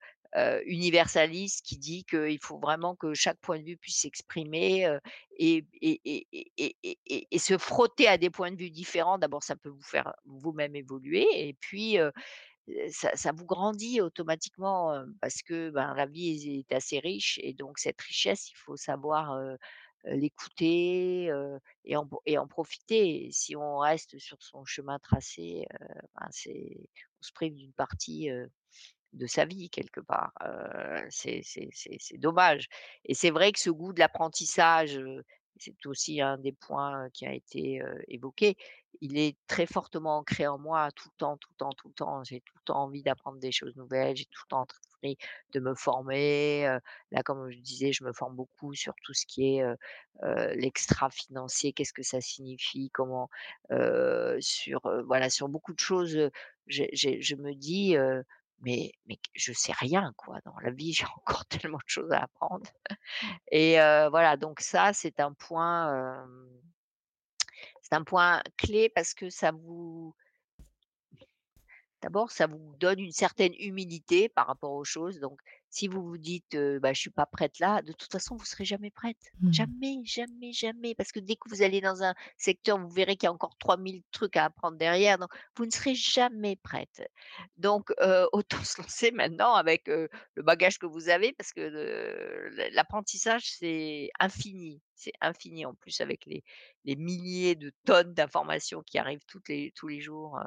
universaliste 0.67 1.65
qui 1.65 1.79
dit 1.79 2.05
qu'il 2.05 2.39
faut 2.41 2.59
vraiment 2.59 2.97
que 2.97 3.15
chaque 3.15 3.39
point 3.39 3.61
de 3.61 3.65
vue 3.65 3.77
puisse 3.77 4.01
s'exprimer 4.01 4.99
et, 5.39 5.65
se 7.39 7.59
frotter 7.59 8.09
à 8.09 8.19
des 8.19 8.31
points 8.31 8.51
de 8.51 8.57
vue 8.57 8.71
différents. 8.71 9.19
D'abord, 9.19 9.45
ça 9.45 9.55
peut 9.57 9.69
vous 9.69 9.83
faire 9.83 10.13
vous-même 10.25 10.75
évoluer 10.77 11.27
et 11.33 11.55
puis. 11.55 11.99
Ça, 12.91 13.31
vous 13.33 13.45
grandit 13.45 14.01
automatiquement 14.01 15.05
parce 15.21 15.43
que 15.43 15.69
ben, 15.69 15.93
la 15.95 16.07
vie 16.07 16.65
est 16.67 16.75
assez 16.75 16.99
riche 16.99 17.39
et 17.43 17.53
donc 17.53 17.79
cette 17.79 18.01
richesse, 18.01 18.51
il 18.51 18.57
faut 18.57 18.75
savoir 18.75 19.39
l'écouter, 20.07 21.31
heu 21.31 21.59
et 21.85 21.97
en 21.97 22.09
et 22.27 22.39
en 22.39 22.47
profiter. 22.49 23.27
Et 23.27 23.33
si 23.33 23.57
on 23.57 23.79
reste 23.79 24.19
sur 24.19 24.43
son 24.43 24.65
chemin 24.65 24.99
tracé, 24.99 25.67
heu, 25.83 25.87
ben, 26.21 26.29
c'est 26.31 26.77
on 27.21 27.23
se 27.23 27.33
prive 27.33 27.55
d'une 27.57 27.73
partie, 27.73 28.31
de 29.13 29.27
sa 29.27 29.45
vie 29.45 29.71
quelque 29.71 30.01
part, 30.01 30.33
heu, 30.45 31.07
c'est 31.11 31.41
c'est 31.45 31.69
c'est 31.73 31.97
c'est 32.01 32.19
dommage. 32.19 32.69
Et 33.05 33.15
c'est 33.15 33.31
vrai 33.31 33.53
que 33.53 33.61
ce 33.61 33.71
goût 33.71 33.93
de 33.93 34.01
l'apprentissage, 34.01 35.01
c'est 35.59 35.87
aussi 35.87 36.21
un 36.21 36.39
des 36.39 36.53
points, 36.53 37.09
qui 37.11 37.27
a 37.27 37.33
été, 37.33 37.83
évoqué. 38.09 38.57
Il 39.01 39.19
est 39.19 39.37
très 39.47 39.67
fortement 39.67 40.19
ancré 40.19 40.47
en 40.47 40.59
moi 40.59 40.91
tout 40.93 41.09
le 41.13 41.19
temps, 41.19 41.37
tout 41.37 41.51
le 41.53 41.57
temps, 41.57 41.73
tout 41.73 41.89
le 41.89 41.95
temps. 41.95 42.25
J'ai 42.25 42.41
tout 42.41 42.55
le 42.57 42.63
temps 42.65 42.83
envie 42.85 43.03
d'apprendre 43.03 43.39
des 43.39 43.53
choses 43.53 43.75
nouvelles, 43.77 44.17
j'ai 44.17 44.25
tout 44.27 44.43
le 44.47 44.51
temps 44.51 44.67
envie 45.03 45.17
de 45.53 45.61
me 45.61 45.75
former, 45.75 46.79
là, 47.11 47.23
comme 47.23 47.51
je 47.51 47.59
disais, 47.59 47.93
je 47.93 48.05
me 48.05 48.13
forme 48.13 48.35
beaucoup 48.37 48.73
sur 48.75 48.95
tout 49.03 49.13
ce 49.13 49.27
qui 49.27 49.57
est, 49.57 49.65
l'extra-financier, 50.55 51.73
qu'est-ce 51.73 51.93
que 51.93 52.03
ça 52.03 52.21
signifie? 52.21 52.91
Comment, 52.93 53.29
sur, 54.41 54.81
voilà, 55.07 55.29
sur 55.29 55.49
beaucoup 55.49 55.75
de 55.75 55.81
choses, 55.81 56.31
je 56.67 57.35
me 57.37 57.55
dis, 57.55 57.97
«Mais 58.65 58.93
mais 59.07 59.19
je 59.35 59.53
sais 59.53 59.73
rien 59.73 60.13
quoi, 60.17 60.41
dans 60.45 60.59
la 60.61 60.71
vie, 60.71 60.93
j'ai 60.95 61.07
encore 61.17 61.47
tellement 61.47 61.79
de 61.79 61.83
choses 61.87 62.13
à 62.13 62.23
apprendre». 62.25 62.67
Et 63.51 63.77
voilà, 64.11 64.37
donc 64.37 64.61
ça, 64.61 64.93
c'est 64.93 65.21
un 65.21 65.33
point, 65.33 66.27
c'est 67.83 67.95
un 67.95 68.05
point 68.05 68.43
clé 68.57 68.89
parce 68.89 69.15
que 69.15 69.31
ça 69.31 69.53
vous 69.53 70.15
D'abord, 72.05 72.31
ça 72.31 72.47
vous 72.47 72.75
donne 72.79 73.01
une 73.01 73.13
certaine 73.13 73.55
humilité 73.59 74.29
par 74.29 74.47
rapport 74.47 74.73
aux 74.73 74.85
choses. 74.85 75.21
Donc, 75.21 75.41
si 75.71 75.89
vous 75.89 76.03
vous 76.05 76.19
dites, 76.19 76.55
heu: 76.55 76.79
«Bah, 76.81 76.93
je 76.93 77.01
suis 77.01 77.11
pas 77.11 77.25
prête 77.27 77.59
là», 77.59 77.81
de 77.81 77.93
toute 77.93 78.13
façon, 78.13 78.37
vous 78.37 78.45
serez 78.45 78.67
jamais 78.67 78.91
prête. 78.91 79.17
Mmh. 79.41 79.53
Jamais, 79.53 79.97
jamais, 80.05 80.53
jamais. 80.53 80.95
Parce 80.95 81.13
que 81.13 81.19
dès 81.19 81.35
que 81.37 81.49
vous 81.49 81.63
allez 81.63 81.81
dans 81.81 82.03
un 82.03 82.15
secteur, 82.37 82.79
vous 82.79 82.91
verrez 82.91 83.17
qu'il 83.17 83.27
y 83.27 83.31
a 83.31 83.33
encore 83.33 83.57
3000 83.59 84.03
trucs 84.13 84.37
à 84.37 84.45
apprendre 84.45 84.77
derrière, 84.77 85.17
donc 85.19 85.31
vous 85.57 85.65
ne 85.65 85.71
serez 85.71 85.95
jamais 85.95 86.57
prête. 86.57 87.03
Donc, 87.57 87.91
autant 88.33 88.63
se 88.65 88.83
lancer 88.83 89.11
maintenant 89.11 89.55
avec, 89.55 89.89
le 89.89 90.43
bagage 90.43 90.79
que 90.79 90.87
vous 90.87 91.09
avez 91.09 91.33
parce 91.33 91.53
que 91.53 91.61
l'apprentissage, 92.73 93.51
c'est 93.51 94.11
infini. 94.21 94.83
C'est 94.97 95.13
infini 95.21 95.67
en 95.67 95.75
plus 95.75 96.01
avec 96.01 96.25
les 96.27 96.45
les 96.85 96.97
milliers 96.97 97.57
de 97.57 97.73
tonnes 97.85 98.15
d'informations 98.15 98.83
qui 98.83 98.99
arrivent 98.99 99.25
toutes 99.27 99.49
les 99.49 99.73
tous 99.75 99.89
les 99.89 100.01
jours, 100.01 100.39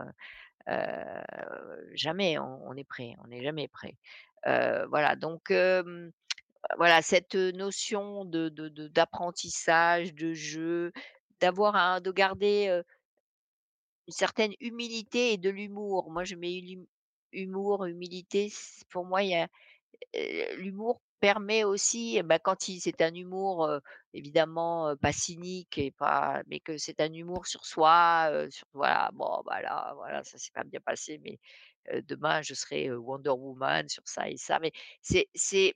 Heu, 0.69 1.91
jamais 1.93 2.37
on 2.39 2.67
on 2.67 2.75
est 2.75 2.83
prêt, 2.83 3.15
on 3.23 3.27
n'est 3.27 3.43
jamais 3.43 3.67
prêt. 3.67 3.95
Heu, 4.47 4.85
voilà 4.89 5.15
donc 5.15 5.51
voilà 6.77 7.01
cette, 7.01 7.35
notion 7.35 8.25
de 8.25 8.49
d'apprentissage, 8.89 10.13
de 10.13 10.33
jeu, 10.33 10.91
d'avoir 11.41 11.75
un 11.75 12.01
de 12.01 12.11
garder, 12.11 12.81
une 14.07 14.13
certaine 14.13 14.53
humilité 14.61 15.33
et 15.33 15.37
de 15.37 15.49
l'humour. 15.49 16.11
Moi 16.11 16.23
je 16.23 16.35
mets 16.35 16.61
humour, 17.33 17.85
humilité, 17.85 18.51
pour 18.89 19.05
moi 19.05 19.23
il 19.23 19.29
y 19.31 19.35
a 19.35 19.47
l'humour 20.57 21.01
permet 21.19 21.63
aussi, 21.63 22.21
bah, 22.23 22.39
quand 22.39 22.55
c'est 22.63 23.01
un 23.01 23.13
humour, 23.15 23.69
évidemment, 24.13 24.95
pas 24.97 25.11
cynique 25.13 25.77
et 25.77 25.91
pas 25.91 26.41
mais 26.47 26.59
que 26.59 26.77
c'est 26.77 26.99
un 27.01 27.11
humour 27.13 27.47
sur 27.47 27.65
soi, 27.65 28.31
sur 28.49 28.67
voilà, 28.73 29.09
bon, 29.13 29.41
bah, 29.45 29.61
là, 29.61 29.93
voilà, 29.95 30.23
ça 30.23 30.37
s'est 30.37 30.51
pas 30.53 30.63
bien 30.63 30.79
passé, 30.81 31.19
mais 31.23 31.39
demain 32.03 32.41
je 32.43 32.53
serai, 32.55 32.91
Wonder 32.91 33.31
Woman 33.31 33.89
sur 33.89 34.03
ça 34.07 34.29
et 34.29 34.37
ça. 34.37 34.59
Mais 34.59 34.71
c'est 35.01 35.27
c'est 35.35 35.75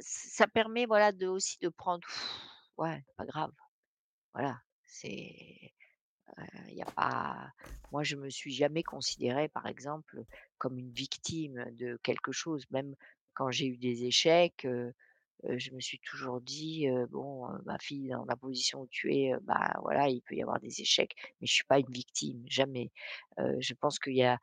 ça 0.00 0.46
permet, 0.48 0.86
voilà, 0.86 1.12
de 1.12 1.26
aussi 1.28 1.58
de 1.60 1.68
prendre: 1.70 2.06
«Ouais, 2.78 3.04
pas 3.16 3.26
grave», 3.26 3.52
voilà, 4.34 4.60
c'est 4.86 5.72
il 6.68 6.74
y 6.76 6.82
a 6.82 6.86
pas 6.96 7.52
moi, 7.92 8.04
je 8.04 8.16
me 8.16 8.30
suis 8.30 8.52
jamais 8.54 8.82
considérée, 8.84 9.48
par 9.48 9.66
exemple, 9.66 10.24
comme 10.58 10.78
une 10.78 10.92
victime 10.92 11.66
de 11.72 11.98
quelque 12.04 12.32
chose. 12.32 12.64
Même 12.70 12.96
quand 13.38 13.52
j'ai 13.52 13.66
eu 13.66 13.76
des 13.76 14.04
échecs, 14.04 14.66
je 15.44 15.70
me 15.70 15.78
suis 15.80 16.00
toujours 16.00 16.40
dit, 16.40 16.88
«Bon, 17.10 17.46
ma 17.64 17.78
fille, 17.78 18.08
dans 18.08 18.24
la 18.24 18.34
position 18.34 18.80
où 18.80 18.88
tu 18.88 19.14
es, 19.14 19.32
bah, 19.42 19.76
voilà, 19.82 20.08
il 20.08 20.20
peut 20.22 20.34
y 20.34 20.42
avoir 20.42 20.58
des 20.58 20.80
échecs, 20.80 21.14
mais 21.40 21.46
je 21.46 21.52
suis 21.54 21.64
pas 21.64 21.78
une 21.78 21.90
victime, 21.90 22.42
jamais». 22.48 22.90
Je 23.60 23.74
pense 23.74 24.00
qu'il 24.00 24.16
y 24.16 24.24
a, 24.24 24.40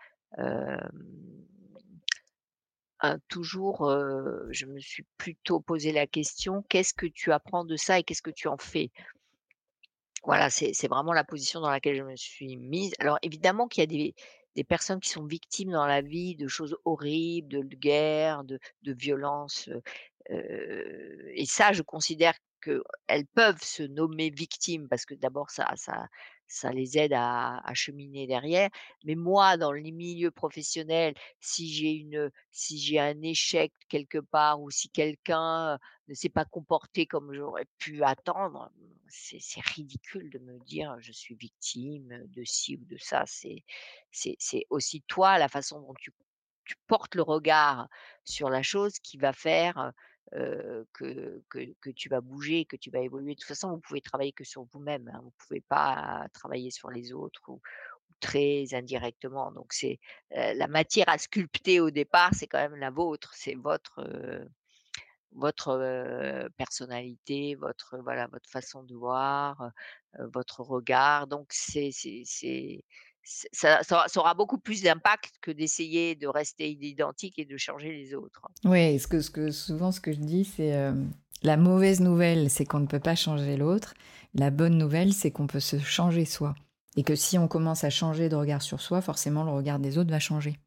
un 3.02 3.20
toujours, 3.28 3.90
je 4.52 4.66
me 4.66 4.80
suis 4.80 5.06
plutôt 5.18 5.60
posé 5.60 5.92
la 5.92 6.08
question: 6.08 6.64
«Qu'est-ce 6.70 6.94
que 6.94 7.06
tu 7.06 7.34
apprends 7.34 7.66
de 7.66 7.76
ça 7.76 8.00
et 8.00 8.04
qu'est-ce 8.04 8.22
que 8.22 8.32
tu 8.32 8.48
en 8.48 8.58
fais?» 8.58 8.92
Voilà, 10.24 10.50
c'est 10.50 10.88
vraiment 10.88 11.12
la 11.12 11.26
position 11.26 11.60
dans 11.60 11.70
laquelle 11.70 11.98
je 11.98 12.04
me 12.04 12.16
suis 12.16 12.56
mise. 12.56 12.94
Alors 13.00 13.20
évidemment 13.22 13.68
qu'il 13.68 13.82
y 13.82 13.84
a 13.84 13.88
des 13.88 14.16
des 14.56 14.64
personnes 14.64 15.00
qui 15.02 15.10
sont 15.10 15.26
victimes 15.26 15.72
dans 15.72 15.86
la 15.88 16.02
vie 16.02 16.36
de 16.36 16.48
choses 16.48 16.78
horribles, 16.86 17.50
de 17.50 17.62
de 17.64 17.76
guerre, 17.76 18.44
de 18.46 18.60
de 18.84 18.94
violences, 18.94 19.70
et 20.30 21.46
ça, 21.46 21.74
je 21.74 21.82
considère 21.84 22.34
qu'elles 22.62 23.28
peuvent 23.36 23.62
se 23.64 23.84
nommer 23.84 24.30
victimes 24.32 24.88
parce 24.90 25.06
que 25.06 25.14
d'abord 25.16 25.52
ça 25.52 25.72
ça 25.78 26.08
ça 26.48 26.72
les 26.72 26.98
aide 26.98 27.14
à 27.14 27.62
cheminer 27.74 28.28
derrière. 28.28 28.70
Mais 29.04 29.16
moi, 29.16 29.58
dans 29.58 29.72
les 29.72 29.92
milieux 29.92 30.32
professionnels, 30.32 31.14
si 31.40 31.72
j'ai 31.74 31.92
une, 31.92 32.32
si 32.52 32.80
j'ai 32.80 33.00
un 33.00 33.22
échec 33.22 33.72
quelque 33.90 34.20
part 34.20 34.62
ou 34.62 34.70
si 34.72 34.90
quelqu'un, 34.90 35.80
ne 36.08 36.14
s'est 36.14 36.30
pas 36.30 36.46
comporté 36.46 37.06
comme 37.08 37.34
j'aurais 37.34 37.66
pu 37.78 38.04
attendre, 38.04 38.72
c'est 39.08 39.40
ridicule 39.62 40.30
de 40.30 40.40
me 40.40 40.60
dire: 40.66 40.96
«Je 41.00 41.12
suis 41.12 41.36
victime, 41.36 42.24
de 42.28 42.44
ci 42.44 42.76
ou 42.78 42.86
de 42.86 42.98
ça». 42.98 43.24
C'est 43.26 43.64
c'est 44.12 44.66
aussi 44.70 45.02
toi, 45.08 45.38
la 45.38 45.48
façon 45.50 45.82
dont 45.82 45.94
tu 46.00 46.12
tu 46.66 46.76
portes 46.88 47.14
le 47.16 47.22
regard 47.22 47.88
sur 48.24 48.50
la 48.50 48.64
chose 48.64 48.98
qui 49.00 49.18
va 49.18 49.34
faire, 49.34 49.92
heu, 50.36 50.88
que 50.94 51.44
que 51.50 51.90
tu 51.92 52.10
vas 52.10 52.22
bouger, 52.22 52.66
que 52.66 52.76
tu 52.78 52.92
vas 52.92 53.00
évoluer. 53.02 53.36
De 53.36 53.40
toute 53.40 53.48
façon, 53.48 53.72
vous 53.72 53.80
pouvez 53.80 54.02
travailler 54.02 54.34
que 54.34 54.44
sur 54.44 54.64
vous-même, 54.74 55.10
hein. 55.14 55.22
Vous 55.24 55.34
pouvez 55.48 55.62
pas 55.62 56.28
travailler 56.34 56.72
sur 56.72 56.90
les 56.92 57.14
autres 57.14 57.42
ou 57.50 57.62
très 58.22 58.66
indirectement. 58.74 59.52
Donc 59.52 59.74
c'est, 59.74 60.00
heu, 60.38 60.54
la 60.58 60.68
matière 60.68 61.10
à 61.10 61.18
sculpter 61.18 61.80
au 61.82 61.92
départ, 61.92 62.32
c'est 62.36 62.48
quand 62.48 62.60
même 62.60 62.76
la 62.78 62.92
vôtre, 62.92 63.34
c'est 63.36 63.56
votre, 63.56 64.02
heu 64.02 64.48
votre, 65.34 66.50
personnalité, 66.58 67.56
votre, 67.56 67.98
voilà, 68.00 68.28
votre 68.28 68.50
façon 68.50 68.84
de 68.84 68.96
voir, 68.96 69.72
votre 70.20 70.62
regard. 70.62 71.28
Donc 71.28 71.48
c'est 71.52 71.92
ça 73.26 73.84
ça 73.84 73.96
aura 73.96 74.08
ça 74.08 74.20
aura 74.20 74.34
beaucoup 74.36 74.60
plus 74.60 74.84
d'impact 74.84 75.36
que 75.42 75.52
d'essayer 75.52 76.16
de 76.16 76.28
rester 76.28 76.70
identique 76.70 77.40
et 77.40 77.46
de 77.46 77.58
changer 77.58 77.92
les 77.92 78.14
autres. 78.14 78.42
Ouais, 78.64 78.98
ce 79.00 79.08
que 79.08 79.22
ce 79.22 79.32
que 79.32 79.52
souvent 79.52 79.92
ce 79.92 80.00
que 80.00 80.14
je 80.14 80.20
dis, 80.20 80.46
c'est, 80.46 80.74
la 81.44 81.58
mauvaise 81.58 82.00
nouvelle, 82.00 82.50
c'est 82.50 82.66
qu'on 82.66 82.80
ne 82.80 82.88
peut 82.88 83.00
pas 83.00 83.16
changer 83.16 83.58
l'autre. 83.58 83.94
La 84.34 84.52
bonne 84.52 84.78
nouvelle, 84.78 85.14
c'est 85.14 85.32
qu'on 85.32 85.48
peut 85.48 85.60
se 85.60 85.80
changer 85.80 86.26
soi 86.26 86.56
et 86.98 87.04
que 87.04 87.16
si 87.16 87.38
on 87.38 87.48
commence 87.48 87.84
à 87.84 87.90
changer 87.90 88.30
de 88.30 88.36
regard 88.36 88.62
sur 88.62 88.80
soi, 88.82 89.02
forcément 89.02 89.44
le 89.44 89.52
regard 89.52 89.80
des 89.80 89.98
autres 89.98 90.12
va 90.12 90.20
changer. 90.20 90.58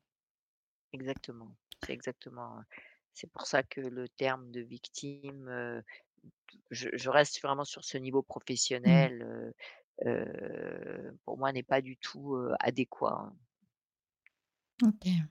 Exactement, 0.92 1.54
c'est 1.84 1.92
exactement, 1.92 2.56
c'est 3.14 3.30
pour 3.30 3.46
ça 3.46 3.62
que 3.62 3.80
le 3.80 4.08
terme 4.08 4.50
de 4.50 4.60
victime, 4.60 5.82
je 6.70 6.88
je 6.92 7.10
reste 7.10 7.42
vraiment 7.42 7.64
sur 7.64 7.84
ce 7.84 7.98
niveau 7.98 8.22
Mmh. 8.84 9.08
professionnel, 9.08 9.54
pour 11.24 11.38
moi 11.38 11.52
n'est 11.52 11.62
pas 11.62 11.80
du 11.80 11.96
tout, 11.96 12.36
adéquat, 12.60 13.30
hein. 13.32 13.36
OK. 14.84 15.28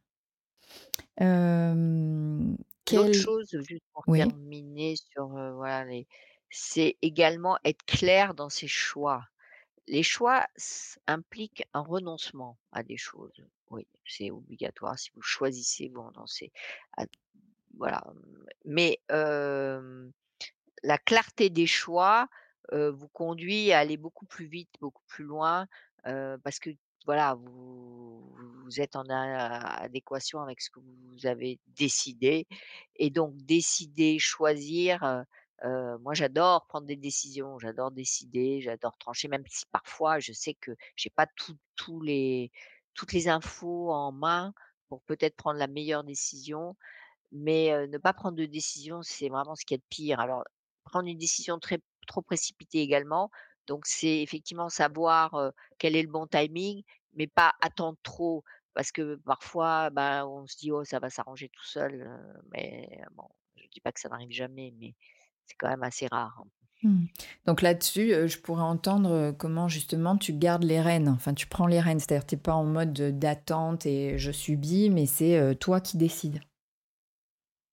Hem, 1.18 2.58
L'autre 2.92 3.12
quel 3.12 3.14
chose, 3.14 3.50
juste 3.68 3.84
pour 3.94 4.06
oui? 4.08 4.20
terminer 4.20 4.96
sur, 4.96 5.28
voilà 5.28 5.86
les 5.86 6.08
c'est 6.50 6.98
également 7.02 7.58
être 7.66 7.84
clair 7.86 8.34
dans 8.34 8.50
ses 8.50 8.68
choix. 8.68 9.28
Les 9.88 10.04
choix 10.04 10.48
impliquent 11.08 11.66
un 11.74 11.82
renoncement 11.82 12.58
à 12.72 12.84
des 12.84 12.98
choses. 12.98 13.46
Oui, 13.70 13.88
c'est 14.06 14.32
obligatoire 14.32 14.98
si 14.98 15.12
vous 15.16 15.22
choisissez, 15.22 15.90
vous 15.90 16.04
renoncez 16.04 16.52
à 16.98 17.06
voilà, 17.78 18.04
mais 18.66 19.00
la 19.10 20.98
clarté 20.98 21.50
des 21.50 21.68
choix, 21.68 22.30
vous 22.72 23.08
conduit 23.10 23.72
à 23.72 23.80
aller 23.80 23.98
beaucoup 23.98 24.26
plus 24.26 24.48
vite, 24.48 24.70
beaucoup 24.82 25.04
plus 25.08 25.24
loin, 25.26 25.68
parce 26.04 26.60
que 26.60 26.70
voilà, 27.06 27.36
vous 27.36 28.82
êtes 28.82 28.96
en 28.96 29.06
adéquation 29.10 30.42
avec 30.42 30.62
ce 30.62 30.70
que 30.70 30.80
vous 30.80 31.26
avez 31.26 31.60
décidé 31.68 32.48
et 32.98 33.10
donc 33.10 33.36
décider, 33.38 34.20
choisir, 34.20 35.26
moi 35.64 36.14
j'adore 36.14 36.68
prendre 36.68 36.86
des 36.86 36.98
décisions, 36.98 37.60
j'adore 37.60 37.92
décider, 37.92 38.62
j'adore 38.62 38.98
trancher, 38.98 39.28
même 39.28 39.44
si 39.48 39.66
parfois 39.72 40.20
je 40.20 40.34
sais 40.34 40.56
que 40.56 40.72
j'ai 40.96 41.10
pas 41.10 41.28
les 42.02 42.52
toutes 42.94 43.14
les 43.14 43.28
infos 43.30 43.92
en 43.92 44.12
main 44.12 44.54
pour 44.90 45.02
peut-être 45.04 45.36
prendre 45.36 45.60
la 45.60 45.68
meilleure 45.68 46.04
décision. 46.04 46.76
Mais 47.34 47.88
ne 47.88 47.98
pas 47.98 48.14
prendre 48.14 48.38
de 48.38 48.46
décision, 48.46 49.02
c'est 49.02 49.28
vraiment 49.28 49.54
ce 49.56 49.66
qu'il 49.66 49.76
y 49.76 49.80
a 49.80 49.82
de 49.82 49.88
pire. 49.90 50.22
Alors, 50.22 50.46
prendre 50.86 51.10
une 51.10 51.18
décision 51.18 51.60
très 51.60 51.80
trop 52.08 52.24
précipitée 52.24 52.80
également, 52.80 53.30
donc 53.68 53.86
c'est 53.86 54.22
effectivement 54.22 54.70
savoir, 54.70 55.52
quel 55.78 55.96
est 55.96 56.02
le 56.02 56.10
bon 56.10 56.26
timing, 56.26 56.84
mais 57.14 57.28
pas 57.28 57.54
attendre 57.62 57.98
trop 58.02 58.44
parce 58.74 58.92
que 58.92 59.16
parfois, 59.26 59.90
ben, 59.90 60.26
on 60.26 60.46
se 60.46 60.56
dit: 60.56 60.72
«Oh, 60.72 60.84
ça 60.84 61.00
va 61.00 61.10
s'arranger 61.10 61.50
tout 61.50 61.66
seul», 61.66 62.08
mais 62.52 63.02
bon, 63.16 63.28
je 63.56 63.68
dis 63.72 63.82
pas 63.82 63.92
que 63.92 64.00
ça 64.00 64.08
n'arrive 64.08 64.32
jamais, 64.32 64.72
mais 64.80 64.94
c'est 65.46 65.56
quand 65.56 65.68
même 65.68 65.84
assez 65.84 66.08
rare. 66.12 66.44
Mmh. 66.84 67.08
Donc 67.48 67.64
là-dessus, 67.64 68.28
je 68.28 68.40
pourrais 68.40 68.62
entendre, 68.62 69.32
comment 69.32 69.68
justement 69.68 70.16
tu 70.16 70.32
gardes 70.32 70.64
les 70.64 70.80
rênes, 70.80 71.10
enfin 71.10 71.34
tu 71.34 71.48
prends 71.48 71.66
les 71.66 71.80
rênes. 71.80 72.00
C'est-à-dire 72.00 72.28
tu 72.28 72.36
es 72.36 72.38
pas 72.38 72.54
en 72.54 72.66
mode 72.66 73.18
d'attente 73.18 73.88
et 73.88 74.20
je 74.20 74.32
subis, 74.32 74.92
mais 74.92 75.08
c'est, 75.08 75.56
toi 75.60 75.82
qui 75.82 75.98
décides. 75.98 76.40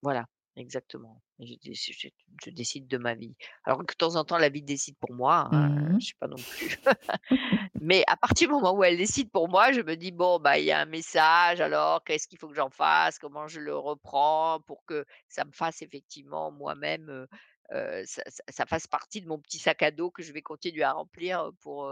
Voilà, 0.00 0.24
exactement. 0.56 1.20
Je 1.40 1.54
dé 1.62 1.74
je 1.74 1.92
je 1.92 2.08
je 2.44 2.50
décide 2.50 2.86
de 2.88 2.96
ma 2.98 3.14
vie. 3.14 3.36
Alors 3.64 3.78
que 3.80 3.92
de 3.92 3.96
temps 3.96 4.16
en 4.16 4.24
temps 4.24 4.38
la 4.38 4.48
vie 4.50 4.62
décide 4.62 4.96
pour 5.00 5.12
moi, 5.14 5.48
hein, 5.52 5.68
heu, 5.76 5.90
Mmh 5.90 6.00
je 6.00 6.06
suis 6.06 6.14
pas 6.20 6.28
non 6.28 6.42
plus 6.44 6.78
mais 7.80 8.04
à 8.06 8.16
partir 8.16 8.48
du 8.48 8.54
moment 8.54 8.72
où 8.76 8.84
elle 8.84 8.96
décide 8.96 9.30
pour 9.30 9.48
moi, 9.48 9.72
je 9.72 9.80
me 9.80 9.96
dis: 9.96 10.12
«Bon, 10.12 10.38
bah, 10.38 10.58
il 10.58 10.64
y 10.66 10.72
a 10.72 10.80
un 10.80 10.84
message, 10.86 11.60
alors 11.60 12.04
qu'est-ce 12.04 12.28
qu'il 12.28 12.38
faut 12.38 12.48
que 12.48 12.54
j'en 12.54 12.70
fasse? 12.70 13.18
Comment 13.18 13.48
je 13.48 13.60
le 13.60 13.76
reprends?» 13.76 14.60
pour 14.66 14.84
que 14.86 15.04
ça 15.28 15.44
me 15.44 15.52
fasse 15.52 15.82
effectivement 15.82 16.50
moi-même, 16.52 17.08
heu 17.10 17.26
heu, 17.74 18.02
ça 18.06 18.22
ça 18.28 18.42
ça 18.48 18.66
fasse 18.66 18.86
partie 18.86 19.20
de 19.22 19.28
mon 19.28 19.38
petit 19.40 19.58
sac 19.58 19.82
à 19.82 19.90
dos 19.90 20.10
que 20.10 20.22
je 20.22 20.32
vais 20.32 20.42
continuer 20.42 20.82
à 20.84 20.92
remplir, 20.92 21.50
pour, 21.60 21.90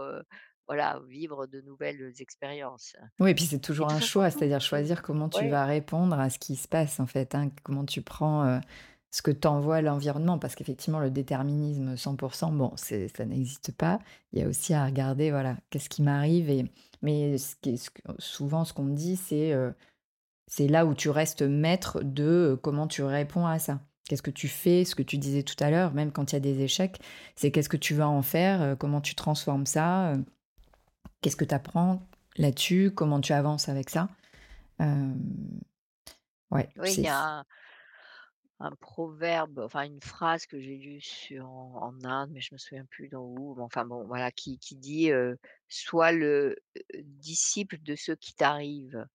voilà, 0.67 0.99
vivre 1.07 1.47
de 1.47 1.61
nouvelles 1.61 2.13
expériences. 2.19 2.95
Oui 3.19 3.29
et 3.31 3.35
puis 3.35 3.45
c'est 3.45 3.59
toujours 3.59 3.89
un 3.89 3.99
choix, 3.99 4.31
c'est-à-dire 4.31 4.59
choisir 4.59 5.03
comment 5.03 5.29
tu 5.29 5.45
ouais. 5.45 5.47
vas 5.47 5.65
répondre 5.65 6.19
à 6.19 6.29
ce 6.31 6.39
qui 6.39 6.55
se 6.55 6.67
passe 6.67 6.99
en 6.99 7.05
fait, 7.05 7.35
hein. 7.35 7.51
Comment 7.63 7.85
tu 7.85 8.01
prends, 8.01 8.59
ce 9.13 9.21
que 9.21 9.29
t'envoie 9.29 9.81
l'environnement 9.83 10.39
parce 10.39 10.55
qu'effectivement 10.55 10.99
le 10.99 11.11
déterminisme 11.11 11.95
100 11.95 12.15
bon, 12.51 12.71
c'est 12.77 13.15
ça 13.15 13.25
n'existe 13.25 13.71
pas. 13.71 13.99
Il 14.31 14.39
y 14.39 14.41
a 14.41 14.47
aussi 14.47 14.73
à 14.73 14.83
regarder, 14.85 15.29
voilà, 15.29 15.55
qu'est-ce 15.69 15.87
qui 15.87 16.01
m'arrive 16.01 16.49
et 16.49 16.65
mais 17.03 17.37
ce 17.37 17.55
qui 17.55 17.69
est 17.75 17.77
ce 17.77 17.91
que 17.91 18.01
souvent 18.17 18.65
ce 18.65 18.73
qu'on 18.73 18.85
me 18.85 18.95
dit 18.95 19.15
c'est, 19.15 19.53
heu, 19.53 19.75
c'est 20.47 20.67
là 20.67 20.87
où 20.87 20.95
tu 20.95 21.09
restes 21.09 21.43
maître 21.43 22.01
de, 22.03 22.53
heu, 22.53 22.57
comment 22.57 22.87
tu 22.87 23.03
réponds 23.03 23.45
à 23.45 23.59
ça. 23.59 23.81
Qu'est-ce 24.09 24.23
que 24.23 24.31
tu 24.31 24.47
fais? 24.47 24.83
Ce 24.83 24.95
que 24.95 25.03
tu 25.03 25.19
disais 25.19 25.43
tout 25.43 25.61
à 25.63 25.69
l'heure, 25.69 25.93
même 25.93 26.11
quand 26.11 26.31
il 26.31 26.35
y 26.35 26.37
a 26.37 26.41
des 26.41 26.61
échecs, 26.61 26.99
c'est 27.35 27.51
qu'est-ce 27.51 27.69
que 27.69 27.77
tu 27.77 27.93
vas 27.93 28.09
en 28.09 28.23
faire? 28.23 28.61
Heu, 28.63 28.75
comment 28.75 28.99
tu 29.01 29.13
transformes 29.13 29.67
ça? 29.67 30.15
Qu'est-ce 31.21 31.35
que 31.35 31.45
tu 31.45 31.53
apprends 31.55 32.01
là-dessus? 32.37 32.91
Comment 32.95 33.21
tu 33.21 33.31
avances 33.33 33.69
avec 33.69 33.91
ça? 33.91 34.09
Ouais, 36.51 36.69
Oui, 36.77 36.93
il 36.97 37.03
y 37.03 37.07
a 37.07 37.43
un 38.63 38.71
proverbe, 38.79 39.59
enfin 39.59 39.83
une 39.83 40.01
phrase 40.01 40.45
que 40.45 40.59
j'ai 40.59 40.77
lue 40.77 41.01
sur 41.01 41.45
en 41.47 41.93
Inde, 42.03 42.31
mais 42.33 42.41
je 42.41 42.53
me 42.53 42.57
souviens 42.57 42.85
plus 42.85 43.09
dans 43.09 43.21
où, 43.23 43.55
enfin 43.61 43.85
bon, 43.85 44.05
voilà, 44.07 44.31
qui 44.31 44.57
qui 44.59 44.75
dit, 44.77 45.11
heu: 45.11 45.37
«Sois 45.69 46.11
le, 46.13 46.55
disciple 47.03 47.77
de 47.81 47.95
ceux 47.95 48.15
qui 48.15 48.33
t'arrivent» 48.35 49.05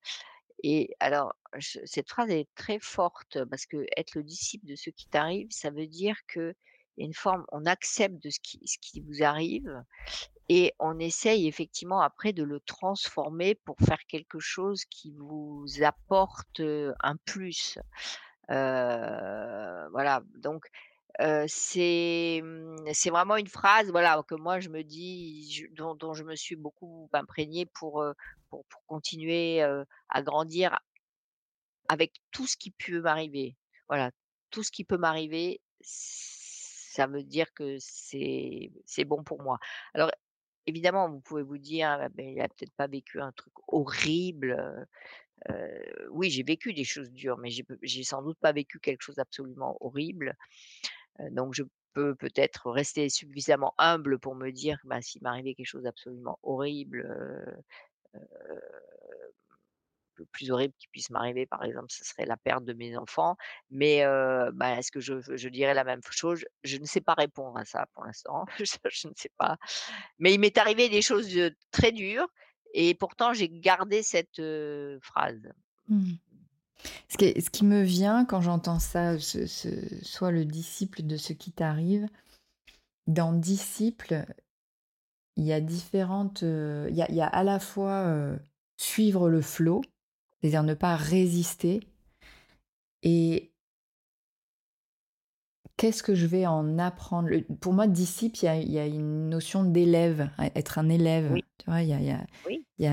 et 0.65 0.95
alors 1.01 1.35
cette 1.61 2.09
phrase 2.11 2.31
est 2.31 2.49
très 2.57 2.79
forte 2.81 3.45
parce 3.47 3.67
que 3.67 3.87
être 3.97 4.15
le 4.17 4.23
disciple 4.25 4.67
de 4.67 4.77
ceux 4.77 4.91
qui 4.93 5.09
t'arrivent, 5.09 5.49
ça 5.51 5.71
veut 5.71 5.87
dire 5.87 6.17
a 6.37 6.53
une 6.99 7.15
forme 7.15 7.45
on 7.53 7.65
accepte 7.67 8.23
de 8.25 8.31
ce 8.31 8.41
qui 8.43 8.61
ce 8.67 8.77
qui 8.81 9.01
vous 9.01 9.23
arrive 9.23 9.85
et 10.49 10.73
on 10.81 10.99
essaye 10.99 11.47
effectivement 11.47 12.01
après 12.01 12.33
de 12.33 12.43
le 12.43 12.61
transformer 12.61 13.55
pour 13.55 13.77
faire 13.81 14.05
quelque 14.09 14.41
chose 14.41 14.85
qui 14.87 15.13
vous 15.17 15.67
apporte, 15.83 16.61
un 17.01 17.17
plus. 17.27 17.79
Heu, 18.51 19.89
voilà, 19.93 20.23
donc 20.37 20.67
mmh, 22.43 22.93
c'est 22.93 23.11
vraiment 23.11 23.37
une 23.37 23.49
phrase, 23.49 23.91
voilà, 23.91 24.23
que 24.29 24.35
moi 24.35 24.61
je 24.61 24.69
me 24.71 24.83
dis, 24.85 25.67
dont 25.73 26.15
je 26.15 26.25
me 26.25 26.35
suis 26.37 26.57
beaucoup 26.57 27.09
imprégnée 27.13 27.67
pour, 27.67 28.05
pour 28.51 28.65
continuer, 28.87 29.63
à 29.63 30.23
grandir 30.23 30.79
avec 31.89 32.13
tout 32.31 32.47
ce 32.47 32.57
qui 32.57 32.71
peut 32.71 33.01
m'arriver. 33.01 33.57
Voilà, 33.89 34.11
tout 34.51 34.63
ce 34.63 34.71
qui 34.71 34.85
peut 34.85 34.99
m'arriver, 34.99 35.61
ça 35.81 37.07
veut 37.07 37.23
dire 37.23 37.53
que 37.55 37.77
c'est 37.81 39.05
bon 39.07 39.23
pour 39.25 39.43
moi. 39.43 39.59
Alors 39.95 40.11
évidemment, 40.67 41.11
vous 41.11 41.21
pouvez 41.21 41.43
vous 41.43 41.59
dire: 41.59 41.91
«Ah 41.91 42.09
beh, 42.11 42.33
il 42.35 42.41
a 42.41 42.49
peut-être 42.49 42.75
pas 42.77 42.87
vécu 42.89 43.21
un 43.21 43.33
truc 43.33 43.53
horrible», 43.69 44.87
oui, 46.11 46.31
j'ai 46.31 46.43
vécu 46.43 46.73
des 46.73 46.85
choses 46.85 47.11
dures, 47.11 47.39
mais 47.39 47.51
j'ai 47.83 48.05
sans 48.05 48.23
doute 48.23 48.39
pas 48.41 48.53
vécu 48.53 48.79
quelque 48.81 49.03
chose 49.03 49.17
d'absolument 49.17 49.77
horrible, 49.81 50.35
donc 51.33 51.55
je 51.55 51.65
peux 51.95 52.15
peut-être 52.17 52.71
rester 52.71 53.09
suffisamment 53.11 53.75
humble 53.79 54.19
pour 54.21 54.35
me 54.37 54.51
dire: 54.53 54.79
«Bah, 54.85 55.03
s'il 55.03 55.23
m'arrivait 55.23 55.55
quelque 55.55 55.67
chose 55.67 55.85
d'absolument 55.85 56.39
horrible, 56.43 57.07
le 60.17 60.27
plus 60.33 60.51
horrible 60.51 60.75
qui 60.79 60.89
puisse 60.89 61.11
m'arriver, 61.11 61.47
par 61.47 61.63
exemple, 61.65 61.87
ce 61.91 62.05
serait 62.05 62.27
la 62.27 62.37
perte 62.37 62.65
de 62.65 62.73
mes 62.73 62.97
enfants», 62.97 63.37
mais 63.71 64.03
bah, 64.53 64.77
est-ce 64.79 64.91
que 64.91 65.01
je 65.01 65.49
dirais 65.49 65.75
la 65.75 65.85
même 65.85 66.01
chose? 66.11 66.45
Je 66.65 66.77
ne 66.79 66.85
sais 66.85 67.01
pas 67.01 67.15
répondre 67.15 67.57
à 67.57 67.65
ça 67.65 67.87
pour 67.95 68.05
l'instant, 68.05 68.45
je 68.59 69.09
ne 69.09 69.13
sais 69.17 69.31
pas, 69.39 69.57
mais 70.19 70.35
il 70.35 70.41
m'est 70.41 70.59
arrivé 70.59 70.89
des 70.89 71.03
choses, 71.03 71.29
très 71.71 71.93
dures 71.93 72.29
et 72.75 72.95
pourtant 72.95 73.33
j'ai 73.33 73.49
gardé 73.49 74.03
cette, 74.03 74.41
phrase. 75.01 75.41
mmh. 75.89 76.13
Ce 77.09 77.51
qui 77.51 77.65
me 77.65 77.83
vient 77.83 78.25
quand 78.25 78.41
j'entends 78.41 78.79
ça, 78.79 79.19
ce 79.19 79.47
«Sois 80.03 80.31
le 80.31 80.45
disciple 80.45 81.03
de 81.03 81.17
ce 81.17 81.33
qui 81.33 81.51
t'arrive», 81.51 82.07
dans 83.09 83.33
disciple, 83.33 84.27
il 85.37 85.45
y 85.45 85.53
a 85.53 85.61
différentes, 85.61 86.43
il 86.43 86.95
y 86.95 87.21
a 87.21 87.27
à 87.27 87.43
la 87.43 87.59
fois, 87.59 88.39
suivre 88.77 89.29
le 89.29 89.43
flot, 89.43 89.83
c'est-à-dire 90.41 90.63
ne 90.63 90.75
pas 90.75 90.95
résister 90.95 91.81
et 93.03 93.51
Qu'est-ce 95.79 96.03
que 96.03 96.15
je 96.15 96.27
vais 96.27 96.47
en 96.47 96.79
apprendre? 96.79 97.31
Pour 97.61 97.73
moi, 97.73 97.87
disciple, 97.87 98.39
il 98.43 98.47
y 98.47 98.49
a 98.49 98.57
il 98.57 98.71
y 98.73 98.79
a 98.81 98.87
une 98.87 99.31
notion 99.31 99.65
d'élève, 99.65 100.29
être 100.57 100.79
un 100.79 100.89
élève, 100.91 101.35
Oui, 101.35 101.45
tu 101.59 101.67
vois? 101.71 101.83
Y 101.83 101.93
a 101.95 102.01
y 102.01 102.11
a 102.11 102.27
oui, 102.45 102.65
y 102.81 102.89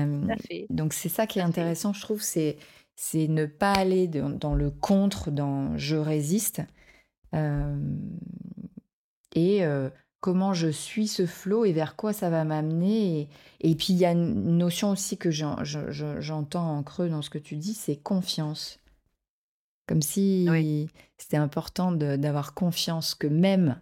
fait, 0.48 0.68
donc 0.70 0.94
c'est 0.94 1.08
ça 1.10 1.26
qui 1.26 1.40
est 1.40 1.42
fait. 1.42 1.42
intéressant, 1.42 1.92
je 1.92 2.00
trouve, 2.00 2.22
c'est 2.22 2.58
c'est 2.96 3.28
ne 3.28 3.46
pas 3.46 3.72
aller 3.72 4.08
dans 4.08 4.30
dans 4.30 4.54
le 4.54 4.70
contre, 4.70 5.30
dans 5.32 5.76
je 5.76 5.96
résiste, 5.96 6.62
hem 7.32 8.00
et 9.34 9.64
heu, 9.64 9.92
comment 10.20 10.52
je 10.54 10.68
suis 10.68 11.06
ce 11.08 11.26
flot 11.26 11.64
et 11.64 11.72
vers 11.72 11.96
quoi 11.96 12.12
ça 12.12 12.30
va 12.30 12.44
m'amener 12.44 13.20
et 13.20 13.28
et 13.60 13.74
puis 13.76 13.92
il 13.92 13.96
y 13.98 14.04
a 14.04 14.12
une 14.12 14.56
notion 14.58 14.90
aussi 14.90 15.16
que 15.18 15.30
j'en 15.30 15.62
je 15.64 15.90
je 15.90 16.20
j'entends 16.20 16.76
en 16.76 16.82
creux 16.82 17.08
dans 17.08 17.22
ce 17.22 17.30
que 17.30 17.38
tu 17.38 17.56
dis, 17.56 17.74
c'est 17.74 17.96
confiance. 17.96 18.80
Comme 19.88 19.98
Oui, 19.98 20.02
si 20.02 20.88
c'était 21.16 21.36
important 21.36 21.92
d'avoir 21.92 22.54
confiance 22.54 23.14
que 23.14 23.26
même 23.28 23.80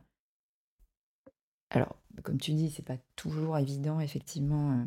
alors, 1.70 1.96
comme 2.22 2.38
tu 2.38 2.52
dis, 2.52 2.70
c'est 2.70 2.84
pas 2.84 2.98
toujours 3.16 3.58
évident 3.58 3.98
effectivement, 4.00 4.72
heu, 4.72 4.86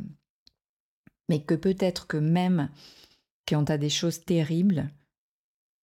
mais 1.30 1.42
que 1.44 1.56
peut-être 1.56 2.08
que 2.08 2.18
même 2.18 2.70
quand 3.48 3.66
tu 3.66 3.72
as 3.72 3.78
des 3.78 3.90
choses 3.90 4.24
terribles, 4.24 4.90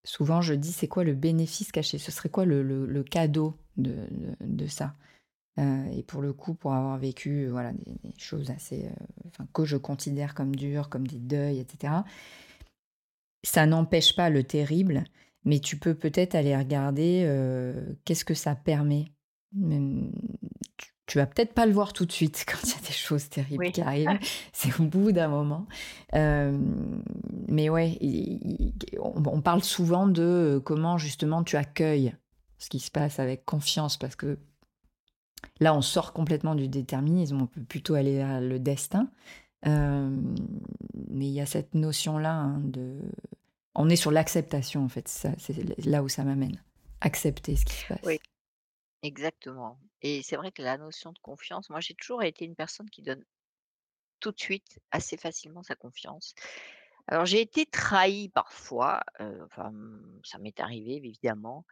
souvent 0.04 0.40
je 0.42 0.54
dis: 0.54 0.72
«C'est 0.72 0.88
quoi 0.88 1.04
le 1.04 1.14
bénéfice 1.14 1.72
caché?» 1.72 1.98
ce 1.98 2.10
serait 2.12 2.30
quoi 2.30 2.44
le 2.46 2.62
le 2.62 2.86
le 2.86 3.02
cadeau 3.04 3.56
de 3.76 3.94
de 4.10 4.36
de 4.46 4.66
ça? 4.66 4.94
Heu 5.58 5.86
et 5.92 6.02
pour 6.04 6.22
le 6.22 6.32
coup, 6.32 6.54
pour 6.54 6.74
avoir 6.74 6.98
vécu, 6.98 7.48
voilà, 7.48 7.72
des 7.72 7.92
des 8.04 8.14
choses 8.18 8.50
assez, 8.50 8.88
que 9.54 9.64
je 9.66 9.76
considère 9.78 10.34
comme 10.34 10.56
dures, 10.56 10.88
comme 10.90 11.06
des 11.06 11.18
deuils 11.20 11.58
et 11.60 11.66
cetera, 11.70 12.04
ça 13.44 13.66
n'empêche 13.66 14.16
pas 14.16 14.30
le 14.30 14.44
terrible, 14.44 15.04
mais 15.44 15.58
tu 15.58 15.78
peux 15.78 15.94
peut-être 15.94 16.34
aller 16.34 16.56
regarder, 16.56 17.26
qu'est-ce 18.04 18.24
que 18.24 18.34
ça 18.34 18.54
permet? 18.54 19.12
Même 19.52 20.10
tu 20.76 20.94
tu 21.06 21.18
vas 21.18 21.26
peut-être 21.26 21.52
pas 21.52 21.66
le 21.66 21.72
voir 21.72 21.92
tout 21.92 22.06
de 22.06 22.12
suite 22.12 22.44
quand 22.48 22.58
il 22.62 22.70
y 22.70 22.76
a 22.76 22.86
des 22.86 22.92
choses 22.92 23.28
terribles 23.28 23.64
oui, 23.64 23.72
qui 23.72 23.80
arrivent, 23.82 24.18
c'est 24.52 24.78
au 24.80 24.84
bout 24.84 25.12
d'un 25.12 25.28
moment. 25.28 25.66
Mais 26.12 27.68
ouais, 27.68 27.98
on 29.00 29.22
on 29.26 29.40
parle 29.40 29.62
souvent 29.62 30.06
de, 30.06 30.60
comment 30.64 30.98
justement 30.98 31.44
tu 31.44 31.56
accueilles 31.56 32.14
ce 32.58 32.68
qui 32.68 32.80
se 32.80 32.90
passe 32.90 33.18
avec 33.18 33.44
confiance 33.44 33.96
parce 33.96 34.16
que 34.16 34.38
là, 35.60 35.74
on 35.74 35.82
sort 35.82 36.12
complètement 36.12 36.54
du 36.54 36.68
déterminisme, 36.68 37.42
on 37.42 37.46
peut 37.46 37.62
plutôt 37.62 37.94
aller 37.94 38.16
vers 38.16 38.40
le 38.40 38.58
destin. 38.58 39.08
Mais 39.66 41.26
il 41.26 41.32
y 41.32 41.40
a 41.40 41.46
cette 41.46 41.74
notion-là, 41.74 42.34
hein, 42.34 42.60
de 42.64 42.98
on 43.74 43.88
est 43.88 43.96
sur 43.96 44.10
l'acceptation 44.10 44.84
en 44.84 44.88
fait, 44.88 45.08
c'est 45.08 45.84
là 45.86 46.02
où 46.02 46.08
ça 46.08 46.24
m'amène. 46.24 46.62
Accepter 47.00 47.56
ce 47.56 47.64
qui 47.64 47.74
se 47.74 47.86
oui, 48.02 48.18
passe. 48.18 48.20
exactement 49.02 49.80
et 50.02 50.22
c'est 50.22 50.36
vrai 50.36 50.52
que 50.52 50.62
la 50.62 50.78
notion 50.78 51.12
de 51.12 51.20
confiance, 51.20 51.70
moi 51.70 51.80
j'ai 51.80 51.94
toujours 51.94 52.22
été 52.24 52.44
une 52.46 52.56
personne 52.56 52.90
qui 52.90 53.02
donne 53.02 53.24
tout 54.20 54.32
de 54.32 54.40
suite, 54.40 54.80
assez 54.90 55.16
facilement 55.16 55.62
sa 55.62 55.76
confiance. 55.76 56.34
Alors 57.08 57.26
j'ai 57.26 57.40
été 57.42 57.66
trahie 57.66 58.30
parfois, 58.30 59.02
mmh, 59.20 60.20
ça 60.24 60.38
m'est 60.38 60.60
arrivé 60.60 60.96
évidemment, 60.96 61.66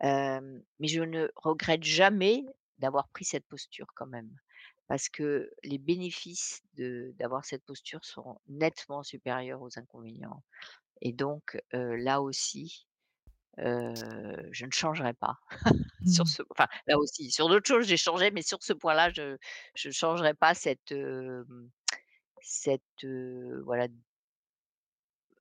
hem, 0.00 0.62
mais 0.80 0.88
je 0.88 1.02
ne 1.02 1.28
regrette 1.36 1.84
jamais 1.84 2.44
d'avoir 2.78 3.08
pris 3.10 3.24
cette 3.24 3.46
posture 3.46 3.88
quand 3.94 4.06
même. 4.06 4.30
Parce 4.88 5.08
que 5.08 5.50
les 5.64 5.78
bénéfices 5.78 6.62
d'avoir 6.76 7.44
cette 7.44 7.64
posture 7.64 8.04
sont 8.04 8.40
nettement 8.48 9.02
supérieurs 9.02 9.62
aux 9.62 9.78
inconvénients 9.78 10.42
et 11.04 11.12
donc 11.12 11.58
heu, 11.74 11.96
là 11.96 12.22
aussi, 12.22 12.88
heu, 13.60 13.94
je 14.52 14.66
ne 14.66 14.72
changerai 14.72 15.14
pas 15.14 15.38
sur 16.04 16.26
Mmh. 16.26 16.30
ce 16.30 16.42
enfin, 16.52 16.68
là 16.88 16.98
aussi, 16.98 17.30
sur 17.32 17.48
d'autres 17.48 17.68
choses, 17.68 17.86
j'ai 17.88 17.96
changé, 17.98 18.30
mais 18.32 18.42
sur 18.42 18.62
ce 18.62 18.72
point-là, 18.74 19.10
je 19.12 19.36
je 19.76 19.90
changerai 19.90 20.34
pas 20.34 20.54
cette, 20.54 20.92
hem, 20.92 21.70
cette, 22.42 22.82
heu, 23.04 23.62
voilà 23.66 23.88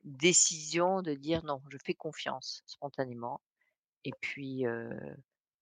décision 0.05 1.01
de 1.01 1.13
dire: 1.13 1.43
«Non, 1.43 1.61
je 1.69 1.77
fais 1.83 1.93
confiance», 1.93 2.63
spontanément 2.65 3.41
et 4.05 4.15
puis, 4.21 4.65
heu 4.67 5.17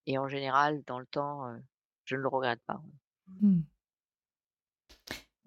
et 0.08 0.18
en 0.20 0.28
général, 0.30 0.84
dans 0.88 1.00
le 1.00 1.08
temps, 1.08 1.50
heu, 1.50 1.64
je 2.06 2.16
ne 2.18 2.22
le 2.22 2.30
regrette 2.30 2.62
pas. 2.66 2.82
Mmh. 3.28 3.62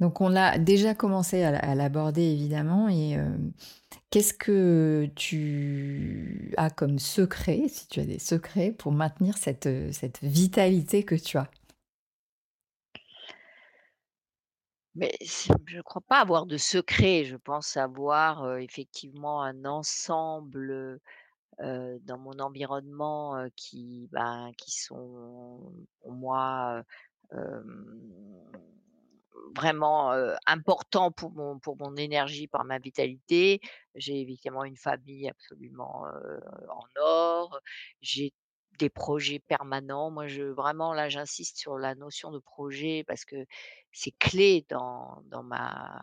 Donc 0.01 0.21
on 0.21 0.35
a 0.35 0.59
déjà 0.59 0.95
commencé 0.95 1.43
à 1.45 1.75
l'aborder 1.75 2.23
évidemment 2.23 2.89
et 2.89 3.11
hem, 3.13 3.53
qu'est-ce 4.11 4.35
que 4.35 5.09
tu 5.17 6.53
as 6.57 6.71
comme 6.71 6.99
secret, 6.99 7.69
si 7.69 7.89
tu 7.89 8.01
as 8.01 8.05
des 8.05 8.19
secrets, 8.19 8.73
pour 8.73 8.93
maintenir 8.93 9.39
cette, 9.39 9.67
heu, 9.67 9.93
cette 9.93 10.21
vitalité 10.23 11.05
que 11.05 11.15
tu 11.15 11.39
as? 11.39 11.49
Mais 14.97 15.13
je 15.21 15.81
crois 15.83 16.03
pas 16.03 16.21
avoir 16.21 16.47
de 16.47 16.57
secret. 16.57 17.25
Je 17.25 17.37
pense 17.37 17.77
avoir, 17.77 18.45
heu, 18.45 18.61
effectivement 18.63 19.43
un 19.43 19.65
ensemble, 19.65 21.01
dans 21.61 22.19
mon 22.19 22.39
environnement, 22.41 23.47
qui, 23.57 24.09
ben, 24.13 24.51
qui 24.59 24.73
sont 24.73 25.73
pour 26.01 26.13
moi, 26.13 26.83
vraiment, 29.57 30.13
heu, 30.15 30.35
importants 30.47 31.11
pour 31.13 31.33
mon 31.33 31.59
pour 31.59 31.77
mon 31.79 31.97
énergie, 31.97 32.47
par 32.49 32.65
ma 32.65 32.79
vitalité. 32.79 33.61
J'ai 33.95 34.21
évidemment 34.21 34.65
une 34.65 34.77
famille 34.77 35.29
absolument, 35.29 36.05
en 36.71 36.83
or. 37.01 37.61
J'ai 38.01 38.33
des 38.79 38.91
projets 38.91 39.39
permanents. 39.41 40.11
Moi, 40.11 40.27
je 40.29 40.43
vraiment 40.43 40.93
là, 40.95 41.09
j'insiste 41.09 41.59
sur 41.59 41.79
la 41.79 41.95
notion 41.95 42.31
de 42.33 42.39
projet 42.41 43.05
parce 43.07 43.25
que 43.25 43.47
c'est 43.93 44.13
clé 44.19 44.67
dans 44.69 45.23
dans 45.27 45.43
ma 45.45 46.01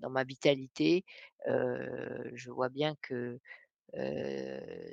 dans 0.00 0.10
ma 0.10 0.24
vitalité. 0.24 1.04
Je 1.46 2.50
vois 2.50 2.68
bien 2.68 2.94
que, 3.02 3.38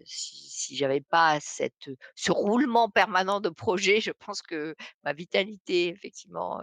si 0.06 0.50
si 0.50 0.76
j'avais 0.76 1.02
pas 1.02 1.40
cette 1.40 1.90
ce 2.16 2.32
roulement 2.32 2.90
permanent 2.90 3.40
de 3.40 3.50
projets, 3.50 4.02
je 4.02 4.12
pense 4.12 4.42
que 4.42 4.76
ma 5.04 5.14
vitalité 5.14 5.88
effectivement, 5.90 6.62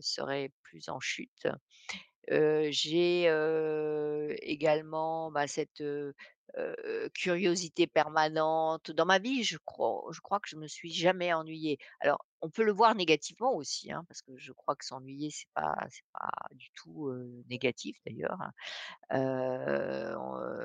serait 0.00 0.52
plus 0.62 0.88
en 0.88 1.00
chute. 1.00 1.48
J'ai, 2.28 3.24
également, 4.42 5.30
bah, 5.32 5.46
cette, 5.46 5.82
curiosité 7.14 7.86
permanente. 7.86 8.90
Dans 8.90 9.06
ma 9.06 9.18
vie, 9.18 9.44
je 9.44 9.58
crois 9.64 10.02
je 10.12 10.20
crois 10.20 10.40
que 10.40 10.48
je 10.48 10.56
me 10.56 10.66
suis 10.66 10.92
jamais 10.92 11.32
ennuyée. 11.32 11.78
Alors, 12.00 12.24
on 12.42 12.50
peut 12.50 12.64
le 12.64 12.72
voir 12.72 12.94
négativement 12.94 13.54
aussi, 13.54 13.92
hein, 13.92 14.04
parce 14.08 14.22
que 14.22 14.36
je 14.36 14.52
crois 14.52 14.76
que 14.76 14.84
s'ennuyer, 14.84 15.30
c'est 15.30 15.48
pas 15.54 15.74
c'est 15.90 16.04
pas 16.12 16.30
du 16.52 16.70
tout, 16.74 17.10
négatif 17.48 17.98
d'ailleurs, 18.06 18.38
hein. 18.40 18.52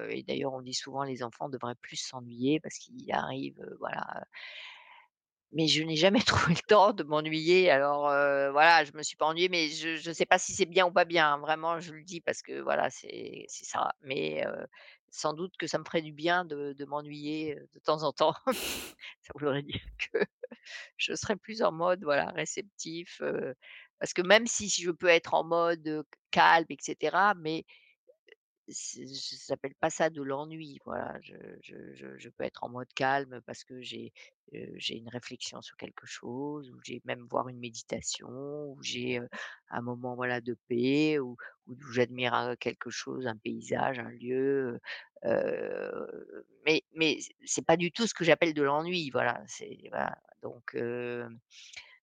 Et 0.09 0.23
d'ailleurs, 0.23 0.53
on 0.53 0.61
dit 0.61 0.73
souvent: 0.73 1.03
«Les 1.03 1.23
enfants 1.23 1.49
devraient 1.49 1.75
plus 1.75 1.97
s'ennuyer» 1.97 2.59
parce 2.59 2.77
qu'ils 2.77 3.11
arrivent, 3.13 3.65
voilà, 3.79 4.25
mais 5.51 5.67
je 5.67 5.83
n'ai 5.83 5.95
jamais 5.95 6.19
trouvé 6.21 6.53
le 6.55 6.61
temps 6.67 6.93
de 6.93 7.03
m'ennuyer. 7.03 7.69
Alors, 7.71 8.01
voilà, 8.51 8.83
je 8.83 8.91
me 8.93 9.03
suis 9.03 9.15
pas 9.17 9.25
ennuyée, 9.27 9.49
mais 9.49 9.69
je 9.69 9.95
je 9.95 10.11
sais 10.11 10.25
pas 10.25 10.37
si 10.39 10.53
c'est 10.53 10.65
bien 10.65 10.85
ou 10.87 10.91
pas 10.91 11.05
bien, 11.05 11.33
hein. 11.33 11.37
Vraiment, 11.39 11.79
je 11.79 11.93
le 11.93 12.03
dis 12.03 12.21
parce 12.21 12.41
que 12.41 12.59
voilà, 12.61 12.89
c'est 12.89 13.45
c'est 13.47 13.65
ça. 13.65 13.93
Mais, 14.01 14.43
sans 15.15 15.33
doute 15.33 15.55
que 15.57 15.67
ça 15.67 15.77
me 15.79 15.85
ferait 15.85 16.01
du 16.01 16.11
bien 16.13 16.45
de 16.45 16.85
m'ennuyer, 16.85 17.55
de 17.73 17.79
temps 17.79 18.03
en 18.03 18.11
temps. 18.11 18.35
Ça 19.21 19.31
voudrait 19.33 19.63
dire 19.63 19.81
que 20.11 20.19
je 20.97 21.15
serais 21.15 21.35
plus 21.35 21.61
en 21.61 21.71
mode, 21.71 22.03
voilà, 22.03 22.27
réceptif, 22.31 23.21
parce 23.99 24.13
que 24.13 24.21
même 24.21 24.47
si 24.47 24.69
je 24.69 24.91
peux 24.91 25.07
être 25.07 25.33
en 25.33 25.43
mode, 25.43 26.05
calme 26.31 26.65
et 26.69 26.77
cetera, 26.79 27.33
mais 27.35 27.65
c'est 28.67 29.05
j 29.07 29.37
j'appelle 29.47 29.75
pas 29.75 29.89
ça 29.89 30.09
de 30.09 30.21
l'ennui, 30.23 30.79
voilà. 30.85 31.17
Je 31.21 31.35
je 31.61 31.75
je 31.95 32.17
je 32.17 32.29
peux 32.29 32.43
être 32.43 32.63
en 32.63 32.69
mode 32.69 32.91
calme 32.95 33.41
parce 33.45 33.63
que 33.63 33.81
j'ai, 33.81 34.11
une 34.89 35.09
réflexion 35.09 35.61
sur 35.61 35.75
quelque 35.77 36.05
chose 36.05 36.69
ou 36.71 36.79
j'ai 36.83 37.01
même 37.05 37.27
voire 37.29 37.49
une 37.49 37.59
méditation 37.59 38.29
ou 38.29 38.77
j'ai, 38.81 39.19
un 39.69 39.81
moment, 39.81 40.15
voilà, 40.15 40.41
de 40.41 40.57
paix 40.67 41.19
ou 41.19 41.35
j'admire, 41.91 42.55
quelque 42.59 42.89
chose, 42.89 43.27
un 43.27 43.37
paysage, 43.37 43.99
un 43.99 44.09
lieu, 44.11 44.79
mais 46.65 46.83
mais 46.93 47.19
c 47.21 47.31
c'est 47.45 47.65
pas 47.65 47.77
du 47.77 47.91
tout 47.91 48.07
ce 48.07 48.13
que 48.13 48.23
j'appelle 48.25 48.53
de 48.53 48.63
l'ennui, 48.63 49.09
voilà. 49.11 49.43
Donc 50.43 50.75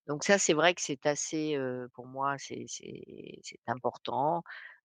donc 0.09 0.25
ça, 0.25 0.39
c'est 0.39 0.55
vrai 0.55 0.75
que 0.75 0.83
c'est 0.83 1.07
assez, 1.07 1.59
pour 1.95 2.07
moi, 2.07 2.37
c'est 2.39 2.67
c'est 2.69 3.61
important. 3.69 4.43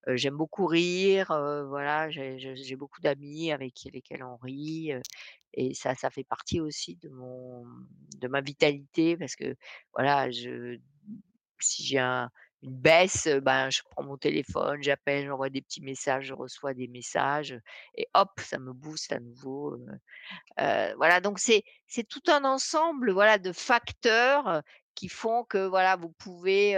J'aime 0.08 0.36
beaucoup 0.36 0.66
rire, 0.66 1.26
voilà, 1.68 2.10
j'ai 2.10 2.76
beaucoup 2.76 3.00
d'amis 3.00 3.52
avec 3.52 3.74
lesquels 3.92 4.24
on 4.24 4.36
rit, 4.36 4.92
et 5.54 5.74
ça 5.74 5.94
ça 5.94 6.10
fait 6.10 6.24
partie 6.24 6.60
aussi 6.60 6.96
de 6.96 7.08
mon 7.10 7.64
de 8.18 8.28
ma 8.28 8.40
vitalité 8.40 9.16
parce 9.16 9.36
que, 9.36 9.54
voilà, 9.94 10.28
si 11.60 11.84
j'ai 11.84 11.98
un 11.98 12.30
une 12.62 12.74
baisse, 12.76 13.28
ben, 13.42 13.70
je 13.70 13.82
prends 13.90 14.02
mon 14.02 14.16
téléphone, 14.16 14.82
j'appelle, 14.82 15.26
j'envoie 15.28 15.48
des 15.50 15.62
petits 15.62 15.80
messages, 15.82 16.24
je 16.26 16.34
reçois 16.34 16.74
des 16.74 16.88
messages, 16.88 17.56
et 17.96 18.08
hop, 18.14 18.30
ça 18.40 18.58
me 18.58 18.72
booste 18.72 19.12
à 19.12 19.20
nouveau, 19.20 19.76
voilà, 20.58 21.20
donc 21.20 21.38
c'est 21.38 21.62
c'est 21.86 22.04
tout 22.08 22.22
un 22.28 22.44
ensemble, 22.44 23.12
voilà, 23.12 23.38
de 23.38 23.52
facteurs, 23.52 24.62
qui 24.94 25.08
font 25.08 25.44
que, 25.44 25.66
voilà, 25.68 25.96
vous 25.96 26.10
pouvez, 26.10 26.76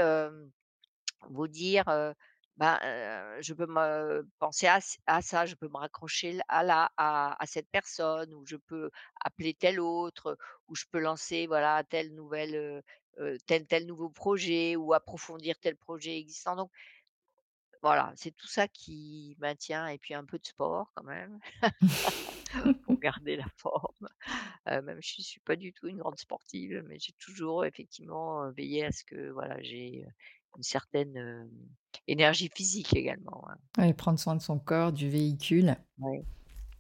vous 1.31 1.49
dire, 1.49 1.85
ben, 2.61 2.79
heu, 2.85 3.43
je 3.43 3.55
peux 3.55 3.67
me 3.67 4.29
penser 4.39 4.69
à 4.69 5.23
ça, 5.23 5.47
je 5.47 5.57
peux 5.57 5.69
me 5.69 5.79
raccrocher 5.79 6.39
à 6.49 6.63
là, 6.65 6.93
à 6.99 7.43
à 7.43 7.47
cette 7.47 7.71
personne 7.71 8.35
ou 8.35 8.45
je 8.47 8.57
peux 8.57 8.91
appeler 9.25 9.55
tel 9.55 9.81
autre, 9.81 10.39
ou 10.69 10.77
je 10.77 10.85
peux 10.93 11.01
lancer, 11.01 11.47
voilà, 11.49 11.85
telle 11.85 12.15
nouvelle, 12.15 12.55
heu 12.57 12.83
heu, 13.19 13.39
tel 13.47 13.67
tel 13.67 13.87
nouveau 13.87 14.11
projet 14.11 14.77
ou 14.77 14.93
approfondir 14.95 15.59
tel 15.61 15.77
projet 15.77 16.19
existant, 16.19 16.57
donc 16.57 16.71
voilà, 17.83 18.13
c'est 18.17 18.33
tout 18.33 18.47
ça 18.47 18.69
qui 18.69 19.37
maintient 19.39 19.87
et 19.89 19.99
puis 19.99 20.13
un 20.15 20.25
peu 20.27 20.39
de 20.39 20.47
sport 20.47 20.93
quand 20.95 21.05
même 21.05 21.39
pour 22.83 22.99
garder 23.01 23.37
la 23.37 23.47
forme. 23.57 24.09
Heu, 24.69 24.83
même 24.83 25.03
si 25.03 25.23
je 25.23 25.29
suis 25.29 25.41
pas 25.41 25.57
du 25.57 25.73
tout 25.73 25.89
une 25.89 25.99
grande 25.99 26.19
sportive, 26.19 26.85
mais 26.89 26.99
j'ai 26.99 27.13
toujours 27.15 27.65
effectivement, 27.65 28.51
veillé 28.53 28.87
à 28.87 28.93
ce 28.93 29.05
que, 29.05 29.31
voilà, 29.31 29.63
j'ai, 29.63 30.05
heu, 30.07 30.11
une 30.57 30.63
certaine, 30.63 31.49
énergie 32.07 32.51
physique 32.55 32.95
également, 32.97 33.45
hein. 33.49 33.57
Ouais, 33.79 33.93
prendre 33.93 34.19
soin 34.19 34.35
de 34.37 34.43
son 34.43 34.59
corps, 34.59 34.93
du 34.93 35.09
véhicule, 35.09 35.77
Ouais. 35.99 36.25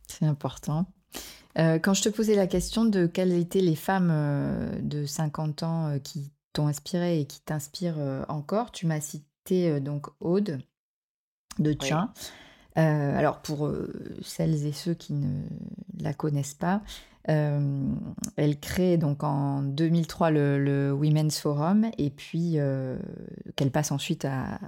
c'est 0.08 0.26
important. 0.26 0.86
Quand 1.56 1.94
je 1.94 2.02
te 2.02 2.08
posais 2.08 2.36
la 2.36 2.46
question 2.46 2.84
de 2.84 3.06
quelles 3.06 3.32
étaient 3.32 3.60
les 3.60 3.76
femmes, 3.76 4.80
de 4.82 5.04
50 5.04 5.62
ans, 5.62 5.98
qui 6.02 6.32
t'ont 6.52 6.68
inspirée 6.68 7.20
et 7.20 7.26
qui 7.26 7.40
t'inspirent, 7.40 8.24
encore, 8.28 8.70
tu 8.72 8.86
m'as 8.86 9.00
cité, 9.00 9.80
donc 9.80 10.06
Aude 10.20 10.60
de 11.58 11.70
Oui. 11.70 11.88
Heu, 12.76 12.80
alors 12.80 13.40
pour, 13.42 13.66
heu, 13.66 13.92
celles 14.22 14.66
et 14.66 14.72
ceux 14.72 14.94
qui 14.94 15.12
ne 15.14 15.42
la 16.00 16.14
connaissent 16.14 16.54
pas, 16.54 16.82
hem, 17.26 17.98
elle 18.36 18.58
crée 18.60 18.96
donc 18.96 19.24
en 19.24 19.62
2003 19.62 20.30
le 20.30 20.92
Women's 20.92 21.38
Forum 21.40 21.86
et 21.98 22.10
puis, 22.10 22.58
qu'elle 23.56 23.70
passe 23.70 23.92
ensuite 23.92 24.24
à 24.24 24.58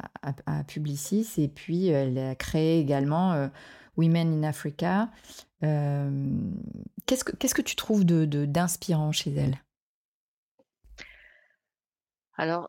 Publicis 0.66 1.26
et 1.38 1.48
puis 1.48 1.88
elle 1.88 2.18
a 2.18 2.34
créé 2.34 2.78
également, 2.80 3.48
Women 3.96 4.42
in 4.44 4.48
Africa. 4.48 5.10
Qu'est-ce 5.60 7.24
que 7.24 7.36
qu'est-ce 7.36 7.54
que 7.54 7.62
tu 7.62 7.76
trouves 7.76 8.04
de 8.04 8.24
d'inspirant 8.46 9.12
chez 9.12 9.32
elle? 9.34 9.58
Alors, 12.36 12.68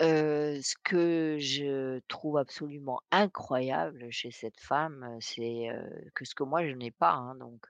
ce 0.00 0.74
que 0.84 1.38
je 1.38 2.00
trouve 2.08 2.38
absolument 2.38 3.00
incroyable 3.10 4.10
chez 4.10 4.30
cette 4.30 4.60
femme, 4.60 5.16
c'est, 5.20 5.68
que 6.14 6.24
ce 6.24 6.34
que 6.34 6.44
moi 6.44 6.66
je 6.66 6.72
n'ai 6.72 6.90
pas, 6.90 7.12
hein, 7.12 7.34
donc 7.36 7.68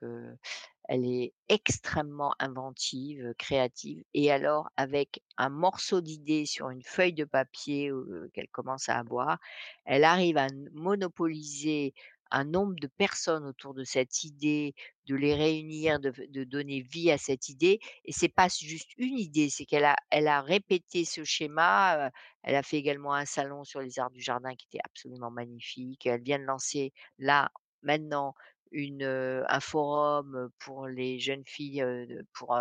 elle 0.89 1.05
est 1.05 1.33
extrêmement 1.49 2.33
inventive, 2.39 3.33
créative 3.37 4.03
et 4.13 4.31
alors 4.31 4.69
avec 4.77 5.21
un 5.37 5.49
morceau 5.49 6.01
d'idée 6.01 6.45
sur 6.45 6.69
une 6.69 6.83
feuille 6.83 7.13
de 7.13 7.25
papier, 7.25 7.91
qu'elle 8.33 8.49
commence 8.49 8.89
à 8.89 8.97
avoir, 8.97 9.39
elle 9.85 10.03
arrive 10.03 10.37
à 10.37 10.47
monopoliser 10.73 11.93
un 12.31 12.43
nombre 12.43 12.75
de 12.79 12.87
personnes 12.87 13.45
autour 13.45 13.73
de 13.73 13.83
cette 13.83 14.23
idée, 14.23 14.73
de 15.05 15.15
les 15.15 15.35
réunir, 15.35 15.99
de 15.99 16.43
donner 16.43 16.81
vie 16.81 17.11
à 17.11 17.17
cette 17.17 17.49
idée 17.49 17.79
et 18.05 18.11
c'est 18.11 18.29
pas 18.29 18.47
juste 18.49 18.91
une 18.97 19.17
idée, 19.17 19.49
c'est 19.49 19.65
qu'elle 19.65 19.85
a 19.85 20.41
répété 20.41 21.05
ce 21.05 21.23
schéma, 21.23 22.11
elle 22.43 22.55
a 22.55 22.63
fait 22.63 22.77
également 22.77 23.13
un 23.13 23.25
salon 23.25 23.63
sur 23.63 23.81
les 23.81 23.99
arts 23.99 24.11
du 24.11 24.21
jardin 24.21 24.55
qui 24.55 24.67
était 24.71 24.83
absolument 24.83 25.31
magnifique. 25.31 26.05
Elle 26.05 26.21
vient 26.21 26.39
de 26.39 26.43
lancer 26.43 26.93
là, 27.19 27.49
maintenant 27.81 28.33
un 28.73 29.59
forum, 29.61 30.49
pour 30.59 30.87
les 30.87 31.19
jeunes 31.19 31.45
filles, 31.45 31.85
pour, 32.33 32.57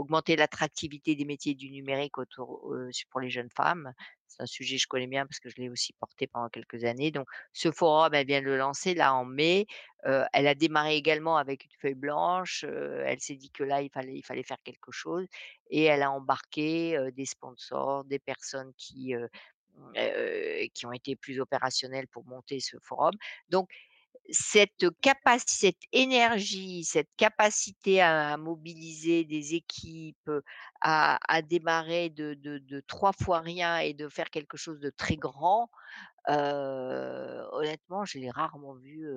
augmenter 0.00 0.36
l'attractivité 0.36 1.14
des 1.14 1.24
métiers 1.24 1.54
du 1.54 1.70
numérique 1.70 2.18
autour, 2.18 2.74
su 2.90 3.06
pour 3.06 3.20
les 3.20 3.30
jeunes 3.30 3.50
femmes. 3.50 3.92
C'est 4.26 4.42
un 4.42 4.46
sujet 4.46 4.76
que 4.76 4.82
je 4.82 4.86
connais 4.88 5.06
bien 5.08 5.26
parce 5.26 5.40
que 5.40 5.48
je 5.50 5.56
l'ai 5.56 5.68
aussi 5.68 5.92
porté 5.94 6.26
pendant 6.26 6.48
quelques 6.48 6.84
années. 6.84 7.10
Donc 7.10 7.26
ce 7.52 7.70
forum, 7.72 8.14
elle 8.14 8.26
vient 8.26 8.40
de 8.40 8.46
le 8.46 8.56
lancer 8.56 8.94
là 8.94 9.14
en 9.14 9.24
mai. 9.24 9.66
Elle 10.04 10.46
a 10.46 10.54
démarré 10.54 10.96
également 10.96 11.36
avec 11.36 11.64
une 11.64 11.70
feuille 11.80 11.94
blanche, 11.94 12.64
elle 12.64 13.20
s'est 13.20 13.36
dit 13.36 13.50
que 13.50 13.64
là, 13.64 13.82
il 13.82 13.90
fallait 13.90 14.14
il 14.14 14.24
fallait 14.24 14.42
faire 14.44 14.62
quelque 14.64 14.92
chose 14.92 15.26
et 15.68 15.84
elle 15.84 16.02
a 16.02 16.10
embarqué, 16.10 16.98
des 17.12 17.26
sponsors, 17.26 18.04
des 18.04 18.18
personnes 18.18 18.72
qui, 18.76 19.14
heu, 19.14 19.28
qui 20.74 20.86
ont 20.86 20.92
été 20.92 21.16
plus 21.16 21.40
opérationnelles 21.40 22.08
pour 22.08 22.24
monter 22.24 22.60
ce 22.60 22.76
forum. 22.82 23.12
Donc 23.48 23.68
cette 24.28 24.84
capaci 25.00 25.56
cette 25.56 25.82
énergie, 25.92 26.84
cette 26.84 27.08
capacité 27.16 28.00
à 28.00 28.36
mobiliser 28.36 29.24
des 29.24 29.54
équipes, 29.54 30.30
à 30.80 31.42
démarrer 31.42 32.10
de 32.10 32.80
3 32.86 33.12
fois 33.12 33.40
rien 33.40 33.78
et 33.78 33.94
de 33.94 34.08
faire 34.08 34.30
quelque 34.30 34.56
chose 34.56 34.80
de 34.80 34.90
très 34.90 35.16
grand, 35.16 35.70
honnêtement, 36.28 38.04
je 38.04 38.18
l'ai 38.18 38.30
rarement 38.30 38.74
vu, 38.74 39.08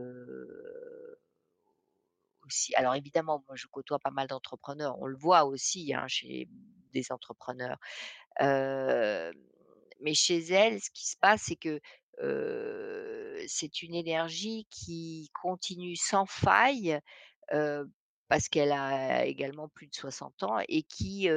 aussi 2.46 2.76
alors 2.76 2.96
évidemment, 2.96 3.44
moi 3.48 3.56
je 3.56 3.68
côtoie 3.68 4.00
pas 4.00 4.12
mal 4.12 4.28
d'entrepreneurs, 4.28 5.00
on 5.00 5.06
le 5.06 5.18
voit 5.18 5.46
aussi, 5.46 5.94
hein, 5.94 6.08
chez 6.08 6.50
des 6.94 7.12
entrepreneurs. 7.12 7.78
Mais 8.42 10.14
chez 10.16 10.40
elle, 10.52 10.82
ce 10.82 10.90
qui 10.90 11.08
se 11.08 11.16
passe, 11.18 11.44
c'est 11.46 11.56
que, 11.56 11.80
c'est 13.48 13.82
une 13.84 13.94
énergie 13.96 14.68
qui 14.70 15.30
continue 15.42 15.96
sans 15.96 16.26
faille, 16.26 17.00
parce 18.28 18.50
qu'elle 18.50 18.72
a 18.72 19.26
également 19.26 19.70
plus 19.70 19.88
de 19.88 19.96
60 19.96 20.44
ans 20.44 20.60
et 20.68 20.84
qui, 20.84 21.30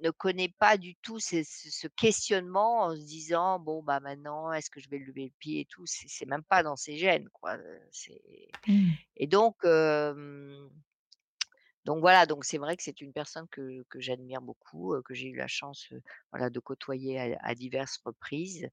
ne 0.00 0.10
connaît 0.10 0.54
pas 0.58 0.76
du 0.78 0.94
tout 0.96 1.18
ce 1.18 1.42
ce 1.44 1.88
questionnement 1.88 2.82
en 2.84 2.94
se 2.96 3.00
disant: 3.04 3.58
«Bon, 3.58 3.82
bah, 3.82 4.00
maintenant, 4.00 4.52
est-ce 4.52 4.70
que 4.70 4.80
je 4.80 4.88
vais 4.88 4.98
lever 4.98 5.24
le 5.26 5.32
pied 5.38 5.60
et 5.60 5.64
tout?» 5.66 5.86
c'est 5.86 6.08
c'est 6.08 6.26
même 6.26 6.44
pas 6.44 6.62
dans 6.62 6.76
ses 6.76 6.96
gènes, 6.96 7.28
quoi, 7.32 7.56
c'est 7.90 8.22
Mmh. 8.66 8.90
et 9.16 9.26
donc 9.26 9.56
donc 11.88 12.00
voilà, 12.00 12.26
donc 12.26 12.44
c'est 12.44 12.58
vrai 12.58 12.76
que 12.76 12.82
c'est 12.82 13.00
une 13.00 13.14
personne 13.14 13.48
que 13.50 13.82
que 13.88 13.98
j'admire 13.98 14.42
beaucoup, 14.42 14.94
que 15.06 15.14
j'ai 15.14 15.28
eu 15.28 15.36
la 15.36 15.48
chance, 15.48 15.88
voilà, 16.32 16.50
de 16.50 16.60
côtoyer 16.60 17.18
à 17.18 17.38
à 17.40 17.54
diverses 17.54 17.98
reprises, 18.04 18.68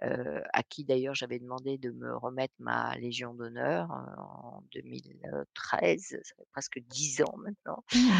à 0.00 0.62
qui 0.62 0.84
d'ailleurs 0.84 1.14
j'avais 1.14 1.38
demandé 1.38 1.76
de 1.76 1.90
me 1.90 2.16
remettre 2.16 2.54
ma 2.58 2.96
légion 2.96 3.34
d'honneur, 3.34 3.90
en 3.90 4.62
2013, 4.72 6.18
ça 6.22 6.34
fait 6.36 6.48
presque 6.52 6.78
10 6.88 7.22
ans 7.22 7.36
maintenant 7.36 7.84
Mmh. 7.92 8.10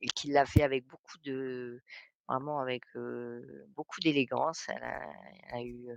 et 0.00 0.08
qui 0.14 0.30
l'a 0.32 0.46
fait 0.46 0.62
avec 0.62 0.86
beaucoup 0.86 1.18
de 1.24 1.82
vraiment 2.26 2.60
avec, 2.60 2.84
beaucoup 3.76 4.00
d'élégance. 4.00 4.66
Elle 4.68 4.82
a 5.52 5.62
eu, 5.62 5.88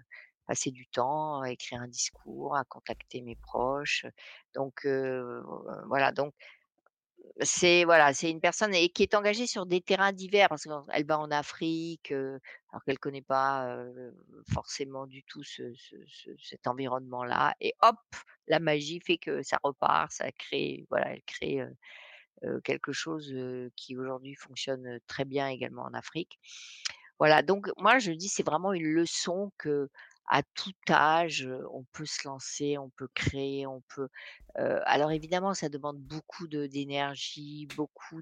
passé 0.48 0.72
du 0.72 0.88
temps 0.88 1.41
à 1.41 1.52
écrire 1.52 1.82
un 1.82 1.88
discours, 1.88 2.56
à 2.56 2.64
contacter 2.66 3.22
mes 3.22 3.36
proches, 3.36 4.06
donc 4.54 4.86
voilà, 5.88 6.12
donc 6.12 6.34
c'est 7.41 7.86
voilà, 7.86 8.14
c'est 8.14 8.30
une 8.30 8.39
personne 8.39 8.74
et 8.74 8.89
qui 8.89 9.04
est 9.04 9.16
engagée 9.16 9.48
sur 9.48 9.66
des 9.66 9.82
terrains 9.82 10.14
divers 10.14 10.48
parce 10.48 10.64
qu'elle 10.64 11.06
va 11.06 11.20
en 11.20 11.32
Afrique, 11.32 12.12
alors 12.12 12.84
qu'elle 12.86 13.00
connaît 13.00 13.24
pas, 13.24 13.76
forcément 14.54 15.08
du 15.08 15.24
tout 15.24 15.43
ce 15.43 15.74
ce 15.74 15.96
ce 16.08 16.30
cet 16.41 16.68
environnement-là 16.68 17.56
et 17.60 17.74
hop, 17.82 17.98
la 18.48 18.60
magie 18.60 19.02
fait 19.02 19.18
que 19.18 19.41
ça 19.43 19.58
repart, 19.64 20.12
ça 20.12 20.32
crée 20.32 20.86
voilà, 20.89 21.14
elle 21.14 21.24
crée, 21.24 21.62
quelque 22.64 22.91
chose, 22.91 23.34
qui 23.76 23.98
aujourd'hui 23.98 24.36
fonctionne, 24.36 25.00
très 25.08 25.26
bien 25.26 25.48
également 25.48 25.84
en 25.84 25.93
Afrique. 25.93 26.39
Voilà, 27.18 27.41
donc 27.41 27.70
moi 27.78 27.98
je 27.98 28.12
dis 28.12 28.30
c'est 28.30 28.46
vraiment 28.46 28.72
une 28.72 28.93
leçon 28.93 29.52
que 29.58 29.89
à 30.28 30.43
tout 30.43 30.73
âge, 30.89 31.47
on 31.73 31.84
peut 31.93 32.05
se 32.05 32.28
lancer, 32.28 32.78
on 32.78 32.89
peut 32.89 33.07
créer, 33.13 33.67
on 33.67 33.82
peut 33.95 34.09
alors 34.55 35.11
évidemment, 35.11 35.53
ça 35.53 35.69
demande 35.69 35.99
beaucoup 35.99 36.47
de 36.47 36.67
d'énergie, 36.67 37.67
beaucoup 37.76 38.21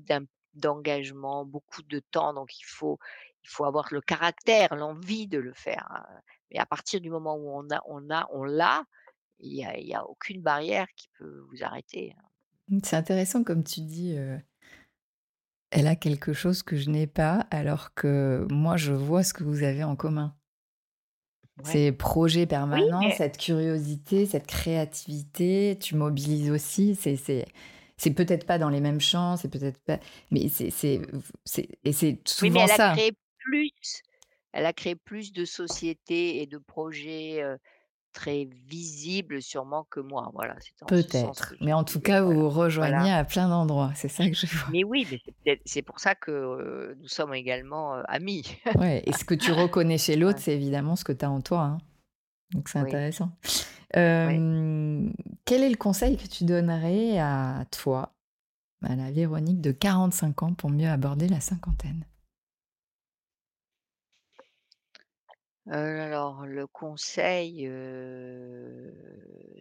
d'engagement, 0.56 1.46
beaucoup 1.46 1.84
de 1.84 2.00
temps, 2.00 2.34
donc 2.34 2.60
il 2.60 2.66
faut 2.66 3.00
il 3.44 3.50
faut 3.50 3.66
avoir 3.66 3.88
le 3.92 4.02
caractère, 4.02 4.76
l'envie 4.76 5.28
de 5.28 5.38
le 5.40 5.54
faire, 5.54 5.88
heu, 6.12 6.20
mais 6.52 6.60
à 6.60 6.66
partir 6.66 7.02
du 7.02 7.10
moment 7.10 7.36
où 7.36 7.50
on 7.50 7.70
a 7.72 7.82
on 7.88 8.10
a 8.10 8.28
on 8.32 8.44
l'a, 8.44 8.84
il 9.40 9.54
y 9.56 9.66
a 9.66 9.78
y 9.80 9.94
a 9.96 10.06
aucune 10.08 10.42
barrière 10.44 10.88
qui 10.98 11.10
peut 11.20 11.40
vous 11.52 11.64
arrêter, 11.64 12.14
hein. 12.18 12.24
C'est 12.84 12.96
intéressant 12.96 13.44
comme 13.44 13.64
tu 13.64 13.82
dis, 13.82 14.16
elle 15.72 15.88
a 15.88 15.98
quelque 15.98 16.32
chose 16.32 16.64
que 16.64 16.78
je 16.78 16.90
n'ai 16.90 17.06
pas, 17.06 17.48
alors 17.52 17.94
que 17.94 18.48
moi 18.50 18.78
je 18.78 18.94
vois 18.94 19.24
ce 19.24 19.34
que 19.34 19.44
vous 19.44 19.64
avez 19.64 19.84
en 19.84 19.98
commun. 19.98 20.38
Ouais. 21.58 21.80
Ces 21.80 21.92
projets 21.92 22.46
Oui, 22.72 22.82
permanents, 22.86 23.00
mais 23.00 23.12
cette 23.12 23.38
curiosité, 23.38 24.26
cette 24.26 24.48
créativité, 24.48 25.78
tu 25.80 25.96
mobilises 25.96 26.50
aussi, 26.52 26.96
c'est 26.96 27.16
c'est 27.16 27.46
c'est 27.96 28.12
peut-être 28.14 28.46
pas 28.46 28.58
dans 28.58 28.70
les 28.70 28.82
mêmes 28.82 29.00
champs, 29.00 29.38
c'est 29.38 29.50
peut-être 29.50 29.80
pas 29.86 30.00
mais 30.32 30.50
c'est 30.50 30.72
c'est 30.72 31.02
c'est 31.46 31.70
et 31.86 31.94
c'est 31.94 32.20
oui, 32.42 32.50
mais 32.50 32.60
souvent 32.60 32.66
elle 32.66 32.72
a 32.72 32.80
ça. 32.80 32.96
créé 32.96 33.12
plus 33.38 33.70
elle 34.54 34.66
a 34.68 34.74
créé 34.74 34.96
plus 34.96 35.34
de 35.34 35.46
sociétés 35.46 36.42
et 36.42 36.48
de 36.48 36.58
projets, 36.60 37.42
heu, 37.44 37.58
très 38.14 38.48
visibles 38.68 39.42
sûrement 39.42 39.86
que 39.90 40.00
moi. 40.00 40.30
Voilà, 40.34 40.56
Peut-être, 40.88 41.56
mais 41.62 41.74
en 41.74 41.84
tout 41.84 42.00
cas, 42.00 42.22
vous 42.22 42.32
voilà. 42.34 42.42
vous 42.42 42.50
rejoignez 42.50 43.12
à 43.12 43.24
plein 43.26 43.50
d'endroits, 43.50 43.92
c'est 43.96 44.08
ça 44.08 44.28
que 44.28 44.34
je 44.36 44.48
vois. 44.56 44.70
Mais 44.72 44.84
oui, 44.84 45.08
mais 45.46 45.60
c'est 45.66 45.82
pour 45.82 46.00
ça 46.00 46.16
que, 46.16 46.96
nous 47.02 47.08
sommes 47.08 47.34
également, 47.34 47.94
amis. 48.08 48.44
Ouais 48.78 49.04
et 49.06 49.12
ce 49.14 49.26
que 49.26 49.34
tu 49.36 49.52
reconnais 49.52 49.98
chez 49.98 50.16
l'autre, 50.16 50.38
Ouais, 50.38 50.44
c'est 50.44 50.56
évidemment 50.56 50.96
ce 50.96 51.04
que 51.04 51.12
tu 51.12 51.26
as 51.26 51.32
en 51.32 51.42
toi, 51.42 51.62
hein, 51.62 51.78
donc 52.54 52.70
c'est 52.70 52.80
oui, 52.80 52.88
intéressant. 52.90 53.32
oui. 53.96 55.14
Quel 55.46 55.64
est 55.64 55.70
le 55.70 55.78
conseil 55.78 56.18
que 56.18 56.28
tu 56.28 56.46
donnerais 56.46 57.20
à 57.20 57.66
toi, 57.72 58.14
à 58.84 58.96
la 58.96 59.12
Véronique 59.12 59.62
de 59.62 59.72
45 59.72 60.44
ans 60.44 60.54
pour 60.54 60.70
mieux 60.70 60.88
aborder 60.90 61.28
la 61.28 61.40
cinquantaine? 61.42 62.06
Heu, 65.68 65.74
alors 66.02 66.46
le 66.46 66.68
conseil, 66.68 67.66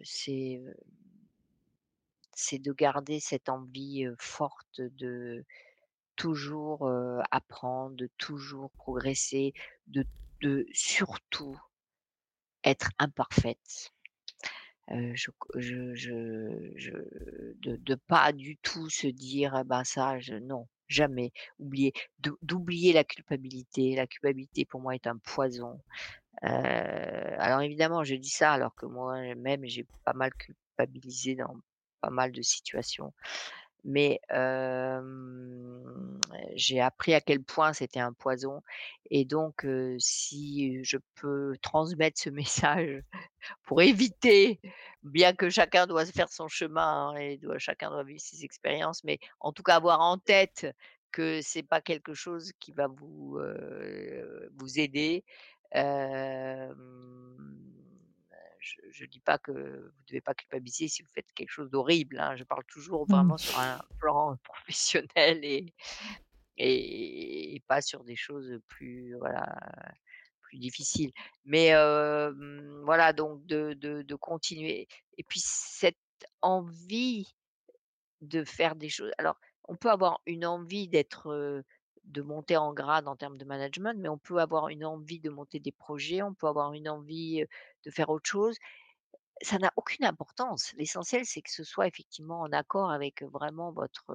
c'est, 0.03 0.61
heu, 0.65 0.75
c'est 2.35 2.59
de 2.59 2.71
garder 2.73 3.19
cette 3.19 3.49
envie, 3.49 4.05
forte 4.19 4.81
de 4.81 5.45
toujours, 6.17 6.89
apprendre, 7.31 7.95
de 7.97 8.09
toujours 8.17 8.71
progresser, 8.71 9.53
de 9.87 10.05
de 10.41 10.65
surtout 10.73 11.57
être 12.65 12.89
imparfaite. 12.99 13.91
Je 14.89 15.31
je 15.55 15.95
je 15.95 16.91
de 17.61 17.75
de 17.77 17.95
pas 17.95 18.31
du 18.33 18.57
tout 18.57 18.89
se 18.89 19.07
dire: 19.07 19.55
«Ah 19.55 19.63
bah, 19.63 19.83
ça 19.85 20.19
je» 20.19 20.35
non, 20.35 20.67
jamais. 20.93 21.31
Oublier 21.59 21.93
d'ou 22.19 22.37
d'oublier 22.43 22.93
la 22.93 23.03
culpabilité. 23.05 23.95
La 23.95 24.07
culpabilité 24.07 24.65
pour 24.65 24.81
moi 24.81 24.95
est 24.95 25.07
un 25.07 25.17
poison. 25.19 25.81
Heu, 26.43 26.47
alors 26.49 27.61
évidemment 27.61 28.03
je 28.03 28.15
dis 28.15 28.29
ça 28.29 28.53
alors 28.53 28.75
que 28.75 28.85
moi-même 28.87 29.61
j'ai 29.65 29.87
pas 30.05 30.13
mal 30.13 30.31
culpabilisé 30.35 31.35
dans 31.35 31.55
pas 32.01 32.09
mal 32.11 32.31
de 32.33 32.41
situations. 32.41 33.13
Mais 33.83 34.19
hem, 34.29 36.19
j'ai 36.55 36.79
appris 36.81 37.13
à 37.13 37.21
quel 37.21 37.43
point 37.43 37.73
c'était 37.73 37.99
un 37.99 38.13
poison 38.13 38.61
et 39.09 39.25
donc 39.25 39.65
si 39.99 40.83
je 40.83 40.97
peux 41.15 41.55
transmettre 41.61 42.19
ce 42.19 42.29
message 42.31 43.03
pour 43.63 43.81
éviter, 43.81 44.59
bien 45.03 45.33
que 45.33 45.49
chacun 45.49 45.87
doit 45.87 46.05
faire 46.05 46.29
son 46.29 46.47
chemin, 46.47 47.09
hein, 47.11 47.15
et 47.17 47.39
chacun 47.57 47.89
doit 47.89 48.03
vivre 48.03 48.21
ses 48.21 48.43
expériences, 48.43 49.03
mais 49.03 49.19
en 49.39 49.51
tout 49.51 49.63
cas 49.63 49.75
avoir 49.75 50.01
en 50.01 50.17
tête 50.17 50.67
que 51.11 51.41
c'est 51.41 51.63
pas 51.63 51.81
quelque 51.81 52.13
chose 52.13 52.51
qui 52.59 52.71
va 52.71 52.87
vous, 52.87 53.37
heu, 53.39 54.49
vous 54.57 54.79
aider. 54.79 55.23
Hem, 55.71 56.75
je 58.91 59.03
ne 59.03 59.09
dis 59.09 59.19
pas 59.19 59.37
que 59.39 59.51
vous 59.51 60.03
devez 60.07 60.21
pas 60.21 60.33
culpabiliser 60.35 60.87
si 60.87 61.03
vous 61.03 61.09
faites 61.13 61.31
quelque 61.33 61.49
chose 61.51 61.69
d'horrible, 61.69 62.19
hein. 62.19 62.35
Je 62.37 62.43
parle 62.43 62.63
toujours 62.65 63.05
vraiment 63.07 63.37
Mmh. 63.37 63.37
sur 63.37 63.57
un 63.59 63.79
plan 63.99 64.37
professionnel 64.43 65.43
et 65.45 65.73
et 66.57 67.55
et 67.55 67.59
pas 67.61 67.81
sur 67.81 68.03
des 68.03 68.15
choses 68.15 68.59
plus, 68.67 69.15
voilà, 69.17 69.55
plus 70.41 70.57
difficiles. 70.59 71.11
Mais 71.45 71.73
voilà, 72.83 73.13
donc 73.13 73.45
de 73.45 73.73
de 73.73 74.01
de 74.03 74.15
continuer 74.15 74.87
et 75.17 75.23
puis 75.23 75.41
cette 75.43 75.97
envie 76.41 77.35
de 78.21 78.43
faire 78.43 78.75
des 78.75 78.89
choses 78.89 79.11
alors 79.17 79.37
on 79.65 79.75
peut 79.75 79.89
avoir 79.91 80.21
une 80.25 80.45
envie 80.45 80.87
d'être, 80.89 81.63
de 82.05 82.21
monter 82.21 82.57
en 82.57 82.73
grade 82.73 83.07
en 83.07 83.15
termes 83.15 83.37
de 83.37 83.45
management, 83.45 83.97
mais 83.99 84.09
on 84.09 84.17
peut 84.17 84.39
avoir 84.39 84.69
une 84.69 84.85
envie 84.85 85.19
de 85.19 85.29
monter 85.29 85.59
des 85.59 85.71
projets, 85.71 86.21
on 86.21 86.33
peut 86.33 86.47
avoir 86.47 86.73
une 86.73 86.89
envie, 86.89 87.45
de 87.85 87.91
faire 87.91 88.09
autre 88.09 88.29
chose. 88.29 88.57
Ça 89.41 89.57
n'a 89.59 89.71
aucune 89.77 90.05
importance. 90.05 90.73
L'essentiel, 90.77 91.25
c'est 91.25 91.41
que 91.41 91.51
ce 91.51 91.63
soit 91.63 91.87
effectivement 91.87 92.41
en 92.41 92.51
accord 92.51 92.91
avec, 92.91 93.23
vraiment 93.23 93.71
votre, 93.71 94.05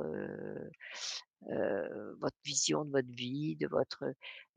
votre 2.20 2.36
vision 2.45 2.84
de 2.84 2.91
votre 2.91 3.11
vie, 3.11 3.57
de 3.57 3.68
votre 3.68 4.14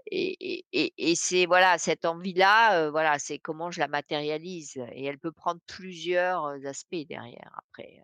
et 0.07 1.15
c'est 1.15 1.45
voilà, 1.45 1.77
cette 1.77 2.05
envie-là, 2.05 2.89
voilà, 2.89 3.19
c'est 3.19 3.37
comment 3.37 3.69
je 3.71 3.79
la 3.79 3.87
matérialise 3.87 4.77
et 4.93 5.05
elle 5.05 5.19
peut 5.19 5.31
prendre 5.31 5.61
plusieurs, 5.67 6.45
aspects 6.65 7.05
derrière 7.07 7.51
après, 7.57 8.03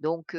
donc 0.00 0.36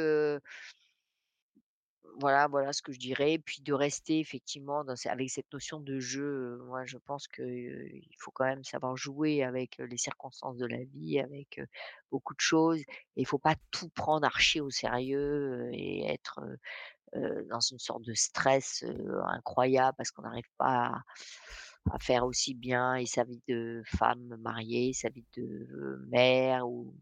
voilà, 2.20 2.46
voilà 2.48 2.72
ce 2.72 2.82
que 2.82 2.92
je 2.92 2.98
dirais. 2.98 3.38
Puis 3.38 3.62
de 3.62 3.72
rester 3.72 4.20
effectivement 4.20 4.84
avec 5.06 5.30
cette 5.30 5.52
notion 5.52 5.80
de 5.80 5.98
jeu, 5.98 6.58
moi 6.66 6.84
je 6.84 6.98
pense 6.98 7.28
que, 7.28 7.42
faut 8.18 8.30
quand 8.32 8.44
même 8.44 8.64
savoir 8.64 8.96
jouer 8.96 9.42
avec, 9.42 9.78
les 9.78 9.96
circonstances 9.96 10.56
de 10.58 10.66
la 10.66 10.84
vie, 10.84 11.20
avec, 11.20 11.60
beaucoup 12.10 12.34
de 12.34 12.40
choses 12.40 12.80
et 12.80 13.22
il 13.22 13.26
faut 13.26 13.38
pas 13.38 13.54
tout 13.70 13.88
prendre 13.90 14.26
archi 14.26 14.60
au 14.60 14.70
sérieux, 14.70 15.70
et 15.72 16.06
être, 16.06 16.40
dans 17.50 17.60
une 17.60 17.78
sorte 17.78 18.02
de 18.04 18.14
stress, 18.14 18.84
incroyable 19.26 19.94
parce 19.96 20.10
qu'on 20.10 20.22
n'arrive 20.22 20.50
pas 20.58 21.02
à 21.90 21.98
faire 22.00 22.24
aussi 22.26 22.54
bien 22.54 22.94
et 22.96 23.06
sa 23.06 23.24
vie 23.24 23.42
de 23.48 23.82
femme 23.86 24.36
mariée, 24.40 24.92
sa 24.92 25.08
vie 25.10 25.26
de 25.36 26.04
mère 26.08 26.68
ou 26.68 26.94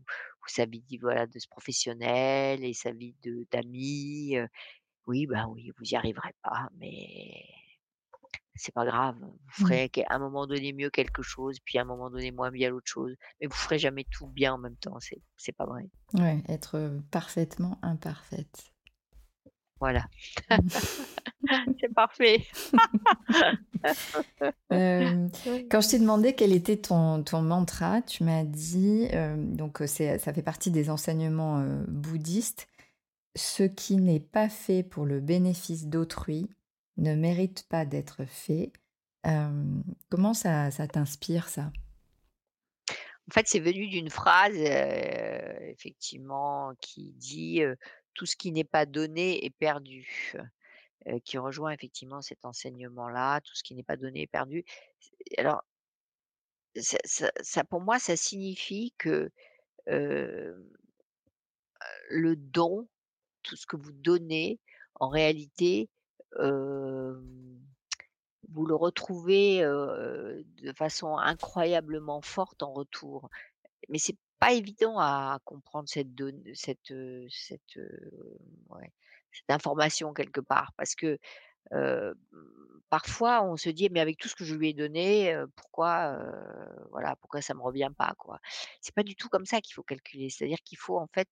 sa 0.46 0.64
vie 0.66 0.82
voilà, 1.00 1.26
de 1.26 1.36
s 1.36 1.46
professionnelle 1.46 2.64
et 2.64 2.72
sa 2.74 2.92
vie 2.92 3.14
de 3.22 3.46
d'amis, 3.52 4.36
heu 4.38 4.48
oui, 5.10 5.26
bah, 5.26 5.46
oui, 5.48 5.72
vous 5.76 5.84
y 5.90 5.96
arriverez 5.96 6.34
pas, 6.42 6.68
mais 6.78 7.44
c'est 8.54 8.72
pas 8.74 8.84
grave. 8.84 9.16
Vous 9.20 9.64
Mmh. 9.64 9.68
ferez 9.68 9.90
à 10.08 10.14
un 10.14 10.18
moment 10.18 10.46
donné 10.46 10.72
mieux 10.72 10.90
quelque 10.90 11.22
chose, 11.22 11.58
puis 11.64 11.78
à 11.78 11.82
un 11.82 11.84
moment 11.84 12.10
donné 12.10 12.30
moins 12.30 12.50
bien 12.52 12.70
l'autre 12.70 12.86
chose, 12.88 13.14
mais 13.40 13.48
vous 13.48 13.54
ferez 13.56 13.78
jamais 13.78 14.04
tout 14.10 14.28
bien 14.28 14.54
en 14.54 14.58
même 14.58 14.76
temps, 14.76 14.98
c'est 15.00 15.20
c'est 15.36 15.56
pas 15.56 15.66
vrai. 15.66 15.88
Ouais, 16.14 16.42
être, 16.48 16.92
parfaitement 17.10 17.78
imparfaite. 17.82 18.70
Voilà. 19.80 20.04
C'est 21.80 21.92
parfait. 21.94 22.46
Quand 24.70 25.80
je 25.80 25.88
t'ai 25.88 25.98
demandé 25.98 26.34
quel 26.34 26.52
était 26.52 26.76
ton 26.76 27.22
ton 27.22 27.40
mantra, 27.42 28.02
tu 28.02 28.24
m'as 28.24 28.44
dit, 28.44 29.08
donc 29.36 29.82
c'est 29.86 30.18
ça 30.18 30.34
fait 30.34 30.42
partie 30.42 30.70
des 30.70 30.90
enseignements, 30.90 31.64
bouddhistes: 31.88 32.68
«Ce 33.36 33.62
qui 33.62 33.96
n'est 33.96 34.20
pas 34.20 34.48
fait 34.48 34.82
pour 34.82 35.06
le 35.06 35.20
bénéfice 35.20 35.86
d'autrui 35.86 36.48
ne 36.96 37.14
mérite 37.14 37.68
pas 37.68 37.84
d'être 37.84 38.24
fait». 38.24 38.72
Comment 40.08 40.34
ça 40.34 40.70
ça 40.70 40.88
t'inspire 40.88 41.48
ça? 41.48 41.70
En 43.28 43.32
fait, 43.32 43.46
c'est 43.46 43.60
venu 43.60 43.86
d'une 43.86 44.10
phrase, 44.10 44.56
effectivement 44.56 46.74
qui 46.80 47.12
dit, 47.12 47.62
«Tout 48.14 48.26
ce 48.26 48.34
qui 48.34 48.50
n'est 48.50 48.64
pas 48.64 48.86
donné 48.86 49.44
est 49.44 49.50
perdu», 49.50 50.34
qui 51.24 51.38
rejoint 51.38 51.70
effectivement 51.70 52.22
cet 52.22 52.44
enseignement-là. 52.44 53.40
Tout 53.42 53.54
ce 53.54 53.62
qui 53.62 53.74
n'est 53.74 53.84
pas 53.84 53.96
donné 53.96 54.22
est 54.22 54.26
perdu. 54.26 54.64
Alors 55.38 55.62
ça 56.76 57.64
pour 57.64 57.80
moi, 57.80 57.98
ça 57.98 58.16
signifie 58.16 58.94
que, 58.98 59.30
le 59.86 60.56
don, 62.36 62.88
tout 63.42 63.56
ce 63.56 63.66
que 63.66 63.76
vous 63.76 63.92
donnez, 63.92 64.58
en 64.96 65.08
réalité, 65.08 65.88
vous 68.48 68.66
le 68.66 68.74
retrouvez, 68.74 69.60
de 69.60 70.72
façon 70.76 71.16
incroyablement 71.16 72.20
forte 72.20 72.62
en 72.62 72.72
retour. 72.72 73.30
Mais 73.88 73.98
c'est 73.98 74.16
pas 74.38 74.52
évident 74.52 74.98
à 74.98 75.38
comprendre 75.44 75.88
cette 75.88 76.14
donn 76.14 76.42
cette, 76.54 76.92
cette, 77.28 77.78
information 79.48 80.12
quelque 80.14 80.40
part 80.40 80.72
parce 80.76 80.94
que, 80.94 81.18
parfois 82.88 83.44
on 83.44 83.56
se 83.56 83.70
dit: 83.70 83.88
«Mais 83.90 84.00
avec 84.00 84.18
tout 84.18 84.28
ce 84.28 84.34
que 84.34 84.44
je 84.44 84.54
lui 84.54 84.70
ai 84.70 84.74
donné, 84.74 85.36
pourquoi, 85.56 86.14
heu, 86.18 86.86
voilà, 86.90 87.16
pourquoi 87.16 87.40
ça 87.42 87.54
me 87.54 87.62
revient 87.62 87.90
pas, 87.96 88.14
quoi?» 88.18 88.40
c'est 88.80 88.94
pas 88.94 89.02
du 89.04 89.14
tout 89.14 89.28
comme 89.28 89.46
ça 89.46 89.60
qu'il 89.60 89.74
faut 89.74 89.82
calculer. 89.82 90.30
C'est-à-dire 90.30 90.58
qu'il 90.64 90.78
faut 90.78 90.98
en 90.98 91.06
fait, 91.14 91.28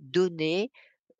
donner, 0.00 0.70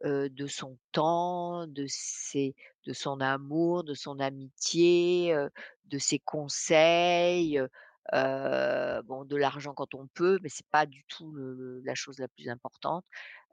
heu, 0.05 0.29
de 0.31 0.47
son 0.47 0.79
temps, 0.93 1.67
de 1.67 1.87
ses 1.89 2.55
de 2.85 2.93
son 2.93 3.21
amour, 3.21 3.85
de 3.85 3.95
son 3.95 4.21
amitié, 4.21 5.35
heu, 5.35 5.51
de 5.87 5.99
ses 5.99 6.19
conseils, 6.21 7.59
heu, 7.59 9.03
bon, 9.05 9.25
de 9.25 9.37
l'argent 9.37 9.75
quand 9.75 9.95
on 9.95 10.07
peut, 10.09 10.39
mais 10.43 10.49
c'est 10.49 10.67
pas 10.71 10.87
du 10.87 11.05
tout 11.09 11.35
la 11.85 11.95
chose 11.95 12.19
la 12.19 12.29
plus 12.29 12.49
importante. 12.49 13.05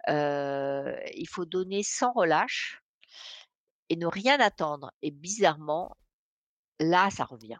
Il 0.07 1.27
faut 1.29 1.45
donner 1.45 1.83
sans 1.83 2.11
relâche 2.13 2.81
et 3.87 3.95
ne 3.95 4.07
rien 4.07 4.39
attendre 4.41 4.91
et 5.01 5.09
bizarrement, 5.11 5.95
là, 6.79 7.09
ça 7.11 7.25
revient 7.25 7.59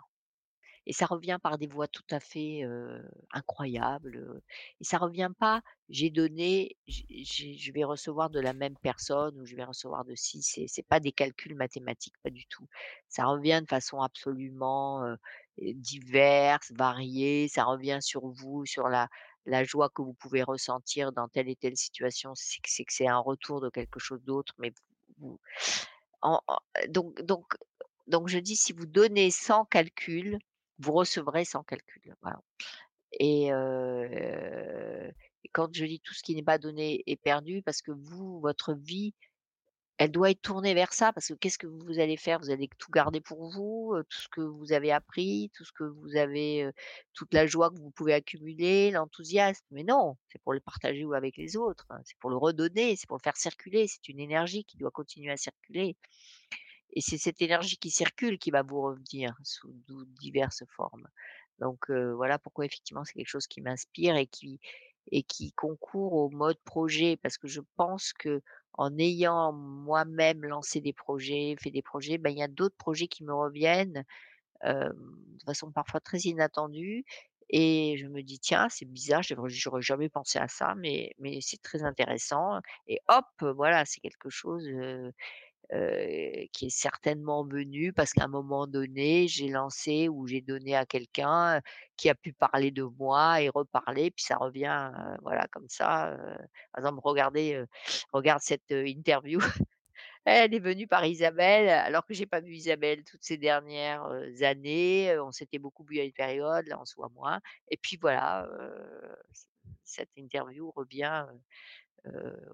et 0.86 0.94
ça 0.94 1.06
revient 1.06 1.38
par 1.42 1.58
des 1.58 1.68
voies 1.68 1.88
tout 1.88 2.04
à 2.12 2.20
fait, 2.20 2.64
heu, 2.66 3.04
incroyables, 3.32 4.42
et 4.82 4.84
ça 4.84 4.98
revient 4.98 5.32
pas: 5.40 5.62
«J'ai 5.90 6.10
donné, 6.10 6.78
je 6.88 7.72
vais 7.72 7.84
recevoir 7.84 8.30
de 8.30 8.40
la 8.40 8.54
même 8.54 8.76
personne 8.82 9.40
ou 9.40 9.46
je 9.46 9.56
vais 9.56 9.64
recevoir 9.66 10.06
de 10.06 10.16
ci», 10.16 10.42
c'est 10.44 10.66
c'est 10.68 10.84
pas 10.88 11.00
des 11.00 11.12
calculs 11.12 11.56
mathématiques, 11.56 12.16
pas 12.24 12.30
du 12.32 12.46
tout. 12.48 12.68
Ça 13.10 13.26
revient 13.26 13.62
de 13.64 13.70
façon 13.70 14.02
absolument, 14.02 15.06
heu, 15.06 15.18
diverse, 15.58 16.72
variée, 16.72 17.48
ça 17.50 17.64
revient 17.66 18.00
sur 18.02 18.28
vous, 18.28 18.66
sur 18.66 18.88
la 18.90 19.08
la 19.46 19.64
joie 19.66 19.90
que 19.90 20.02
vous 20.02 20.14
pouvez 20.14 20.42
ressentir 20.44 21.12
dans 21.12 21.28
telle 21.28 21.50
et 21.50 21.56
telle 21.58 21.76
situation, 21.78 22.34
c'est 22.36 22.60
c'est 22.66 22.86
que 22.86 22.94
c'est 22.94 23.08
un 23.08 23.18
retour 23.20 23.60
de 23.62 23.70
quelque 23.70 24.00
chose 24.00 24.24
d'autre, 24.24 24.54
mais 24.58 24.72
vous 25.20 25.40
en 26.22 26.42
en 26.48 26.58
donc 26.90 27.22
donc 27.24 27.56
donc 28.08 28.28
je 28.30 28.40
dis: 28.40 28.56
«Si 28.58 28.74
vous 28.74 28.86
donnez 28.88 29.32
sans 29.32 29.66
calcul, 29.66 30.40
vous 30.84 30.94
recevrez 30.94 31.46
sans 31.46 31.64
calcul», 31.64 32.14
et 33.20 33.50
quand 35.52 35.74
je 35.74 35.86
dis: 35.86 36.00
«Tout 36.02 36.14
ce 36.14 36.24
qui 36.24 36.36
n'est 36.36 36.44
pas 36.44 36.58
donné 36.58 37.04
est 37.08 37.16
perdu», 37.16 37.62
parce 37.62 37.82
que 37.82 37.92
vous, 37.92 38.40
votre 38.40 38.74
vie, 38.74 39.14
elle 40.00 40.12
doit 40.12 40.32
être 40.32 40.42
tournée 40.42 40.74
vers 40.74 40.92
ça 40.92 41.14
parce 41.14 41.28
que 41.28 41.36
qu'est-ce 41.36 41.60
que 41.60 41.68
vous 41.68 42.00
allez 42.00 42.18
faire? 42.18 42.40
Vous 42.40 42.50
allez 42.50 42.68
tout 42.80 42.90
garder 42.92 43.22
pour 43.22 43.52
vous, 43.52 43.94
tout 44.10 44.18
ce 44.20 44.28
que 44.28 44.42
vous 44.42 44.74
avez 44.74 44.92
appris, 44.92 45.52
tout 45.56 45.64
ce 45.64 45.72
que 45.72 45.84
vous 45.84 46.16
avez, 46.16 46.68
toute 47.14 47.32
la 47.32 47.46
joie 47.46 47.70
que 47.70 47.78
vous 47.78 47.92
pouvez 47.92 48.14
accumuler, 48.16 48.90
l'enthousiasme, 48.90 49.64
mais 49.70 49.84
non! 49.84 50.18
C'est 50.30 50.42
pour 50.42 50.54
le 50.54 50.60
partager 50.60 51.06
avec 51.16 51.38
les 51.38 51.56
autres, 51.56 51.86
c'est 52.06 52.18
pour 52.18 52.32
le 52.32 52.38
redonner, 52.38 52.96
c'est 52.96 53.08
pour 53.08 53.18
le 53.18 53.24
faire 53.24 53.38
circuler, 53.38 53.88
c'est 53.88 54.10
une 54.10 54.20
énergie 54.20 54.66
qui 54.66 54.78
doit 54.78 54.90
continuer 54.90 55.32
à 55.32 55.38
circuler 55.38 55.96
et 56.96 57.02
c'est 57.02 57.18
cette 57.18 57.42
énergie 57.42 57.78
qui 57.78 57.92
circule 57.92 58.38
qui 58.40 58.52
va 58.52 58.64
vous 58.64 58.82
revenir 58.82 59.36
sous 59.44 59.74
diverses 60.22 60.64
formes. 60.76 61.08
Donc 61.60 61.90
voilà 61.92 62.40
pourquoi 62.40 62.66
effectivement 62.66 63.04
c'est 63.06 63.14
quelque 63.14 63.28
chose 63.28 63.48
qui 63.48 63.62
m'inspire 63.62 64.16
et 64.16 64.28
qui 64.28 64.60
et 65.12 65.24
qui 65.24 65.52
concourt 65.54 66.14
au 66.14 66.30
mode 66.30 66.58
projet 66.64 67.18
parce 67.18 67.38
que 67.38 67.48
je 67.48 67.62
pense 67.76 68.14
qu'en 68.14 68.98
ayant 68.98 69.52
moi-même 69.54 70.44
lancé 70.46 70.80
des 70.82 70.94
projets, 70.94 71.56
fait 71.62 71.72
des 71.72 71.82
projets, 71.82 72.18
bah, 72.18 72.30
il 72.30 72.38
y 72.38 72.44
a 72.44 72.48
d'autres 72.48 72.78
projets 72.78 73.08
qui 73.08 73.24
me 73.26 73.34
reviennent, 73.34 74.06
de 74.64 75.44
façon 75.46 75.72
parfois 75.72 76.00
très 76.00 76.20
inattendue 76.20 77.06
et 77.50 77.98
je 77.98 78.08
me 78.08 78.24
dis: 78.24 78.40
«Tiens, 78.40 78.68
c'est 78.70 78.86
bizarre, 78.86 79.22
j'aurais 79.24 79.82
jamais 79.82 80.10
pensé 80.10 80.40
à 80.40 80.48
ça, 80.48 80.74
mais 80.76 81.12
mais 81.20 81.40
c'est 81.42 81.62
très 81.62 81.84
intéressant» 81.84 82.60
et 82.88 83.00
hop, 83.10 83.26
voilà, 83.56 83.86
c'est 83.86 84.02
quelque 84.02 84.30
chose, 84.30 84.68
heu, 85.72 86.48
qui 86.52 86.68
est 86.68 86.70
certainement 86.70 87.46
venu 87.46 87.94
parce 87.94 88.14
qu'à 88.14 88.26
un 88.26 88.28
moment 88.28 88.68
donné, 88.68 89.28
j'ai 89.28 89.48
lancé 89.50 90.10
ou 90.10 90.28
j'ai 90.28 90.42
donné 90.42 90.76
à 90.76 90.86
quelqu'un, 90.86 91.62
qui 91.98 92.10
a 92.10 92.16
pu 92.16 92.34
parler 92.34 92.72
de 92.72 92.84
moi 92.84 93.42
et 93.42 93.50
reparler, 93.50 94.12
puis 94.12 94.26
ça 94.26 94.38
revient, 94.38 94.92
heu, 94.94 95.18
voilà 95.22 95.48
comme 95.52 95.68
ça, 95.70 96.18
par 96.74 96.84
exemple, 96.84 97.02
regardez, 97.04 97.64
regarde 98.12 98.42
cette, 98.42 98.72
interview, 98.72 99.40
elle 100.26 100.54
est 100.54 100.60
venue 100.60 100.88
par 100.88 101.06
Isabelle, 101.06 101.70
alors 101.70 102.06
que 102.06 102.14
j'ai 102.14 102.26
pas 102.26 102.42
vu 102.42 102.54
Isabelle 102.54 103.04
toutes 103.04 103.24
ces 103.24 103.38
dernières, 103.38 104.06
années, 104.42 105.18
on 105.20 105.32
s'était 105.32 105.60
beaucoup 105.60 105.84
vus 105.86 106.00
à 106.00 106.04
une 106.04 106.14
période, 106.14 106.68
là 106.68 106.80
on 106.82 106.86
se 106.86 106.96
voit 106.96 107.10
moins 107.16 107.40
et 107.70 107.78
puis 107.78 107.98
voilà, 108.02 108.48
cette 109.84 110.12
interview 110.18 110.72
revient, 110.72 111.26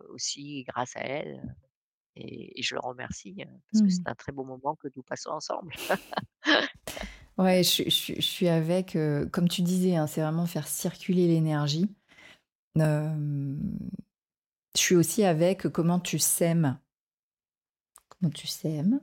aussi 0.10 0.64
grâce 0.66 0.96
à 0.96 1.02
elle 1.02 1.42
et 2.20 2.60
et 2.60 2.64
je 2.64 2.76
le 2.76 2.82
remercie, 2.82 3.36
heu, 3.42 3.46
parce 3.72 3.82
que 3.82 3.90
c'est 3.92 4.02
Mmh. 4.02 4.06
un 4.08 4.16
très 4.16 4.32
beau 4.32 4.44
moment 4.46 4.76
que 4.76 4.88
nous 4.96 5.04
passons 5.04 5.32
ensemble. 5.32 5.74
Ouais, 7.38 7.64
je 7.64 7.70
suis 7.70 7.84
je 7.86 7.90
suis 7.96 8.16
je 8.16 8.22
suis 8.22 8.48
avec, 8.50 8.98
comme 9.32 9.48
tu 9.48 9.62
disais, 9.62 9.96
hein, 9.96 10.08
c'est 10.08 10.22
vraiment 10.22 10.46
faire 10.46 10.68
circuler 10.68 11.28
l'énergie. 11.28 11.90
Je 14.76 14.82
suis 14.82 14.96
aussi 14.96 15.24
avec 15.24 15.68
comment 15.70 16.00
tu 16.00 16.18
sèmes 16.20 16.80
comment 18.10 18.32
tu 18.32 18.48
sèmes. 18.48 19.00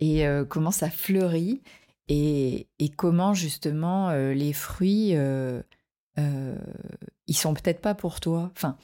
et 0.00 0.24
comment 0.48 0.70
ça 0.70 0.90
fleurit 0.90 1.62
et 2.08 2.68
et 2.78 2.88
comment 2.90 3.34
justement, 3.34 4.12
les 4.12 4.52
fruits, 4.52 5.14
ils 6.16 7.36
sont 7.36 7.54
peut-être 7.54 7.80
pas 7.80 7.94
pour 7.94 8.20
toi. 8.20 8.50
Enfin, 8.54 8.76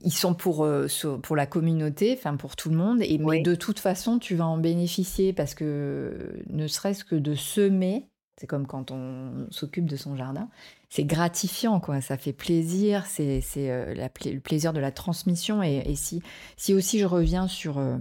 ils 0.00 0.12
sont 0.12 0.34
pour, 0.34 0.66
sur 0.88 1.20
pour 1.20 1.36
la 1.36 1.46
communauté, 1.46 2.14
enfin 2.16 2.36
pour 2.36 2.56
tout 2.56 2.70
le 2.70 2.76
monde. 2.76 3.02
Et 3.02 3.18
mais 3.18 3.40
de 3.40 3.54
toute 3.54 3.78
façon, 3.78 4.18
tu 4.18 4.34
vas 4.34 4.46
en 4.46 4.58
bénéficier 4.58 5.32
parce 5.32 5.54
que 5.54 6.42
ne 6.48 6.66
serait-ce 6.66 7.04
que 7.04 7.16
de 7.16 7.34
semer, 7.34 8.08
c'est 8.36 8.46
comme 8.46 8.66
quand 8.66 8.90
on 8.90 9.46
s'occupe 9.50 9.86
de 9.86 9.96
son 9.96 10.16
jardin, 10.16 10.48
c'est 10.88 11.04
gratifiant 11.04 11.80
quoi, 11.80 12.00
ça 12.00 12.16
fait 12.16 12.32
plaisir, 12.32 13.04
c'est 13.06 13.42
plai 14.14 14.32
le 14.32 14.40
plaisir 14.40 14.72
de 14.72 14.80
la 14.80 14.92
transmission. 14.92 15.62
Et 15.62 15.82
et 15.84 15.96
si 15.96 16.22
si 16.56 16.74
aussi 16.74 16.98
je 16.98 17.06
reviens 17.06 17.48
sur, 17.48 17.78
heu, 17.78 17.98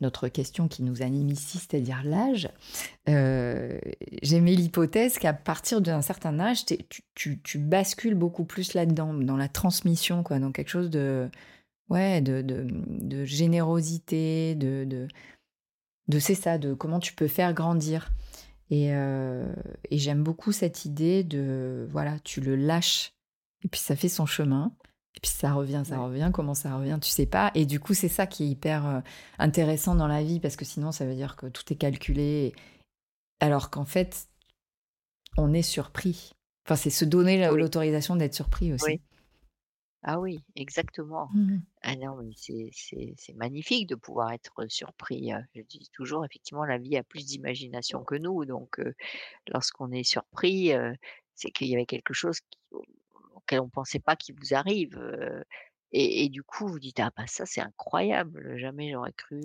notre 0.00 0.28
question 0.28 0.68
qui 0.68 0.82
nous 0.82 1.02
anime 1.02 1.28
ici, 1.28 1.58
c'est-à-dire 1.58 2.02
l'âge, 2.04 2.48
heu, 3.08 3.80
j'émets 4.22 4.54
l'hypothèse 4.54 5.18
qu'à 5.18 5.32
partir 5.32 5.80
d'un 5.80 6.02
certain 6.02 6.38
âge, 6.40 6.64
tu 7.14 7.58
bascules 7.58 8.14
beaucoup 8.14 8.44
plus 8.44 8.74
là-dedans, 8.74 9.14
dans 9.14 9.36
la 9.36 9.48
transmission 9.48 10.22
quoi, 10.22 10.38
dans 10.38 10.52
quelque 10.52 10.70
chose 10.70 10.90
de 10.90 11.28
ouais, 11.88 12.20
de 12.20 12.42
de, 12.42 13.24
générosité, 13.24 14.54
de 14.54 15.08
de 16.08 16.18
c'est 16.18 16.34
ça, 16.34 16.58
de 16.58 16.74
comment 16.74 16.98
tu 16.98 17.14
peux 17.14 17.28
faire 17.28 17.54
grandir. 17.54 18.10
Et 18.70 18.92
heu 18.92 19.46
et 19.90 19.98
j'aime 19.98 20.22
beaucoup 20.22 20.52
cette 20.52 20.84
idée 20.84 21.24
de 21.24 21.88
voilà, 21.90 22.18
tu 22.20 22.40
le 22.40 22.56
lâches. 22.56 23.12
Et 23.64 23.68
puis 23.68 23.80
ça 23.80 23.96
fait 23.96 24.08
son 24.08 24.26
chemin 24.26 24.72
et 25.20 25.26
puis 25.28 25.30
ça 25.30 25.52
revient, 25.52 25.82
ça 25.86 25.98
Ouais. 25.98 26.00
revient. 26.00 26.30
Comment 26.32 26.54
ça 26.54 26.76
revient, 26.76 26.98
tu 27.02 27.10
sais 27.10 27.26
pas 27.26 27.50
et 27.54 27.66
du 27.66 27.78
coup, 27.78 27.92
c'est 27.94 28.08
ça 28.08 28.26
qui 28.26 28.44
est 28.44 28.48
hyper, 28.48 28.86
heu, 28.86 29.02
intéressant 29.38 29.94
dans 29.94 30.06
la 30.06 30.22
vie 30.22 30.40
parce 30.40 30.56
que 30.56 30.64
sinon 30.64 30.92
ça 30.92 31.04
veut 31.06 31.14
dire 31.14 31.36
que 31.36 31.46
tout 31.46 31.62
est 31.72 31.76
calculé 31.76 32.54
alors 33.40 33.70
qu'en 33.70 33.84
fait, 33.86 34.28
on 35.38 35.54
est 35.54 35.62
surpris. 35.62 36.32
Enfin, 36.66 36.76
c'est 36.76 36.90
se 36.90 37.04
donner 37.04 37.48
l'autorisation 37.50 38.16
d'être 38.16 38.34
surpris 38.34 38.72
Oui. 38.78 38.96
aussi. 38.96 39.02
Ah 40.02 40.18
oui, 40.18 40.44
exactement. 40.56 41.30
Mmh 41.30 41.46
mh. 41.54 41.70
Ah 41.82 41.96
non, 41.96 42.16
mais 42.22 42.32
c'est 42.36 43.34
magnifique 43.34 43.88
de 43.88 43.94
pouvoir 43.96 44.32
être 44.32 44.66
surpris, 44.68 45.32
heu, 45.32 45.38
je 45.54 45.62
dis 45.62 45.88
toujours 45.94 46.24
effectivement 46.26 46.64
la 46.66 46.78
vie 46.78 46.96
a 46.96 47.02
plus 47.04 47.26
d'imagination 47.26 48.04
que 48.04 48.16
nous 48.16 48.44
donc 48.46 48.78
heu, 48.80 48.94
lorsqu'on 49.48 49.92
est 49.92 50.04
surpris, 50.04 50.72
c'est 51.34 51.50
qu'il 51.52 51.68
y 51.68 51.74
avait 51.76 51.86
quelque 51.86 52.14
chose 52.14 52.40
qui 52.40 52.58
auquel 53.50 53.60
on 53.60 53.68
pensait 53.70 54.00
pas 54.00 54.16
qui 54.16 54.32
vous 54.32 54.54
arrive, 54.54 54.98
et 55.92 56.28
du 56.28 56.42
coup 56.44 56.68
vous 56.68 56.78
dites: 56.80 57.00
«Ah 57.00 57.10
bah 57.16 57.26
ça 57.26 57.46
c'est 57.46 57.60
incroyable, 57.62 58.56
jamais 58.58 58.92
j'aurais 58.92 59.12
cru, 59.12 59.40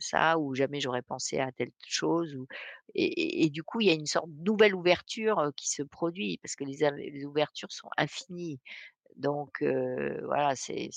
ça 0.00 0.38
ou 0.38 0.54
jamais 0.54 0.80
j'aurais 0.80 1.02
pensé 1.02 1.38
à 1.40 1.52
telle 1.52 1.72
chose» 1.86 2.34
ou 2.36 2.46
et 2.94 3.50
du 3.50 3.62
coup 3.64 3.80
il 3.82 3.88
y 3.88 3.90
a 3.90 3.94
une 3.94 4.06
sorte 4.06 4.30
de 4.30 4.42
nouvelle 4.44 4.74
ouverture, 4.74 5.50
qui 5.56 5.68
se 5.70 5.82
produit 5.82 6.38
parce 6.38 6.56
que 6.56 6.64
les 6.64 7.24
ouvertures 7.26 7.72
sont 7.72 7.90
infinies 7.98 8.60
donc 9.16 9.62
voilà 9.62 10.54
c'est 10.56 10.90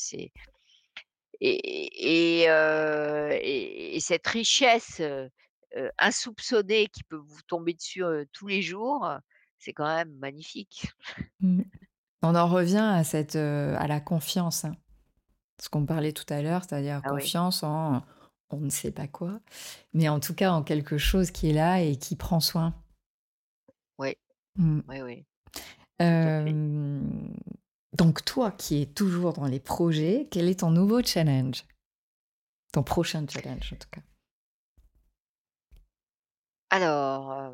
et 1.42 2.44
et 2.46 4.00
cette 4.00 4.28
richesse, 4.28 5.02
insoupçonnée 6.00 6.88
qui 6.88 7.04
peut 7.04 7.18
vous 7.18 7.42
tomber 7.48 7.74
dessus, 7.74 8.04
tous 8.34 8.48
les 8.48 8.62
jours, 8.62 9.10
c'est 9.60 9.74
quand 9.74 9.86
même 9.96 10.14
magnifique. 10.18 10.88
On 12.22 12.36
en 12.36 12.48
revient 12.48 12.78
à 12.78 13.04
cette, 13.04 13.36
heu, 13.36 13.76
à 13.78 13.88
la 13.88 14.00
confiance, 14.00 14.66
hein. 14.66 14.76
Ce 15.62 15.70
qu'on 15.70 15.86
parlait 15.86 16.14
tout 16.14 16.26
à 16.30 16.42
l'heure, 16.42 16.64
c'est-à-dire 16.64 17.02
Ah 17.04 17.14
oui, 17.14 17.22
confiance 17.22 17.64
en 17.64 18.04
on 18.50 18.58
ne 18.60 18.70
sait 18.70 18.92
pas 18.92 19.08
quoi, 19.08 19.40
mais 19.94 20.08
en 20.10 20.20
tout 20.22 20.34
cas 20.34 20.52
en 20.52 20.64
quelque 20.64 20.98
chose 20.98 21.32
qui 21.32 21.50
est 21.50 21.54
là 21.54 21.82
et 21.82 21.98
qui 21.98 22.16
prend 22.16 22.40
soin. 22.40 22.74
oui, 23.98 24.16
Mmh. 24.58 24.82
oui, 24.88 25.02
oui, 25.02 25.26
donc 27.98 28.24
toi 28.26 28.52
qui 28.52 28.82
es 28.82 28.86
toujours 28.86 29.34
dans 29.34 29.48
les 29.48 29.60
projets, 29.60 30.28
quel 30.32 30.48
est 30.48 30.60
ton 30.60 30.72
nouveau 30.72 31.02
challenge? 31.04 31.66
Ton 32.72 32.84
prochain 32.84 33.26
challenge 33.28 33.74
en 33.74 33.78
tout 33.78 33.90
cas? 33.92 34.02
Alors, 36.70 37.54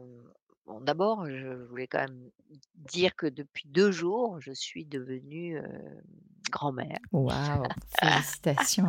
bon 0.66 0.82
d'abord, 0.82 1.30
je 1.30 1.66
voulais 1.66 1.88
quand 1.88 2.00
même 2.00 2.30
dire 2.76 3.16
que 3.16 3.28
depuis 3.28 3.68
2 3.68 3.92
jours, 3.92 4.40
je 4.40 4.52
suis 4.52 4.86
devenue, 4.86 5.62
grand-mère. 6.50 7.00
Waouh, 7.12 7.64
félicitations. 8.00 8.88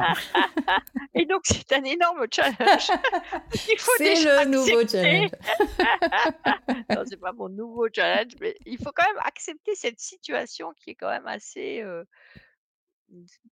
Et 1.15 1.27
donc 1.27 1.43
c'est 1.45 1.73
un 1.73 1.85
énorme 1.85 2.27
challenge 2.31 2.59
qu'il 3.53 3.79
faut 3.79 3.93
C'est 3.99 4.15
déjà 4.15 4.45
le 4.45 4.51
nouveau 4.51 4.87
challenge. 4.87 5.31
Non, 6.91 7.03
c'est 7.07 7.17
pas 7.17 7.33
mon 7.33 7.49
nouveau 7.49 7.89
challenge, 7.93 8.33
mais 8.41 8.57
il 8.67 8.79
faut 8.79 8.93
quand 8.95 9.07
même 9.07 9.23
accepter 9.25 9.75
cette 9.75 10.01
situation 10.01 10.73
qui 10.77 10.91
est 10.91 10.95
quand 10.95 11.09
même 11.09 11.27
assez, 11.27 11.83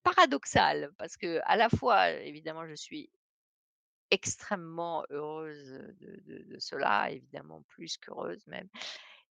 paradoxale 0.03 0.91
parce 0.97 1.17
qu'à 1.17 1.55
la 1.55 1.69
fois, 1.69 2.11
évidemment, 2.11 2.67
je 2.67 2.75
suis 2.75 3.09
extrêmement 4.13 5.03
heureuse, 5.09 5.81
de 5.99 6.59
cela, 6.59 7.11
évidemment 7.11 7.63
plus 7.69 7.97
qu'heureuse 7.97 8.45
même 8.47 8.69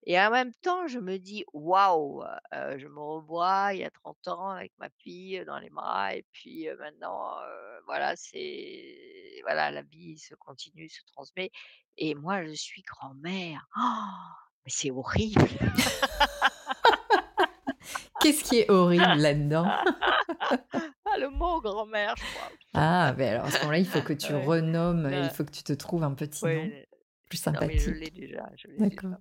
et 0.04 0.18
en 0.18 0.30
même 0.32 0.52
temps, 0.62 0.88
je 0.88 0.98
me 0.98 1.16
dis: 1.18 1.44
«Waouh!» 1.52 2.24
je 2.52 2.88
me 2.88 2.98
revois 2.98 3.70
il 3.72 3.80
y 3.80 3.84
a 3.84 3.90
30 3.90 4.28
ans 4.28 4.48
avec 4.50 4.72
ma 4.78 4.88
fille, 4.98 5.44
dans 5.46 5.60
les 5.60 5.70
bras 5.70 6.16
et 6.16 6.24
puis, 6.32 6.66
maintenant, 6.80 7.36
voilà, 7.86 8.16
c'est 8.16 9.40
voilà, 9.42 9.70
la 9.70 9.82
vie 9.82 10.18
se 10.18 10.34
continue, 10.34 10.88
se 10.88 11.02
transmet 11.12 11.50
et 11.98 12.14
moi, 12.14 12.44
je 12.44 12.52
suis 12.52 12.82
grand-mère. 12.82 13.64
Mais 14.64 14.72
c'est 14.74 14.90
horrible! 14.90 15.48
Qu'est-ce 18.22 18.44
qui 18.44 18.58
est 18.58 18.70
horrible 18.70 19.18
là-dedans? 19.18 19.76
Ah, 21.04 21.18
le 21.18 21.30
mot 21.30 21.60
grand-mère, 21.60 22.16
je 22.16 22.24
crois. 22.26 22.50
Ah, 22.74 23.12
beh, 23.16 23.28
alors 23.28 23.46
à 23.46 23.50
ce 23.50 23.58
moment-là, 23.62 23.78
il 23.78 23.86
faut 23.86 24.02
que 24.02 24.12
tu 24.14 24.34
Ouais, 24.34 24.34
renommes, 24.34 25.10
il 25.12 25.30
faut 25.30 25.44
que 25.44 25.50
tu 25.50 25.62
te 25.62 25.72
trouves 25.74 26.04
un 26.04 26.14
petit 26.14 26.48
nom 26.48 26.72
plus 27.28 27.36
non, 27.52 27.62
mais 27.64 27.78
je 27.78 27.90
l'ai 27.92 28.10
sympathique. 28.10 28.10
déjà, 28.10 28.48
je 28.56 28.68
l'ai 28.68 28.80
D'accord. 28.80 29.16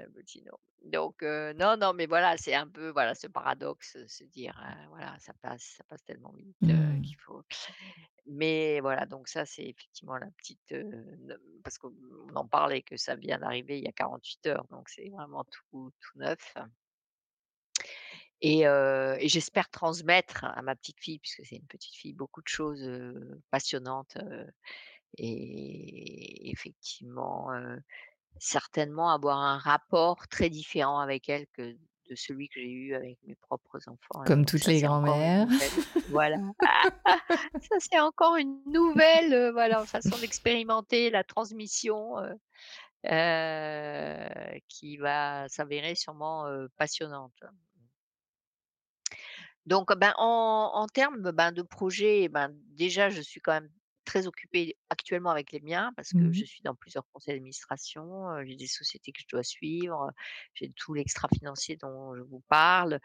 Un 0.00 0.10
petit 0.12 0.42
nom. 0.42 0.58
Donc 0.84 1.22
heu, 1.22 1.52
non, 1.54 1.76
non, 1.78 1.94
mais 1.94 2.06
voilà, 2.06 2.36
c'est 2.38 2.54
un 2.54 2.68
peu, 2.68 2.90
voilà, 2.90 3.14
ce 3.14 3.28
paradoxe, 3.28 3.96
heu, 3.96 4.08
se 4.08 4.24
dire, 4.24 4.58
heu, 4.64 4.88
voilà, 4.90 5.16
ça 5.20 5.34
passe 5.42 5.76
ça 5.78 5.84
passe 5.84 6.04
tellement 6.04 6.32
vite, 6.32 6.68
heu, 6.70 6.98
Mmh. 7.00 7.02
qu'il 7.02 7.18
faut 7.20 7.42
mais 8.26 8.80
voilà, 8.80 9.06
donc 9.06 9.28
ça, 9.28 9.46
c'est 9.46 9.64
effectivement 9.64 10.16
la 10.18 10.30
petite, 10.32 10.74
parce 11.64 11.78
qu'on 11.78 11.92
en 12.34 12.46
parlait 12.48 12.82
que 12.82 12.96
ça 12.96 13.16
vient 13.16 13.38
d'arriver 13.38 13.78
il 13.78 13.84
y 13.84 13.88
a 13.88 13.92
48 13.92 14.46
heures, 14.46 14.66
donc 14.70 14.88
c'est 14.88 15.10
vraiment 15.10 15.44
tout 15.44 15.92
tout 16.00 16.18
neuf 16.18 16.54
et 18.42 19.28
j'espère 19.28 19.70
transmettre 19.70 20.44
à 20.44 20.62
ma 20.62 20.74
petite 20.74 21.00
fille, 21.00 21.18
puisque 21.18 21.42
c'est 21.44 21.56
une 21.56 21.66
petite 21.66 21.94
fille, 21.94 22.12
beaucoup 22.12 22.42
de 22.42 22.48
choses, 22.48 22.86
passionnantes, 23.50 24.16
et 25.18 26.50
effectivement, 26.50 27.48
Certainement 28.38 29.10
avoir 29.10 29.38
un 29.38 29.58
rapport 29.58 30.26
très 30.28 30.48
différent 30.50 30.98
avec 30.98 31.28
elle 31.28 31.46
que 31.52 31.76
de 32.10 32.14
celui 32.16 32.48
que 32.48 32.60
j'ai 32.60 32.70
eu 32.70 32.94
avec 32.94 33.16
mes 33.24 33.36
propres 33.36 33.78
enfants 33.88 34.24
et 34.24 34.26
Comme 34.26 34.40
donc 34.40 34.48
toutes 34.48 34.64
ça, 34.64 34.72
les 34.72 34.82
nouvelle 34.82 35.46
voilà. 36.08 36.38
Ça, 37.62 37.76
c'est 37.78 38.00
encore 38.00 38.36
une 38.36 38.60
nouvelle, 38.66 39.52
voilà, 39.52 39.84
façon 39.86 40.18
d'expérimenter 40.18 41.10
la 41.10 41.22
transmission, 41.22 42.16
qui 44.68 44.96
va 44.96 45.48
s'avérer 45.48 45.94
sûrement, 45.94 46.46
passionnante. 46.76 47.38
Donc, 49.66 49.92
ben, 49.96 50.12
en 50.18 50.70
en 50.74 50.86
termes, 50.88 51.30
ben, 51.32 51.52
de 51.52 51.62
projets, 51.62 52.28
ben, 52.28 52.50
déjà, 52.76 53.10
je 53.10 53.20
suis 53.22 53.40
quand 53.40 53.52
même 53.52 53.70
très 54.04 54.26
occupée 54.26 54.76
actuellement 54.90 55.30
avec 55.30 55.52
les 55.52 55.60
miens 55.60 55.92
parce 55.94 56.12
que 56.12 56.24
Mmh. 56.24 56.32
je 56.32 56.44
suis 56.44 56.60
dans 56.62 56.74
plusieurs 56.74 57.04
conseils 57.12 57.34
d'administration, 57.34 58.42
j'ai 58.44 58.56
des 58.56 58.66
sociétés 58.66 59.12
que 59.12 59.20
je 59.22 59.28
dois 59.30 59.44
suivre, 59.44 60.10
j'ai 60.54 60.72
tout 60.72 60.92
l'extra 60.94 61.28
financier 61.32 61.76
dont 61.76 62.16
je 62.16 62.22
vous 62.22 62.42
parle, 62.48 62.98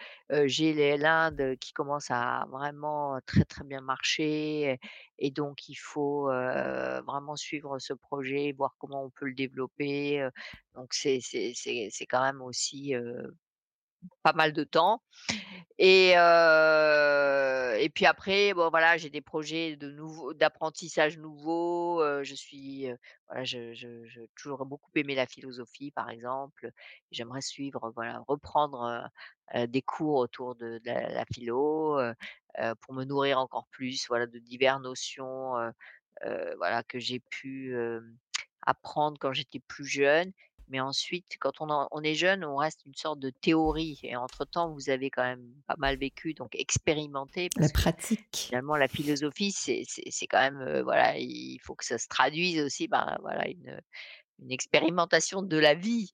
j'ai 0.45 0.73
les 0.73 0.97
l'Inde 0.97 1.55
qui 1.61 1.71
commence 1.73 2.09
à 2.09 2.45
vraiment 2.51 3.19
très, 3.27 3.45
très 3.45 3.63
bien 3.63 3.81
marcher 3.81 4.79
et 5.19 5.29
donc 5.31 5.69
il 5.69 5.75
faut, 5.75 6.31
heu, 6.31 7.01
vraiment 7.05 7.35
suivre 7.35 7.77
ce 7.79 7.93
projet, 7.93 8.53
voir 8.57 8.75
comment 8.79 9.03
on 9.03 9.11
peut 9.11 9.27
le 9.27 9.35
développer, 9.35 10.27
donc 10.75 10.93
c'est 10.93 11.19
c'est 11.21 11.53
c'est 11.55 11.89
c'est 11.91 12.05
quand 12.07 12.21
même 12.23 12.41
aussi, 12.41 12.95
heu, 12.95 13.35
pas 14.23 14.33
mal 14.33 14.53
de 14.53 14.63
temps. 14.63 15.01
Et 15.79 16.11
et 17.79 17.89
puis 17.89 18.05
après, 18.05 18.53
bon 18.53 18.69
voilà, 18.69 18.97
j'ai 18.97 19.09
des 19.09 19.21
projets 19.21 19.75
de 19.75 19.91
nouveaux 19.91 20.33
d'apprentissage 20.33 21.17
nouveaux, 21.17 22.01
heu, 22.01 22.23
je 22.23 22.33
suis, 22.35 22.87
voilà, 23.27 23.43
toujours 24.35 24.65
beaucoup 24.65 24.89
aimé 24.95 25.15
la 25.15 25.27
philosophie, 25.27 25.91
par 25.91 26.09
exemple. 26.09 26.71
J'aimerais 27.11 27.41
suivre, 27.41 27.91
voilà, 27.95 28.23
reprendre, 28.27 29.09
des 29.67 29.81
cours 29.81 30.15
autour 30.17 30.55
de 30.55 30.79
la 30.85 31.09
la 31.09 31.25
philo, 31.25 31.99
pour 32.81 32.93
me 32.93 33.03
nourrir 33.03 33.39
encore 33.39 33.67
plus, 33.67 34.07
voilà, 34.07 34.25
de 34.25 34.39
diverses 34.39 34.81
notions, 34.81 35.53
voilà, 36.57 36.83
que 36.83 36.99
j'ai 36.99 37.19
pu, 37.19 37.75
apprendre 38.63 39.17
quand 39.19 39.33
j'étais 39.33 39.59
plus 39.59 39.85
jeune. 39.85 40.31
Mais 40.67 40.79
ensuite, 40.79 41.37
quand 41.39 41.61
on 41.61 41.67
on 41.91 42.01
est 42.03 42.15
jeune, 42.15 42.43
on 42.45 42.57
reste 42.57 42.85
une 42.85 42.95
sorte 42.95 43.19
de 43.19 43.29
théorie 43.29 43.99
et 44.03 44.15
entre 44.15 44.45
temps, 44.45 44.71
vous 44.73 44.89
avez 44.89 45.09
quand 45.09 45.23
même 45.23 45.53
pas 45.67 45.75
mal 45.77 45.97
vécu, 45.97 46.33
donc 46.33 46.55
expérimenté 46.55 47.49
La 47.59 47.67
parce 47.67 47.71
que 47.73 47.83
pratique. 47.83 48.49
finalement 48.49 48.75
la 48.77 48.87
philosophie, 48.87 49.51
c'est 49.51 49.83
quand 50.27 50.39
même, 50.39 50.61
heu, 50.61 50.81
voilà, 50.83 51.17
il 51.17 51.59
faut 51.63 51.75
que 51.75 51.85
ça 51.85 51.97
se 51.97 52.07
traduise 52.07 52.61
aussi 52.61 52.87
par, 52.87 53.17
voilà, 53.21 53.47
une, 53.49 53.81
une 54.39 54.51
expérimentation 54.51 55.41
de 55.41 55.57
la 55.57 55.73
vie. 55.75 56.11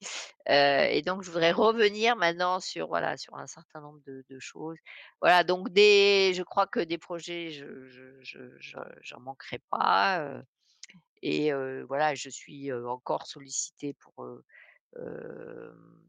Heu 0.50 0.54
et 0.92 1.02
donc 1.02 1.24
je 1.24 1.30
voudrais 1.32 1.52
revenir 1.52 2.16
maintenant 2.16 2.60
sur, 2.60 2.88
voilà, 2.88 3.18
sur 3.18 3.36
un 3.36 3.48
certain 3.48 3.82
nombre 3.82 4.00
de 4.06 4.24
de 4.30 4.40
choses. 4.40 4.78
Voilà, 5.22 5.44
donc 5.44 5.70
des 5.70 6.34
je 6.36 6.44
crois 6.44 6.68
que 6.68 6.80
des 6.80 6.98
projets, 6.98 7.52
je 7.52 7.88
je 7.90 8.22
je 8.22 8.40
je 8.60 8.78
j'en 9.02 9.20
manquerai 9.22 9.60
pas, 9.70 10.22
heu 10.26 10.44
et 11.24 11.52
heu, 11.54 11.84
voilà, 11.88 12.16
je 12.16 12.30
suis, 12.30 12.70
heu, 12.72 12.88
encore 12.90 13.28
sollicitée 13.28 13.94
pour, 13.96 14.24
heu, 14.26 14.44
hem, 14.98 16.04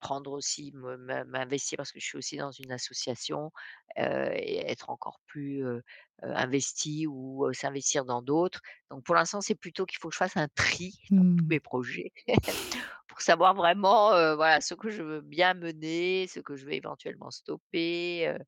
prendre 0.00 0.30
aussi 0.32 0.70
me 0.74 0.96
m'in 0.96 1.24
m'investir 1.24 1.76
parce 1.76 1.90
que 1.92 1.98
je 2.00 2.06
suis 2.06 2.18
aussi 2.18 2.36
dans 2.36 2.52
une 2.52 2.70
association, 2.72 3.50
heu 3.98 4.30
et 4.34 4.58
être 4.70 4.90
encore 4.90 5.20
plus, 5.26 5.64
heu 5.64 5.82
heu, 6.24 6.32
investie 6.36 7.06
ou, 7.08 7.46
heu, 7.46 7.52
s'investir 7.52 8.04
dans 8.04 8.22
d'autres. 8.22 8.60
Donc 8.90 9.04
pour 9.04 9.14
l'instant, 9.16 9.40
c'est 9.40 9.54
plutôt 9.56 9.86
qu'il 9.86 9.98
faut 9.98 10.08
que 10.08 10.14
je 10.14 10.18
fasse 10.18 10.36
un 10.36 10.48
tri 10.54 10.92
dans 11.16 11.24
tous 11.36 11.44
Mmh. 11.44 11.50
mes 11.50 11.60
projets 11.60 12.12
pour 13.08 13.20
savoir 13.22 13.54
vraiment, 13.54 14.14
heu, 14.14 14.34
voilà, 14.36 14.60
ce 14.60 14.74
que 14.74 14.90
je 14.90 15.02
veux 15.02 15.20
bien 15.22 15.54
mener, 15.54 16.26
ce 16.28 16.40
que 16.40 16.56
je 16.56 16.66
vais 16.66 16.76
éventuellement 16.76 17.30
stopper, 17.30 18.28
heu 18.28 18.38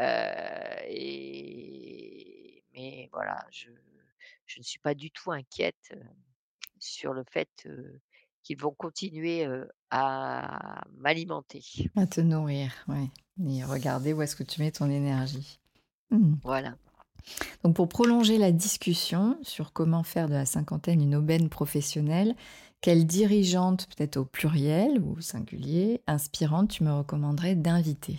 heu 0.00 0.04
et 0.88 2.64
mais 2.74 3.08
voilà, 3.12 3.46
je 3.52 3.70
je 4.46 4.58
ne 4.58 4.64
suis 4.64 4.78
pas 4.78 4.94
du 4.94 5.10
tout 5.10 5.32
inquiète, 5.32 5.76
heu, 5.92 6.00
sur 6.78 7.12
le 7.12 7.24
fait, 7.30 7.50
heu, 7.66 8.00
qu'ils 8.42 8.58
vont 8.58 8.74
continuer, 8.74 9.46
à 9.90 10.84
m'alimenter. 10.96 11.64
À 11.96 12.06
te 12.06 12.20
nourrir, 12.20 12.72
ouais 12.88 13.08
et 13.48 13.64
regarder 13.64 14.12
où 14.12 14.22
est-ce 14.22 14.36
que 14.36 14.42
tu 14.42 14.60
mets 14.60 14.70
ton 14.70 14.90
énergie. 14.90 15.58
Mmh. 16.10 16.34
Voilà. 16.42 16.76
Donc 17.62 17.74
pour 17.74 17.88
prolonger 17.88 18.38
la 18.38 18.52
discussion 18.52 19.38
sur 19.42 19.72
comment 19.72 20.02
faire 20.02 20.28
de 20.28 20.34
la 20.34 20.46
cinquantaine 20.46 21.00
une 21.00 21.14
aubaine 21.14 21.48
professionnelle, 21.48 22.36
quelle 22.80 23.06
dirigeante, 23.06 23.86
peut-être 23.86 24.18
au 24.18 24.24
pluriel 24.26 25.00
ou 25.00 25.16
au 25.16 25.20
singulier, 25.20 26.02
inspirante, 26.06 26.70
tu 26.70 26.84
me 26.84 26.92
recommanderais 26.92 27.54
d'inviter? 27.54 28.18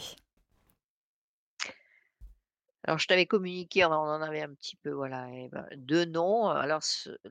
Alors 2.87 2.99
je 2.99 3.07
t'avais 3.07 3.25
communiqué, 3.25 3.83
on 3.83 3.91
en 3.91 4.21
avait 4.21 4.43
un 4.43 4.53
petit 4.53 4.75
peu, 4.75 4.91
voilà 4.91 5.27
bah, 5.51 5.65
2 5.75 6.05
noms. 6.05 6.47
Alors 6.49 6.81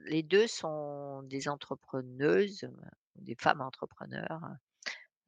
les 0.06 0.24
2 0.24 0.48
sont 0.48 1.22
des 1.22 1.48
entrepreneuses, 1.48 2.68
des 3.16 3.36
femmes 3.36 3.60
entrepreneurs. 3.60 4.40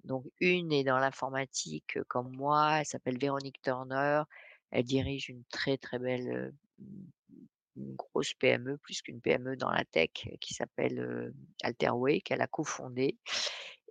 Donc 0.03 0.25
une 0.41 0.73
est 0.73 0.83
dans 0.83 0.99
l'informatique, 0.99 1.99
comme 2.09 2.35
moi, 2.35 2.81
elle 2.81 2.87
s'appelle 2.87 3.19
Véronique 3.19 3.63
Turner. 3.63 4.23
Elle 4.73 4.85
dirige 4.85 5.29
une 5.29 5.45
très, 5.45 5.79
très 5.79 6.01
belle, 6.01 6.53
une 7.77 7.95
grosse 7.95 8.35
PME, 8.35 8.79
plus 8.79 9.03
qu'une 9.03 9.21
PME 9.21 9.57
dans 9.57 9.71
la 9.71 9.85
tech, 9.85 10.11
qui 10.41 10.55
s'appelle, 10.55 11.33
Alterway, 11.63 12.21
qu'elle 12.21 12.41
a 12.41 12.49
cofondée 12.49 13.17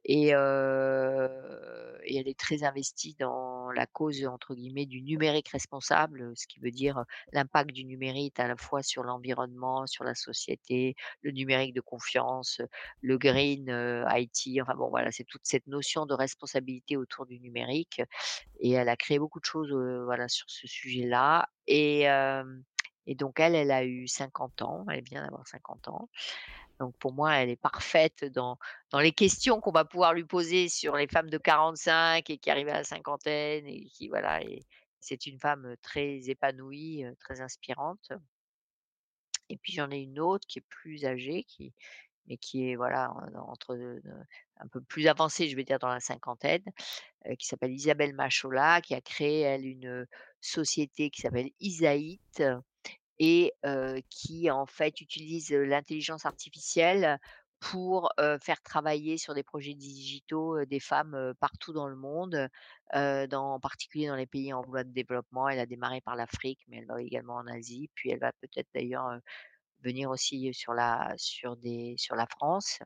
et 0.07 0.27
elle 0.29 2.27
est 2.27 2.39
très 2.39 2.63
investie 2.63 3.15
dans 3.19 3.71
la 3.71 3.87
cause, 3.87 4.25
entre 4.25 4.53
guillemets, 4.53 4.85
du 4.85 5.01
«numérique 5.01 5.49
responsable», 5.49 6.31
ce 6.35 6.45
qui 6.47 6.59
veut 6.59 6.71
dire, 6.71 7.03
l'impact 7.31 7.71
du 7.71 7.83
numérique 7.85 8.39
à 8.39 8.47
la 8.47 8.55
fois 8.55 8.83
sur 8.83 9.03
l'environnement, 9.03 9.87
sur 9.87 10.03
la 10.03 10.13
société, 10.15 10.95
le 11.21 11.31
numérique 11.31 11.73
de 11.73 11.81
confiance, 11.81 12.61
le 13.01 13.17
green, 13.17 13.67
IT, 14.15 14.61
enfin 14.61 14.75
bon 14.75 14.89
voilà, 14.89 15.11
c'est 15.11 15.23
toute 15.23 15.41
cette 15.43 15.67
notion 15.67 16.05
de 16.05 16.13
responsabilité 16.13 16.95
autour 16.97 17.25
du 17.25 17.39
numérique 17.39 18.01
et 18.59 18.71
elle 18.71 18.89
a 18.89 18.95
créé 18.95 19.17
beaucoup 19.17 19.39
de 19.39 19.45
choses, 19.45 19.71
voilà, 20.03 20.27
sur 20.27 20.49
ce 20.49 20.67
sujet-là 20.67 21.49
et 21.67 22.07
et 23.07 23.15
donc 23.15 23.39
elle, 23.39 23.55
elle 23.55 23.71
a 23.71 23.85
eu 23.85 24.07
50 24.07 24.61
ans, 24.63 24.85
elle 24.89 25.03
vient 25.03 25.23
d'avoir 25.23 25.47
50 25.47 25.87
ans. 25.89 26.09
Donc 26.79 26.97
pour 26.97 27.13
moi, 27.13 27.35
elle 27.35 27.49
est 27.49 27.55
parfaite 27.55 28.25
dans 28.25 28.57
les 28.99 29.11
questions 29.11 29.61
qu'on 29.61 29.71
va 29.71 29.85
pouvoir 29.85 30.13
lui 30.13 30.25
poser 30.25 30.67
sur 30.69 30.95
les 30.95 31.07
femmes 31.07 31.29
de 31.29 31.37
45 31.37 32.29
et 32.29 32.37
qui 32.37 32.49
arrivent 32.49 32.69
à 32.69 32.73
la 32.73 32.83
cinquantaine 32.83 33.65
et 33.67 33.85
qui 33.85 34.09
voilà 34.09 34.41
c'est 34.99 35.27
une 35.27 35.39
femme, 35.39 35.75
très 35.83 36.29
épanouie, 36.29 37.05
heu, 37.05 37.15
très 37.19 37.39
inspirante. 37.41 38.11
Et 39.49 39.57
puis 39.57 39.73
j'en 39.73 39.91
ai 39.91 39.99
une 39.99 40.19
autre 40.19 40.47
qui 40.47 40.59
est 40.59 40.65
plus 40.67 41.05
âgée, 41.05 41.43
qui 41.43 41.73
mais 42.27 42.37
qui 42.37 42.71
est 42.71 42.75
voilà, 42.75 43.11
en 43.11 43.51
entre, 43.51 43.75
heu, 43.75 44.01
un 44.57 44.67
peu 44.67 44.81
plus 44.81 45.07
avancée, 45.07 45.47
je 45.49 45.55
vais 45.55 45.63
dire 45.63 45.79
dans 45.79 45.89
la 45.89 45.99
cinquantaine, 45.99 46.63
heu, 47.27 47.35
qui 47.35 47.47
s'appelle 47.47 47.73
Isabelle 47.73 48.13
Machola, 48.15 48.81
qui 48.81 48.95
a 48.95 49.01
créé 49.01 49.47
une, 49.57 50.07
société 50.41 51.09
qui 51.09 51.21
s'appelle 51.21 51.49
Isaït 51.59 52.43
et 53.19 53.53
qui 54.09 54.49
en 54.51 54.65
fait 54.65 55.01
utilise, 55.01 55.51
l'intelligence 55.51 56.25
artificielle 56.25 57.19
pour, 57.59 58.11
faire 58.41 58.61
travailler 58.61 59.17
sur 59.17 59.33
des 59.33 59.43
projets 59.43 59.73
digitaux, 59.73 60.65
des 60.65 60.79
femmes, 60.79 61.33
partout 61.39 61.73
dans 61.73 61.87
le 61.87 61.95
monde, 61.95 62.49
en 62.93 63.59
particulier 63.59 64.07
dans 64.07 64.15
les 64.15 64.27
pays 64.27 64.53
en 64.53 64.61
voie 64.61 64.83
de 64.83 64.91
développement. 64.91 65.49
Elle 65.49 65.59
a 65.59 65.65
démarré 65.65 66.01
par 66.01 66.15
l'Afrique, 66.15 66.59
mais 66.67 66.77
elle 66.77 66.87
va 66.87 67.01
également 67.01 67.35
en 67.35 67.47
Asie, 67.47 67.89
puis 67.95 68.11
elle 68.11 68.19
va 68.19 68.31
peut-être 68.33 68.67
d'ailleurs, 68.73 69.19
venir 69.83 70.09
aussi 70.09 70.53
sur 70.53 70.73
la 70.73 71.13
sur 71.17 71.55
la 72.15 72.25
France 72.27 72.79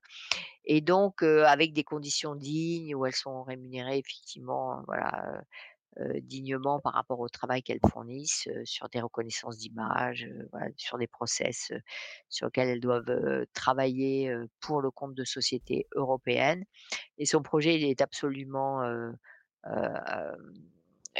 et 0.65 0.81
donc 0.81 1.23
avec 1.23 1.73
des 1.73 1.83
conditions 1.83 2.35
dignes 2.35 2.93
où 2.93 3.05
elles 3.05 3.15
sont 3.15 3.43
rémunérées 3.43 3.97
effectivement, 3.97 4.83
voilà, 4.85 5.41
dignement 6.21 6.79
par 6.79 6.93
rapport 6.93 7.19
au 7.19 7.29
travail 7.29 7.63
qu'elles 7.63 7.79
fournissent, 7.91 8.47
heu, 8.47 8.63
sur 8.65 8.89
des 8.89 9.01
reconnaissances 9.01 9.57
d'images, 9.57 10.29
voilà, 10.51 10.67
sur 10.77 10.97
des 10.97 11.07
process, 11.07 11.71
sur 12.29 12.47
lesquels 12.47 12.69
elles 12.69 12.79
doivent, 12.79 13.45
travailler, 13.53 14.33
pour 14.61 14.81
le 14.81 14.91
compte 14.91 15.15
de 15.15 15.23
sociétés 15.25 15.87
européennes. 15.95 16.63
Et 17.17 17.25
son 17.25 17.41
projet, 17.41 17.75
il 17.75 17.83
est 17.85 18.01
absolument, 18.01 18.83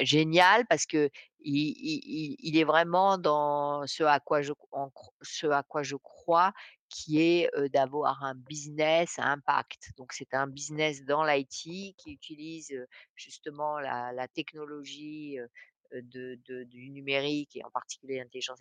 génial 0.01 0.65
parce 0.67 0.85
qu'il 0.85 1.09
il 1.39 2.57
est 2.57 2.63
vraiment 2.63 3.17
dans 3.17 3.85
ce 3.87 4.03
à 4.03 4.19
quoi 4.19 4.41
je 4.41 4.53
ce 5.21 5.47
à 5.47 5.63
quoi 5.63 5.83
je 5.83 5.95
crois, 5.95 6.53
qui 6.89 7.21
est, 7.21 7.49
d'avoir 7.69 8.23
un 8.23 8.35
business 8.35 9.17
à 9.19 9.31
impact. 9.31 9.91
Donc 9.97 10.13
c'est 10.13 10.33
un 10.33 10.47
business 10.47 11.03
dans 11.05 11.23
l'IT 11.23 11.95
qui 11.97 12.11
utilise, 12.11 12.73
justement 13.15 13.79
la 13.79 14.27
technologie, 14.33 15.37
du 15.91 16.89
numérique 16.91 17.55
et 17.55 17.63
en 17.63 17.71
particulier 17.71 18.17
l'intelligence 18.17 18.59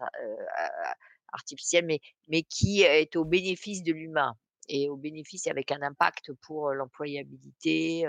artificielle, 1.33 1.87
mais 2.29 2.43
qui 2.43 2.83
est 2.83 3.17
au 3.17 3.25
bénéfice 3.25 3.83
de 3.83 3.93
l'humain 3.93 4.35
et 4.69 4.89
au 4.89 4.97
bénéfice 4.97 5.47
avec 5.47 5.73
un 5.73 5.83
impact 5.83 6.33
pour, 6.43 6.73
l'employabilité, 6.73 8.07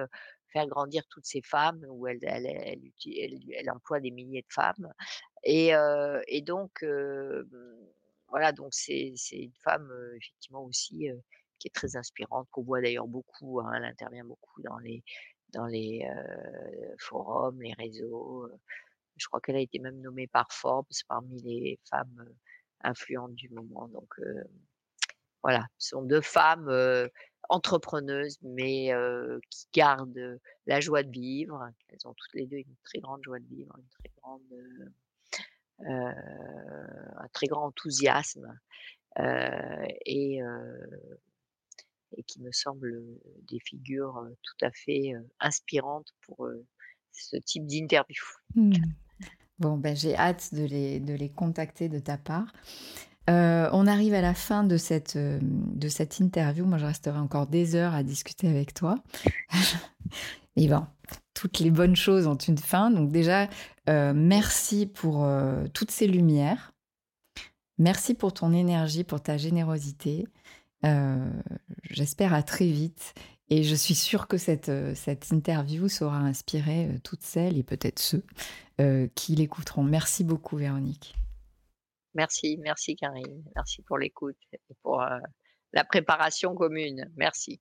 faire 0.52 0.68
grandir 0.68 1.04
toutes 1.10 1.26
ces 1.26 1.42
femmes 1.42 1.86
où 1.90 2.08
elle 2.08 2.20
elle 2.24 3.70
emploie 3.72 4.00
des 4.00 4.12
milliers 4.12 4.42
de 4.42 4.54
femmes 4.54 4.92
et 5.44 6.42
donc 6.42 6.84
voilà, 8.30 8.52
donc 8.52 8.74
c'est 8.74 9.14
une 9.32 9.54
femme, 9.64 9.92
effectivement 10.16 10.64
aussi, 10.64 11.08
qui 11.60 11.68
est 11.68 11.74
très 11.74 11.96
inspirante, 11.96 12.48
qu'on 12.52 12.64
voit 12.64 12.82
d'ailleurs 12.82 13.08
beaucoup, 13.08 13.60
hein. 13.60 13.72
Elle 13.76 13.86
intervient 13.86 14.26
beaucoup 14.26 14.62
dans 14.62 14.78
les 14.78 15.04
forums, 17.00 17.62
les 17.62 17.74
réseaux. 17.74 18.50
Je 19.18 19.28
crois 19.28 19.42
qu'elle 19.42 19.58
a 19.58 19.62
été 19.62 19.80
même 19.80 20.00
nommée 20.00 20.28
par 20.28 20.52
Forbes 20.52 20.88
parmi 21.08 21.42
les 21.42 21.80
femmes, 21.90 22.26
influentes 22.82 23.36
du 23.36 23.50
moment 23.50 23.90
donc 23.90 24.14
voilà, 25.42 25.66
ce 25.78 25.90
sont 25.90 26.02
2 26.02 26.22
femmes, 26.22 26.70
entrepreneuses, 27.50 28.38
mais 28.42 28.94
qui 29.50 29.68
gardent, 29.74 30.40
la 30.66 30.80
joie 30.80 31.04
de 31.04 31.12
vivre. 31.12 31.70
Elles 31.90 32.08
ont 32.08 32.14
toutes 32.14 32.34
les 32.34 32.46
2 32.46 32.58
une 32.58 32.76
très 32.84 33.00
grande 33.00 33.24
joie 33.24 33.40
de 33.40 33.48
vivre, 33.48 33.74
une 33.78 33.88
très 33.88 34.12
grande, 34.22 34.42
un 35.86 37.28
très 37.34 37.48
grand 37.48 37.68
enthousiasme, 37.68 38.60
heu 39.20 39.88
et 40.06 40.42
heu 40.42 40.90
et 42.18 42.24
qui 42.24 42.42
me 42.42 42.52
semblent, 42.52 43.04
des 43.48 43.60
figures, 43.60 44.28
tout 44.42 44.66
à 44.66 44.72
fait, 44.72 45.14
inspirantes 45.40 46.12
pour, 46.22 46.50
ce 47.12 47.38
type 47.38 47.66
d'interview. 47.68 48.24
Mmh. 48.56 48.74
Bon, 49.60 49.78
ben, 49.78 49.96
j'ai 49.96 50.16
hâte 50.16 50.54
de 50.54 50.64
les 50.64 51.00
de 51.00 51.14
les 51.14 51.30
contacter 51.30 51.90
de 51.90 52.00
ta 52.00 52.18
part. 52.18 52.52
On 53.28 53.86
arrive 53.86 54.16
à 54.16 54.22
la 54.22 54.34
fin 54.34 54.64
de 54.64 54.78
cette, 54.78 55.18
de 55.18 55.88
cette 55.88 56.20
interview. 56.20 56.66
Moi, 56.66 56.80
je 56.80 56.86
resterai 56.86 57.20
encore 57.20 57.46
des 57.46 57.76
heures 57.76 57.94
à 57.94 58.02
discuter 58.02 58.48
avec 58.48 58.74
toi. 58.74 58.96
Et 60.60 60.68
bon, 60.68 60.86
toutes 61.34 61.60
les 61.60 61.72
bonnes 61.72 61.96
choses 61.96 62.28
ont 62.28 62.36
une 62.36 62.58
fin. 62.58 62.92
Donc 62.92 63.12
déjà, 63.12 63.48
heu, 63.90 64.14
merci 64.14 64.86
pour, 64.86 65.24
heu, 65.24 65.70
toutes 65.74 65.90
ces 65.90 66.06
lumières. 66.06 66.74
Merci 67.78 68.14
pour 68.14 68.34
ton 68.34 68.52
énergie, 68.52 69.06
pour 69.06 69.22
ta 69.22 69.38
générosité. 69.38 70.28
Euh, 70.84 71.32
j'espère 71.90 72.34
à 72.34 72.44
très 72.44 72.68
vite. 72.68 73.14
Et 73.50 73.64
je 73.64 73.74
suis 73.74 73.96
sûre 73.96 74.28
que 74.28 74.38
cette, 74.38 74.68
euh, 74.68 74.94
cette 74.96 75.32
interview 75.32 75.88
saura 75.88 76.18
inspirer 76.18 76.88
euh, 76.88 77.00
toutes 77.06 77.24
celles 77.24 77.58
et 77.58 77.64
peut-être 77.64 78.00
ceux 78.00 78.24
qui 79.14 79.36
l'écouteront. 79.36 79.84
Merci 79.84 80.24
beaucoup, 80.24 80.56
Véronique. 80.56 81.14
Merci, 82.14 82.58
merci 82.62 82.96
Karine. 82.96 83.44
Merci 83.54 83.82
pour 83.82 83.98
l'écoute 83.98 84.38
et 84.54 84.60
pour 84.84 85.04
la 85.74 85.84
préparation 85.84 86.56
commune. 86.56 87.12
Merci. 87.18 87.60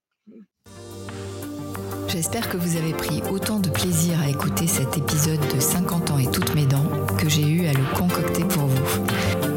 J'espère 2.08 2.48
que 2.48 2.56
vous 2.56 2.76
avez 2.76 2.94
pris 2.94 3.22
autant 3.30 3.60
de 3.60 3.68
plaisir 3.68 4.18
à 4.22 4.30
écouter 4.30 4.66
cet 4.66 4.96
épisode 4.96 5.40
de 5.54 5.60
50 5.60 6.10
ans 6.10 6.18
et 6.18 6.30
toutes 6.30 6.54
mes 6.54 6.64
dents 6.64 6.88
que 7.18 7.28
j'ai 7.28 7.46
eu 7.46 7.66
à 7.66 7.72
le 7.74 7.84
concocter 7.94 8.44
pour 8.44 8.64
vous. 8.64 9.04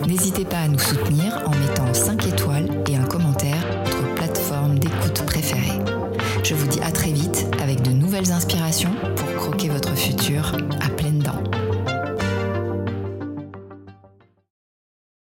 N'hésitez 0.05 0.43
pas 0.43 0.57
à 0.57 0.67
nous 0.67 0.77
soutenir 0.77 1.41
en 1.45 1.51
mettant 1.51 1.93
5 1.93 2.27
étoiles 2.27 2.67
et 2.89 2.97
un 2.97 3.05
commentaire 3.05 3.61
sur 3.85 4.01
votre 4.01 4.15
plateforme 4.15 4.79
d'écoute 4.79 5.25
préférée. 5.25 5.79
Je 6.43 6.53
vous 6.53 6.67
dis 6.67 6.81
à 6.81 6.91
très 6.91 7.11
vite 7.11 7.47
avec 7.61 7.81
de 7.83 7.91
nouvelles 7.91 8.31
inspirations 8.33 8.95